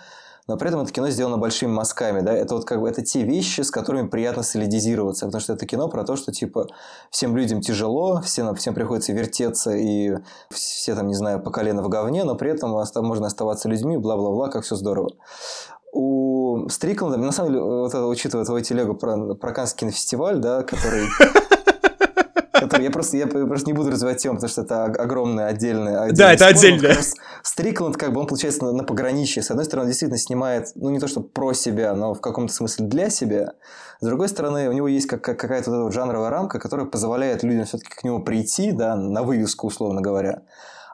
но 0.50 0.56
при 0.56 0.68
этом 0.68 0.80
это 0.80 0.90
кино 0.90 1.08
сделано 1.10 1.38
большими 1.38 1.70
мазками, 1.70 2.22
да, 2.22 2.32
это 2.32 2.56
вот 2.56 2.64
как 2.64 2.80
бы 2.80 2.88
это 2.88 3.02
те 3.02 3.22
вещи, 3.22 3.60
с 3.60 3.70
которыми 3.70 4.08
приятно 4.08 4.42
солидизироваться, 4.42 5.26
потому 5.26 5.40
что 5.40 5.52
это 5.52 5.64
кино 5.64 5.86
про 5.86 6.02
то, 6.02 6.16
что 6.16 6.32
типа 6.32 6.66
всем 7.08 7.36
людям 7.36 7.60
тяжело, 7.60 8.20
всем, 8.20 8.52
всем 8.56 8.74
приходится 8.74 9.12
вертеться 9.12 9.70
и 9.70 10.16
все 10.50 10.96
там, 10.96 11.06
не 11.06 11.14
знаю, 11.14 11.40
по 11.40 11.52
колено 11.52 11.82
в 11.82 11.88
говне, 11.88 12.24
но 12.24 12.34
при 12.34 12.50
этом 12.50 12.70
можно 12.70 13.28
оставаться 13.28 13.68
людьми, 13.68 13.96
бла-бла-бла, 13.96 14.48
как 14.48 14.64
все 14.64 14.74
здорово. 14.74 15.10
У 15.92 16.68
Стрикленда, 16.68 17.16
на 17.16 17.30
самом 17.30 17.52
деле, 17.52 17.62
вот 17.62 17.88
это, 17.90 18.06
учитывая 18.06 18.44
твою 18.44 18.64
телегу 18.64 18.94
про, 18.94 19.34
про 19.36 19.52
Каннский 19.52 19.80
кинофестиваль, 19.80 20.38
да, 20.38 20.64
который... 20.64 21.06
который 22.60 22.82
я 22.82 22.90
просто, 22.90 23.16
я 23.16 23.26
просто 23.26 23.66
не 23.66 23.72
буду 23.72 23.90
развивать 23.90 24.18
тему, 24.18 24.36
потому 24.36 24.50
что 24.50 24.62
это 24.62 24.84
огромный 24.84 25.46
отдельный... 25.48 26.12
Да, 26.12 26.32
это 26.32 26.46
отдельно. 26.46 26.94
Стрикленд, 27.42 27.96
как 27.96 28.12
бы, 28.12 28.20
он, 28.20 28.26
получается, 28.26 28.64
на, 28.64 28.72
на 28.72 28.84
пограничье. 28.84 29.42
С 29.42 29.50
одной 29.50 29.64
стороны, 29.64 29.84
он 29.84 29.88
действительно 29.88 30.18
снимает, 30.18 30.68
ну, 30.74 30.90
не 30.90 31.00
то, 31.00 31.08
что 31.08 31.20
про 31.20 31.52
себя, 31.52 31.94
но 31.94 32.14
в 32.14 32.20
каком-то 32.20 32.52
смысле 32.52 32.86
для 32.86 33.10
себя. 33.10 33.54
С 34.00 34.06
другой 34.06 34.28
стороны, 34.28 34.68
у 34.68 34.72
него 34.72 34.88
есть 34.88 35.06
как, 35.06 35.22
как, 35.22 35.38
какая-то 35.38 35.70
вот 35.70 35.92
жанровая 35.92 36.30
рамка, 36.30 36.58
которая 36.58 36.86
позволяет 36.86 37.42
людям 37.42 37.64
все-таки 37.64 37.90
к 37.90 38.04
нему 38.04 38.22
прийти, 38.22 38.72
да, 38.72 38.96
на 38.96 39.22
вывеску, 39.22 39.66
условно 39.66 40.00
говоря. 40.00 40.42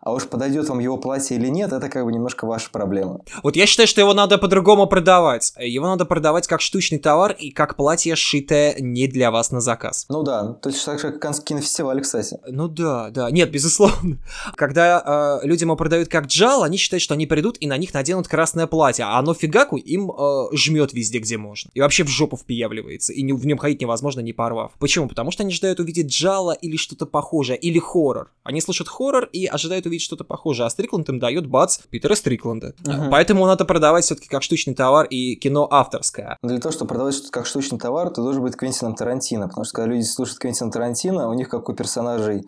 А 0.06 0.12
уж 0.12 0.28
подойдет 0.28 0.68
вам 0.68 0.78
его 0.78 0.98
платье 0.98 1.36
или 1.36 1.48
нет, 1.48 1.72
это 1.72 1.88
как 1.88 2.04
бы 2.04 2.12
немножко 2.12 2.46
ваша 2.46 2.70
проблема. 2.70 3.22
Вот 3.42 3.56
я 3.56 3.66
считаю, 3.66 3.88
что 3.88 4.00
его 4.00 4.14
надо 4.14 4.38
по-другому 4.38 4.86
продавать. 4.86 5.52
Его 5.58 5.88
надо 5.88 6.04
продавать 6.04 6.46
как 6.46 6.60
штучный 6.60 7.00
товар 7.00 7.32
и 7.36 7.50
как 7.50 7.74
платье, 7.74 8.14
сшитое 8.14 8.76
не 8.78 9.08
для 9.08 9.32
вас 9.32 9.50
на 9.50 9.60
заказ. 9.60 10.06
Ну 10.08 10.22
да, 10.22 10.52
точно 10.62 10.92
так 10.92 11.00
же, 11.00 11.10
как 11.10 11.20
Каннский 11.20 11.46
кинофестиваль, 11.46 12.02
кстати. 12.02 12.38
Ну 12.46 12.68
да, 12.68 13.10
да. 13.10 13.32
Нет, 13.32 13.50
безусловно. 13.50 14.18
Когда 14.54 15.40
э, 15.42 15.44
людям 15.44 15.70
его 15.70 15.76
продают 15.76 16.08
как 16.08 16.26
джал, 16.26 16.62
они 16.62 16.76
считают, 16.76 17.02
что 17.02 17.14
они 17.14 17.26
придут 17.26 17.56
и 17.58 17.66
на 17.66 17.76
них 17.76 17.92
наденут 17.92 18.28
красное 18.28 18.68
платье, 18.68 19.06
а 19.06 19.18
оно 19.18 19.34
фигаку 19.34 19.76
им 19.76 20.12
э, 20.12 20.44
жмет 20.52 20.92
везде, 20.92 21.18
где 21.18 21.36
можно. 21.36 21.68
И 21.74 21.80
вообще 21.80 22.04
в 22.04 22.08
жопу 22.08 22.36
впиявливается, 22.36 23.12
и 23.12 23.32
в 23.32 23.44
нем 23.44 23.58
ходить 23.58 23.80
невозможно, 23.80 24.20
не 24.20 24.32
порвав. 24.32 24.70
Почему? 24.78 25.08
Потому 25.08 25.32
что 25.32 25.42
они 25.42 25.50
ожидают 25.50 25.80
увидеть 25.80 26.06
джала 26.06 26.52
или 26.52 26.76
что-то 26.76 27.06
похожее, 27.06 27.58
или 27.58 27.80
хоррор. 27.80 28.30
Они 28.44 28.60
слышат 28.60 28.86
хоррор 28.86 29.24
и 29.32 29.46
ожидают 29.46 29.84
увидеть 29.84 29.95
что-то 30.02 30.24
похожее, 30.24 30.66
а 30.66 30.70
Стрикленд 30.70 31.08
им 31.08 31.18
дает 31.18 31.46
бац 31.46 31.78
Питера 31.90 32.14
Стрикленда. 32.14 32.74
Uh-huh. 32.82 33.10
Поэтому 33.10 33.46
надо 33.46 33.64
продавать 33.64 34.04
все-таки 34.04 34.28
как 34.28 34.42
штучный 34.42 34.74
товар 34.74 35.06
и 35.06 35.36
кино 35.36 35.68
авторское. 35.70 36.36
Для 36.42 36.58
того, 36.58 36.72
чтобы 36.72 36.88
продавать 36.88 37.14
что-то 37.14 37.32
как 37.32 37.46
штучный 37.46 37.78
товар, 37.78 38.10
ты 38.10 38.20
должен 38.20 38.42
быть 38.42 38.56
Квентином 38.56 38.94
Тарантино, 38.94 39.48
потому 39.48 39.64
что 39.64 39.74
когда 39.74 39.90
люди 39.90 40.04
слушают 40.04 40.38
Квентина 40.38 40.70
Тарантино, 40.70 41.28
у 41.28 41.34
них 41.34 41.48
как 41.48 41.68
у 41.68 41.74
персонажей 41.74 42.46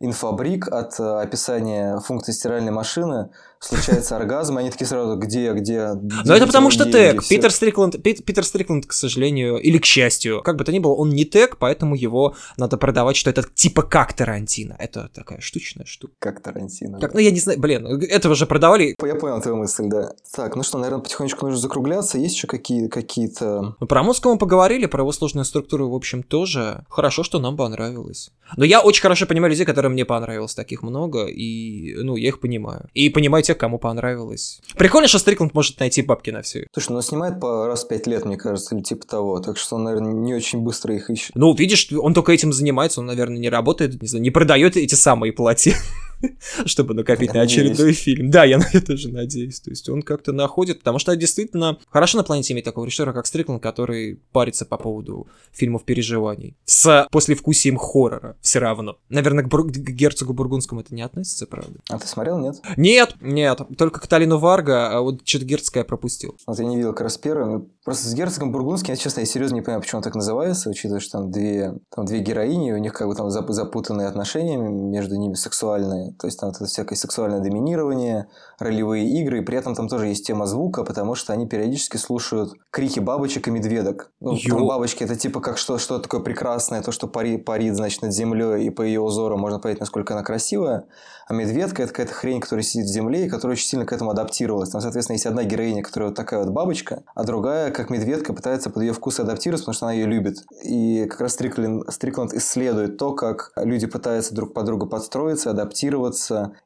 инфобрик 0.00 0.68
от 0.68 0.98
э, 1.00 1.20
описания 1.22 1.98
функции 2.00 2.32
стиральной 2.32 2.72
машины 2.72 3.30
случается 3.60 4.16
оргазм, 4.16 4.58
они 4.58 4.70
такие 4.70 4.86
сразу, 4.86 5.16
где, 5.16 5.52
где? 5.52 5.92
Но 6.24 6.34
это 6.34 6.46
потому 6.46 6.70
что 6.70 6.90
тег. 6.90 7.26
Питер 7.26 7.50
Стрикленд, 7.50 8.02
Питер 8.02 8.44
Стрикленд, 8.44 8.86
к 8.86 8.92
сожалению, 8.92 9.58
или 9.58 9.78
к 9.78 9.84
счастью, 9.84 10.42
как 10.42 10.56
бы 10.56 10.64
то 10.64 10.72
ни 10.72 10.78
было, 10.78 10.92
он 10.92 11.10
не 11.10 11.24
тег, 11.24 11.56
поэтому 11.58 11.94
его 11.94 12.34
надо 12.56 12.76
продавать, 12.76 13.16
что 13.16 13.30
это 13.30 13.42
типа 13.42 13.82
как 13.82 14.12
Тарантино. 14.12 14.76
Это 14.78 15.10
такая 15.14 15.40
штучная 15.40 15.86
штука. 15.86 16.14
Как 16.18 16.42
Тарантино. 16.42 16.98
Как, 17.00 17.14
ну, 17.14 17.20
я 17.20 17.30
не 17.30 17.40
знаю, 17.40 17.58
блин, 17.58 17.86
этого 17.86 18.34
же 18.34 18.46
продавали. 18.46 18.94
Я 19.02 19.14
понял 19.14 19.40
твою 19.40 19.56
мысль, 19.56 19.84
да. 19.86 20.12
Так, 20.34 20.56
ну 20.56 20.62
что, 20.62 20.78
наверное, 20.78 21.02
потихонечку 21.02 21.46
нужно 21.46 21.60
закругляться. 21.60 22.18
Есть 22.18 22.36
еще 22.36 22.46
какие, 22.46 22.88
какие-то... 22.88 23.76
Ну, 23.80 23.86
про 23.86 24.02
мозг 24.02 24.24
мы 24.26 24.38
поговорили, 24.38 24.86
про 24.86 25.02
его 25.02 25.12
сложную 25.12 25.44
структуру, 25.44 25.88
в 25.88 25.94
общем, 25.94 26.22
тоже. 26.22 26.84
Хорошо, 26.88 27.22
что 27.22 27.38
нам 27.38 27.56
понравилось. 27.56 28.30
Но 28.56 28.64
я 28.64 28.80
очень 28.80 29.02
хорошо 29.02 29.26
понимаю 29.26 29.50
людей, 29.50 29.66
которые 29.66 29.90
мне 29.90 30.04
понравилось, 30.04 30.54
таких 30.54 30.82
много, 30.82 31.26
и, 31.26 31.94
ну, 32.02 32.16
я 32.16 32.28
их 32.28 32.40
понимаю. 32.40 32.88
И 32.94 33.08
понимаю 33.08 33.42
тех, 33.46 33.58
кому 33.58 33.78
понравилось. 33.78 34.60
Прикольно, 34.76 35.08
что 35.08 35.18
Стрикленд 35.18 35.54
может 35.54 35.80
найти 35.80 36.02
бабки 36.02 36.30
на 36.30 36.42
все. 36.42 36.66
Слушай, 36.72 36.90
ну 36.90 36.96
он 36.96 37.02
снимает 37.02 37.40
по 37.40 37.66
раз 37.66 37.84
в 37.84 37.88
пять 37.88 38.06
лет, 38.06 38.24
мне 38.24 38.36
кажется, 38.36 38.74
или 38.74 38.82
типа 38.82 39.06
того, 39.06 39.40
так 39.40 39.56
что 39.56 39.76
он, 39.76 39.84
наверное, 39.84 40.12
не 40.12 40.34
очень 40.34 40.60
быстро 40.60 40.94
их 40.94 41.10
ищет. 41.10 41.32
Ну, 41.34 41.54
видишь, 41.54 41.88
он 41.92 42.14
только 42.14 42.32
этим 42.32 42.52
занимается, 42.52 43.00
он, 43.00 43.06
наверное, 43.06 43.38
не 43.38 43.48
работает, 43.48 44.00
не 44.00 44.08
знаю, 44.08 44.22
не 44.22 44.30
продает 44.30 44.76
эти 44.76 44.94
самые 44.94 45.32
платья. 45.32 45.74
чтобы 46.64 46.94
накопить 46.94 47.28
я 47.28 47.34
на 47.34 47.40
очередной 47.42 47.70
надеюсь. 47.72 47.98
фильм. 47.98 48.30
Да, 48.30 48.44
я 48.44 48.58
на 48.58 48.66
это 48.72 48.96
же 48.96 49.10
надеюсь. 49.10 49.60
То 49.60 49.70
есть 49.70 49.88
он 49.88 50.02
как-то 50.02 50.32
находит, 50.32 50.78
потому 50.78 50.98
что 50.98 51.14
действительно 51.16 51.78
хорошо 51.88 52.18
на 52.18 52.24
планете 52.24 52.54
иметь 52.54 52.64
такого 52.64 52.84
режиссера, 52.84 53.12
как 53.12 53.26
Стрикланд, 53.26 53.62
который 53.62 54.20
парится 54.32 54.64
по 54.64 54.76
поводу 54.76 55.26
фильмов 55.52 55.84
переживаний. 55.84 56.56
С 56.64 57.06
послевкусием 57.10 57.76
хоррора 57.76 58.36
все 58.40 58.58
равно. 58.58 58.98
Наверное, 59.08 59.44
к, 59.44 59.48
Бур... 59.48 59.66
к 59.70 59.76
герцогу 59.76 60.32
Бургундскому 60.32 60.80
это 60.80 60.94
не 60.94 61.02
относится, 61.02 61.46
правда? 61.46 61.80
А 61.90 61.98
ты 61.98 62.06
смотрел, 62.06 62.38
нет? 62.38 62.56
Нет, 62.76 63.14
нет. 63.20 63.60
Только 63.76 64.00
Каталину 64.00 64.38
Варга, 64.38 64.90
а 64.90 65.00
вот 65.00 65.26
что-то 65.26 65.44
герцогое 65.44 65.84
пропустил. 65.84 66.36
Вот 66.46 66.58
я 66.58 66.64
не 66.64 66.76
видел 66.76 66.92
как 66.92 67.02
раз 67.02 67.18
первым. 67.18 67.70
Просто 67.84 68.08
с 68.08 68.14
герцогом 68.14 68.52
Бургундским, 68.52 68.94
я, 68.94 68.96
честно, 68.96 69.20
я 69.20 69.26
серьезно 69.26 69.56
не 69.56 69.60
понимаю, 69.60 69.80
почему 69.80 69.98
он 69.98 70.02
так 70.02 70.14
называется, 70.14 70.70
учитывая, 70.70 71.00
что 71.00 71.18
там 71.18 71.30
две, 71.30 71.74
там 71.94 72.04
две 72.04 72.18
героини, 72.18 72.72
у 72.72 72.78
них 72.78 72.92
как 72.92 73.06
бы 73.06 73.14
там 73.14 73.30
запутанные 73.30 74.08
отношения 74.08 74.56
между 74.56 75.16
ними 75.16 75.34
сексуальные 75.34 76.12
то 76.18 76.26
есть 76.26 76.40
там 76.40 76.50
это 76.50 76.64
всякое 76.64 76.96
сексуальное 76.96 77.40
доминирование, 77.40 78.28
ролевые 78.58 79.08
игры, 79.20 79.40
и 79.40 79.42
при 79.42 79.58
этом 79.58 79.74
там 79.74 79.88
тоже 79.88 80.08
есть 80.08 80.26
тема 80.26 80.46
звука, 80.46 80.84
потому 80.84 81.14
что 81.14 81.32
они 81.32 81.46
периодически 81.46 81.96
слушают 81.96 82.54
крики 82.70 83.00
бабочек 83.00 83.48
и 83.48 83.50
медведок. 83.50 84.12
Ну, 84.20 84.36
там 84.36 84.66
бабочки 84.66 85.04
это 85.04 85.16
типа 85.16 85.40
как 85.40 85.58
что, 85.58 85.78
что 85.78 85.98
такое 85.98 86.20
прекрасное, 86.20 86.82
то, 86.82 86.92
что 86.92 87.06
парит, 87.06 87.44
парит, 87.44 87.76
значит, 87.76 88.02
над 88.02 88.12
землей, 88.12 88.66
и 88.66 88.70
по 88.70 88.82
ее 88.82 89.00
узору 89.00 89.36
можно 89.36 89.58
понять, 89.58 89.80
насколько 89.80 90.14
она 90.14 90.22
красивая. 90.22 90.86
А 91.28 91.34
медведка 91.34 91.82
это 91.82 91.92
какая-то 91.92 92.14
хрень, 92.14 92.40
которая 92.40 92.62
сидит 92.62 92.86
в 92.86 92.92
земле 92.92 93.26
и 93.26 93.28
которая 93.28 93.56
очень 93.56 93.66
сильно 93.66 93.84
к 93.84 93.92
этому 93.92 94.10
адаптировалась. 94.10 94.70
Там, 94.70 94.80
соответственно, 94.80 95.14
есть 95.14 95.26
одна 95.26 95.42
героиня, 95.42 95.82
которая 95.82 96.10
вот 96.10 96.16
такая 96.16 96.40
вот 96.44 96.50
бабочка, 96.50 97.02
а 97.14 97.24
другая, 97.24 97.72
как 97.72 97.90
медведка, 97.90 98.32
пытается 98.32 98.70
под 98.70 98.82
ее 98.82 98.92
вкус 98.92 99.18
адаптироваться, 99.18 99.64
потому 99.64 99.74
что 99.74 99.86
она 99.86 99.92
ее 99.94 100.06
любит. 100.06 100.44
И 100.62 101.06
как 101.10 101.20
раз 101.20 101.32
Стрикланд 101.32 102.32
исследует 102.34 102.96
то, 102.96 103.12
как 103.12 103.50
люди 103.56 103.86
пытаются 103.86 104.34
друг 104.34 104.54
под 104.54 104.66
друга 104.66 104.86
подстроиться, 104.86 105.50
адаптироваться, 105.50 105.95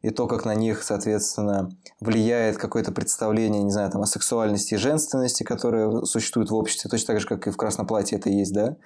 и 0.03 0.11
то, 0.11 0.27
как 0.27 0.45
на 0.45 0.55
них, 0.55 0.83
соответственно, 0.83 1.71
влияет 2.01 2.59
какое-то 2.59 2.93
представление, 2.93 3.63
не 3.63 3.71
знаю, 3.71 3.91
там, 3.91 4.03
о 4.03 4.07
сексуальности 4.07 4.75
и 4.75 4.77
женственности, 4.79 5.43
которое 5.43 6.05
существует 6.05 6.51
в 6.51 6.55
обществе, 6.55 6.91
точно 6.91 7.07
так 7.09 7.21
же, 7.21 7.27
как 7.27 7.47
и 7.47 7.51
в 7.51 7.57
красном 7.57 7.87
платье 7.87 8.19
это 8.19 8.29
есть, 8.29 8.53
да, 8.53 8.77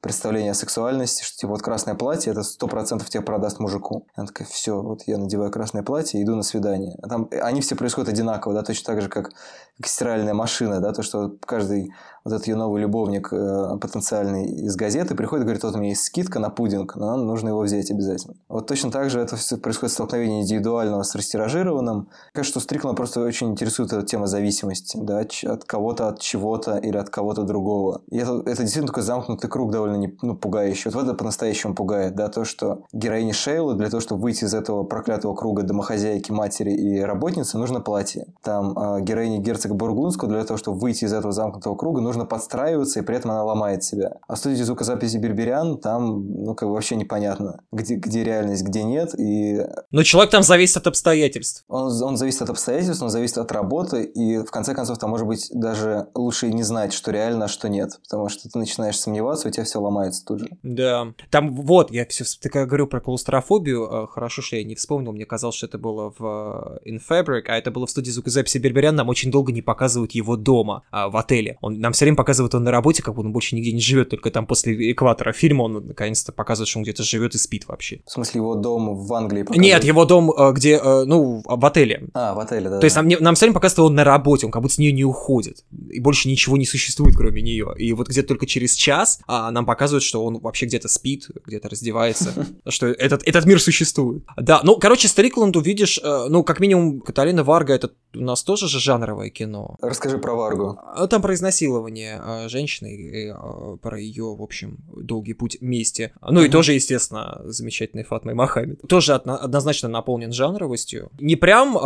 представление 0.00 0.52
о 0.52 0.54
сексуальности, 0.54 1.24
что 1.24 1.38
типа 1.38 1.52
вот 1.52 1.62
красное 1.62 1.94
платье 1.94 2.30
это 2.30 2.42
сто 2.42 2.68
процентов 2.68 3.10
тебе 3.10 3.22
продаст 3.22 3.58
мужику. 3.58 4.06
Она 4.14 4.26
такая, 4.26 4.46
все, 4.46 4.80
вот 4.80 5.02
я 5.06 5.18
надеваю 5.18 5.50
красное 5.50 5.82
платье 5.82 6.20
и 6.20 6.24
иду 6.24 6.36
на 6.36 6.42
свидание. 6.42 6.96
А 7.02 7.08
там 7.08 7.28
они 7.42 7.60
все 7.60 7.74
происходят 7.74 8.08
одинаково, 8.08 8.54
да, 8.54 8.62
точно 8.62 8.94
так 8.94 9.02
же, 9.02 9.08
как, 9.08 9.30
как 9.76 9.86
стиральная 9.86 10.34
машина, 10.34 10.80
да, 10.80 10.92
то, 10.92 11.02
что 11.02 11.36
каждый 11.44 11.92
вот 12.28 12.34
этот 12.34 12.46
ее 12.46 12.56
новый 12.56 12.82
любовник 12.82 13.32
э, 13.32 13.78
потенциальный 13.80 14.46
из 14.46 14.76
газеты 14.76 15.14
приходит 15.14 15.42
и 15.42 15.46
говорит, 15.46 15.62
вот 15.64 15.74
у 15.74 15.78
меня 15.78 15.90
есть 15.90 16.04
скидка 16.04 16.38
на 16.38 16.50
пудинг, 16.50 16.96
но 16.96 17.16
нам 17.16 17.26
нужно 17.26 17.48
его 17.48 17.60
взять 17.60 17.90
обязательно. 17.90 18.34
Вот 18.48 18.66
точно 18.66 18.90
так 18.90 19.10
же 19.10 19.20
это 19.20 19.36
все 19.36 19.56
происходит 19.56 19.94
столкновение 19.94 20.42
индивидуального 20.42 21.02
с 21.02 21.14
растиражированным. 21.14 22.08
Кажется, 22.32 22.60
что 22.60 22.60
Стриклана 22.60 22.94
просто 22.94 23.20
очень 23.20 23.50
интересует 23.50 23.92
эта 23.92 24.04
тема 24.04 24.26
зависимости, 24.26 24.98
да, 25.00 25.20
от 25.20 25.64
кого-то, 25.64 26.08
от 26.08 26.20
чего-то 26.20 26.76
или 26.76 26.96
от 26.96 27.10
кого-то 27.10 27.42
другого. 27.42 28.02
И 28.10 28.18
это, 28.18 28.42
это 28.44 28.62
действительно 28.62 28.88
такой 28.88 29.02
замкнутый 29.02 29.48
круг 29.48 29.70
довольно 29.70 29.96
не, 29.96 30.16
ну, 30.22 30.36
пугающий. 30.36 30.90
Вот 30.90 31.04
это 31.04 31.14
по-настоящему 31.14 31.74
пугает, 31.74 32.14
да, 32.14 32.28
то, 32.28 32.44
что 32.44 32.82
героине 32.92 33.32
Шейлы 33.32 33.74
для 33.74 33.88
того, 33.88 34.00
чтобы 34.00 34.22
выйти 34.22 34.44
из 34.44 34.54
этого 34.54 34.84
проклятого 34.84 35.34
круга 35.34 35.62
домохозяйки, 35.62 36.32
матери 36.32 36.72
и 36.72 37.00
работницы, 37.00 37.58
нужно 37.58 37.80
платье. 37.80 38.26
Там 38.42 38.78
э, 38.78 39.00
героине 39.00 39.38
герцога 39.38 39.74
Бургундского 39.74 40.30
для 40.30 40.44
того, 40.44 40.58
чтобы 40.58 40.78
выйти 40.78 41.04
из 41.04 41.12
этого 41.12 41.32
замкнутого 41.32 41.74
круга, 41.74 42.00
нужно 42.00 42.17
подстраиваться, 42.24 43.00
и 43.00 43.02
при 43.02 43.16
этом 43.16 43.30
она 43.30 43.44
ломает 43.44 43.84
себя. 43.84 44.18
А 44.26 44.34
в 44.34 44.38
студии 44.38 44.62
звукозаписи 44.62 45.16
Берберян 45.16 45.78
там, 45.78 46.44
ну, 46.44 46.54
как 46.54 46.68
бы 46.68 46.74
вообще 46.74 46.96
непонятно, 46.96 47.60
где, 47.72 47.96
где 47.96 48.24
реальность, 48.24 48.62
где 48.62 48.82
нет. 48.82 49.18
И... 49.18 49.60
Но 49.90 50.02
человек 50.02 50.30
там 50.30 50.42
зависит 50.42 50.76
от 50.76 50.86
обстоятельств. 50.86 51.64
Он, 51.68 51.90
он 52.02 52.16
зависит 52.16 52.42
от 52.42 52.50
обстоятельств, 52.50 53.02
он 53.02 53.10
зависит 53.10 53.38
от 53.38 53.50
работы, 53.52 54.04
и 54.04 54.38
в 54.38 54.50
конце 54.50 54.74
концов 54.74 54.98
там 54.98 55.10
может 55.10 55.26
быть 55.26 55.48
даже 55.52 56.08
лучше 56.14 56.48
и 56.48 56.52
не 56.52 56.62
знать, 56.62 56.92
что 56.92 57.10
реально, 57.10 57.46
а 57.46 57.48
что 57.48 57.68
нет. 57.68 57.98
Потому 58.02 58.28
что 58.28 58.48
ты 58.48 58.58
начинаешь 58.58 58.98
сомневаться, 58.98 59.48
у 59.48 59.50
тебя 59.50 59.64
все 59.64 59.80
ломается 59.80 60.24
тут 60.24 60.40
же. 60.40 60.48
Да. 60.62 61.08
Там 61.30 61.54
вот, 61.54 61.90
я 61.90 62.06
все 62.06 62.24
ты 62.40 62.48
когда 62.48 62.66
говорю 62.66 62.86
про 62.86 63.00
клаустрофобию, 63.00 63.84
э, 63.84 64.06
хорошо, 64.08 64.42
что 64.42 64.56
я 64.56 64.64
не 64.64 64.74
вспомнил, 64.74 65.12
мне 65.12 65.24
казалось, 65.24 65.56
что 65.56 65.66
это 65.66 65.78
было 65.78 66.12
в 66.18 66.78
In 66.86 67.00
Fabric, 67.08 67.44
а 67.46 67.56
это 67.56 67.70
было 67.70 67.86
в 67.86 67.90
студии 67.90 68.10
звукозаписи 68.10 68.58
Берберян, 68.58 68.94
нам 68.94 69.08
очень 69.08 69.30
долго 69.30 69.52
не 69.52 69.62
показывают 69.62 70.12
его 70.12 70.36
дома, 70.36 70.82
а, 70.90 71.08
в 71.08 71.16
отеле. 71.16 71.58
Он, 71.60 71.78
нам 71.80 71.92
все 71.92 72.07
время 72.08 72.16
показывают 72.16 72.54
он 72.54 72.64
на 72.64 72.70
работе, 72.70 73.02
как 73.02 73.14
будто 73.14 73.26
он 73.26 73.32
больше 73.32 73.54
нигде 73.54 73.72
не 73.72 73.80
живет, 73.80 74.08
только 74.10 74.30
там 74.30 74.46
после 74.46 74.92
экватора 74.92 75.32
фильма 75.32 75.62
он 75.62 75.86
наконец-то 75.88 76.32
показывает, 76.32 76.68
что 76.68 76.78
он 76.78 76.82
где-то 76.82 77.02
живет 77.02 77.34
и 77.34 77.38
спит 77.38 77.68
вообще. 77.68 78.00
В 78.06 78.10
смысле, 78.10 78.38
его 78.38 78.54
дом 78.54 78.94
в 78.94 79.12
Англии 79.14 79.42
показывают? 79.42 79.62
Нет, 79.62 79.84
его 79.84 80.04
дом, 80.04 80.30
э, 80.30 80.52
где, 80.52 80.80
э, 80.82 81.04
ну, 81.04 81.42
в 81.44 81.66
отеле. 81.66 82.08
А, 82.14 82.34
в 82.34 82.38
отеле, 82.40 82.70
да. 82.70 82.78
То 82.80 82.84
есть 82.84 82.96
нам, 82.96 83.08
нам 83.08 83.34
все 83.34 83.46
время 83.46 83.54
показывают, 83.54 83.72
что 83.72 83.86
он 83.86 83.94
на 83.94 84.04
работе, 84.04 84.46
он 84.46 84.52
как 84.52 84.62
будто 84.62 84.74
с 84.74 84.78
нее 84.78 84.92
не 84.92 85.04
уходит. 85.04 85.64
И 85.90 86.00
больше 86.00 86.28
ничего 86.28 86.56
не 86.56 86.66
существует, 86.66 87.16
кроме 87.16 87.42
нее. 87.42 87.74
И 87.76 87.92
вот 87.92 88.08
где-то 88.08 88.28
только 88.28 88.46
через 88.46 88.74
час 88.74 89.20
а, 89.26 89.50
нам 89.50 89.66
показывают, 89.66 90.02
что 90.02 90.24
он 90.24 90.38
вообще 90.38 90.66
где-то 90.66 90.88
спит, 90.88 91.28
где-то 91.46 91.68
раздевается, 91.68 92.46
что 92.68 92.86
этот, 92.86 93.22
этот 93.26 93.44
мир 93.46 93.60
существует. 93.60 94.24
Да, 94.36 94.60
ну, 94.62 94.76
короче, 94.76 95.08
Стрикленд 95.08 95.56
увидишь, 95.56 96.00
э, 96.02 96.26
ну, 96.28 96.42
как 96.44 96.60
минимум, 96.60 97.00
Каталина 97.00 97.44
Варга, 97.44 97.74
это 97.74 97.90
у 98.14 98.20
нас 98.20 98.42
тоже 98.42 98.68
же 98.68 98.80
жанровое 98.80 99.30
кино. 99.30 99.76
Расскажи 99.82 100.18
про 100.18 100.34
Варгу. 100.34 100.78
А 100.94 101.06
Там 101.06 101.22
про 101.22 101.34
изнасилование 101.34 101.87
э, 101.96 102.48
женщины, 102.48 102.94
и, 102.94 103.26
э, 103.28 103.76
про 103.80 103.98
ее, 103.98 104.34
в 104.36 104.42
общем, 104.42 104.78
долгий 104.96 105.34
путь 105.34 105.58
мести. 105.60 106.12
Ну 106.22 106.42
и 106.42 106.48
тоже, 106.48 106.72
естественно, 106.74 107.40
замечательный 107.44 108.04
Фатмой 108.04 108.34
Мохаммед. 108.34 108.80
Тоже 108.88 109.14
одно- 109.14 109.38
однозначно 109.40 109.88
наполнен 109.88 110.32
жанровостью. 110.32 111.10
Не 111.20 111.36
прям 111.36 111.76
э, 111.76 111.80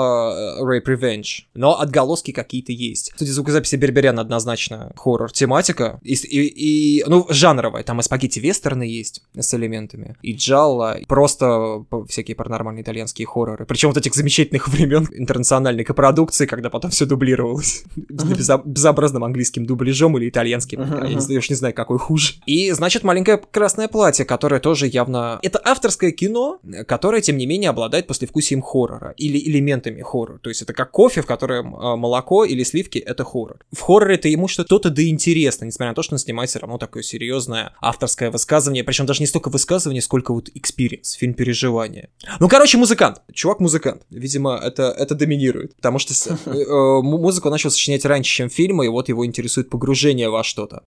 Rape 0.62 0.84
Revenge, 0.86 1.44
но 1.54 1.78
отголоски 1.80 2.30
какие-то 2.32 2.72
есть. 2.72 3.12
Кстати, 3.12 3.30
звукозаписи 3.30 3.76
Берберян 3.76 4.18
однозначно 4.18 4.92
хоррор-тематика. 4.96 6.00
И, 6.02 6.14
и- 6.14 6.98
и, 6.98 7.04
ну, 7.06 7.26
жанровая. 7.28 7.82
Там 7.82 8.00
и 8.00 8.02
спагетти-вестерны 8.02 8.82
есть 8.84 9.22
с 9.38 9.54
элементами. 9.54 10.16
И 10.22 10.34
джалла, 10.34 10.98
и 10.98 11.04
просто 11.06 11.84
всякие 12.08 12.34
паранормальные 12.34 12.82
итальянские 12.82 13.26
хорроры. 13.26 13.66
Причем 13.66 13.88
вот 13.88 13.96
этих 13.98 14.14
замечательных 14.14 14.68
времен 14.72 15.06
интернациональной 15.12 15.84
копродукции, 15.84 16.46
когда 16.46 16.70
потом 16.70 16.90
все 16.90 17.06
дублировалось 17.06 17.84
безобразным 18.64 19.24
английским 19.24 19.66
дубляжом 19.66 19.91
или 20.18 20.28
итальянским. 20.28 20.80
Мгм, 20.80 21.04
Я 21.04 21.14
не 21.14 21.20
знаю, 21.20 21.38
уж 21.38 21.50
не 21.50 21.56
знаю, 21.56 21.74
какой 21.74 21.98
хуже. 21.98 22.34
И, 22.46 22.70
значит, 22.72 23.02
маленькое 23.04 23.38
красное 23.50 23.88
платье, 23.88 24.24
которое 24.24 24.60
тоже 24.60 24.86
явно... 24.86 25.38
Это 25.42 25.60
авторское 25.64 26.10
кино, 26.12 26.60
которое, 26.86 27.20
тем 27.20 27.36
не 27.36 27.46
менее, 27.46 27.70
обладает 27.70 28.06
послевкусием 28.06 28.62
хоррора 28.62 29.14
или 29.16 29.38
элементами 29.38 30.02
хоррора. 30.02 30.38
То 30.38 30.50
есть 30.50 30.62
это 30.62 30.72
как 30.72 30.90
кофе, 30.90 31.22
в 31.22 31.26
котором 31.26 31.74
э, 31.74 31.96
молоко 31.96 32.44
или 32.44 32.62
сливки— 32.62 32.98
это 33.06 33.24
хоррор. 33.24 33.58
В 33.72 33.80
хорроре 33.80 34.14
это 34.16 34.28
ему 34.28 34.48
что-то 34.48 34.90
да 34.90 35.02
интересно, 35.08 35.64
несмотря 35.64 35.90
на 35.90 35.94
то, 35.94 36.02
что 36.02 36.14
он 36.14 36.18
снимает 36.18 36.50
все 36.50 36.58
равно 36.58 36.78
такое 36.78 37.02
серьезное 37.02 37.72
авторское 37.80 38.30
высказывание, 38.30 38.84
причем 38.84 39.06
даже 39.06 39.20
не 39.20 39.26
столько 39.26 39.48
высказывание, 39.48 40.02
сколько 40.02 40.32
вот 40.32 40.48
experience, 40.50 41.16
фильм 41.18 41.34
переживания. 41.34 42.08
Ну, 42.40 42.48
короче, 42.48 42.78
музыкант. 42.78 43.22
Чувак-музыкант. 43.32 44.02
Видимо, 44.10 44.58
это, 44.62 44.94
это 44.96 45.14
доминирует. 45.14 45.74
Потому 45.76 45.98
что 45.98 46.12
э, 46.12 46.36
э, 46.50 46.64
му- 46.66 47.18
музыку 47.18 47.48
он 47.48 47.52
начал 47.52 47.70
сочинять 47.70 48.04
раньше, 48.04 48.30
чем 48.34 48.48
фильмы, 48.50 48.86
и 48.86 48.88
вот 48.88 49.08
его 49.08 49.24
интересует 49.26 49.68
погружение 49.82 50.30
во 50.30 50.44
что-то. 50.44 50.84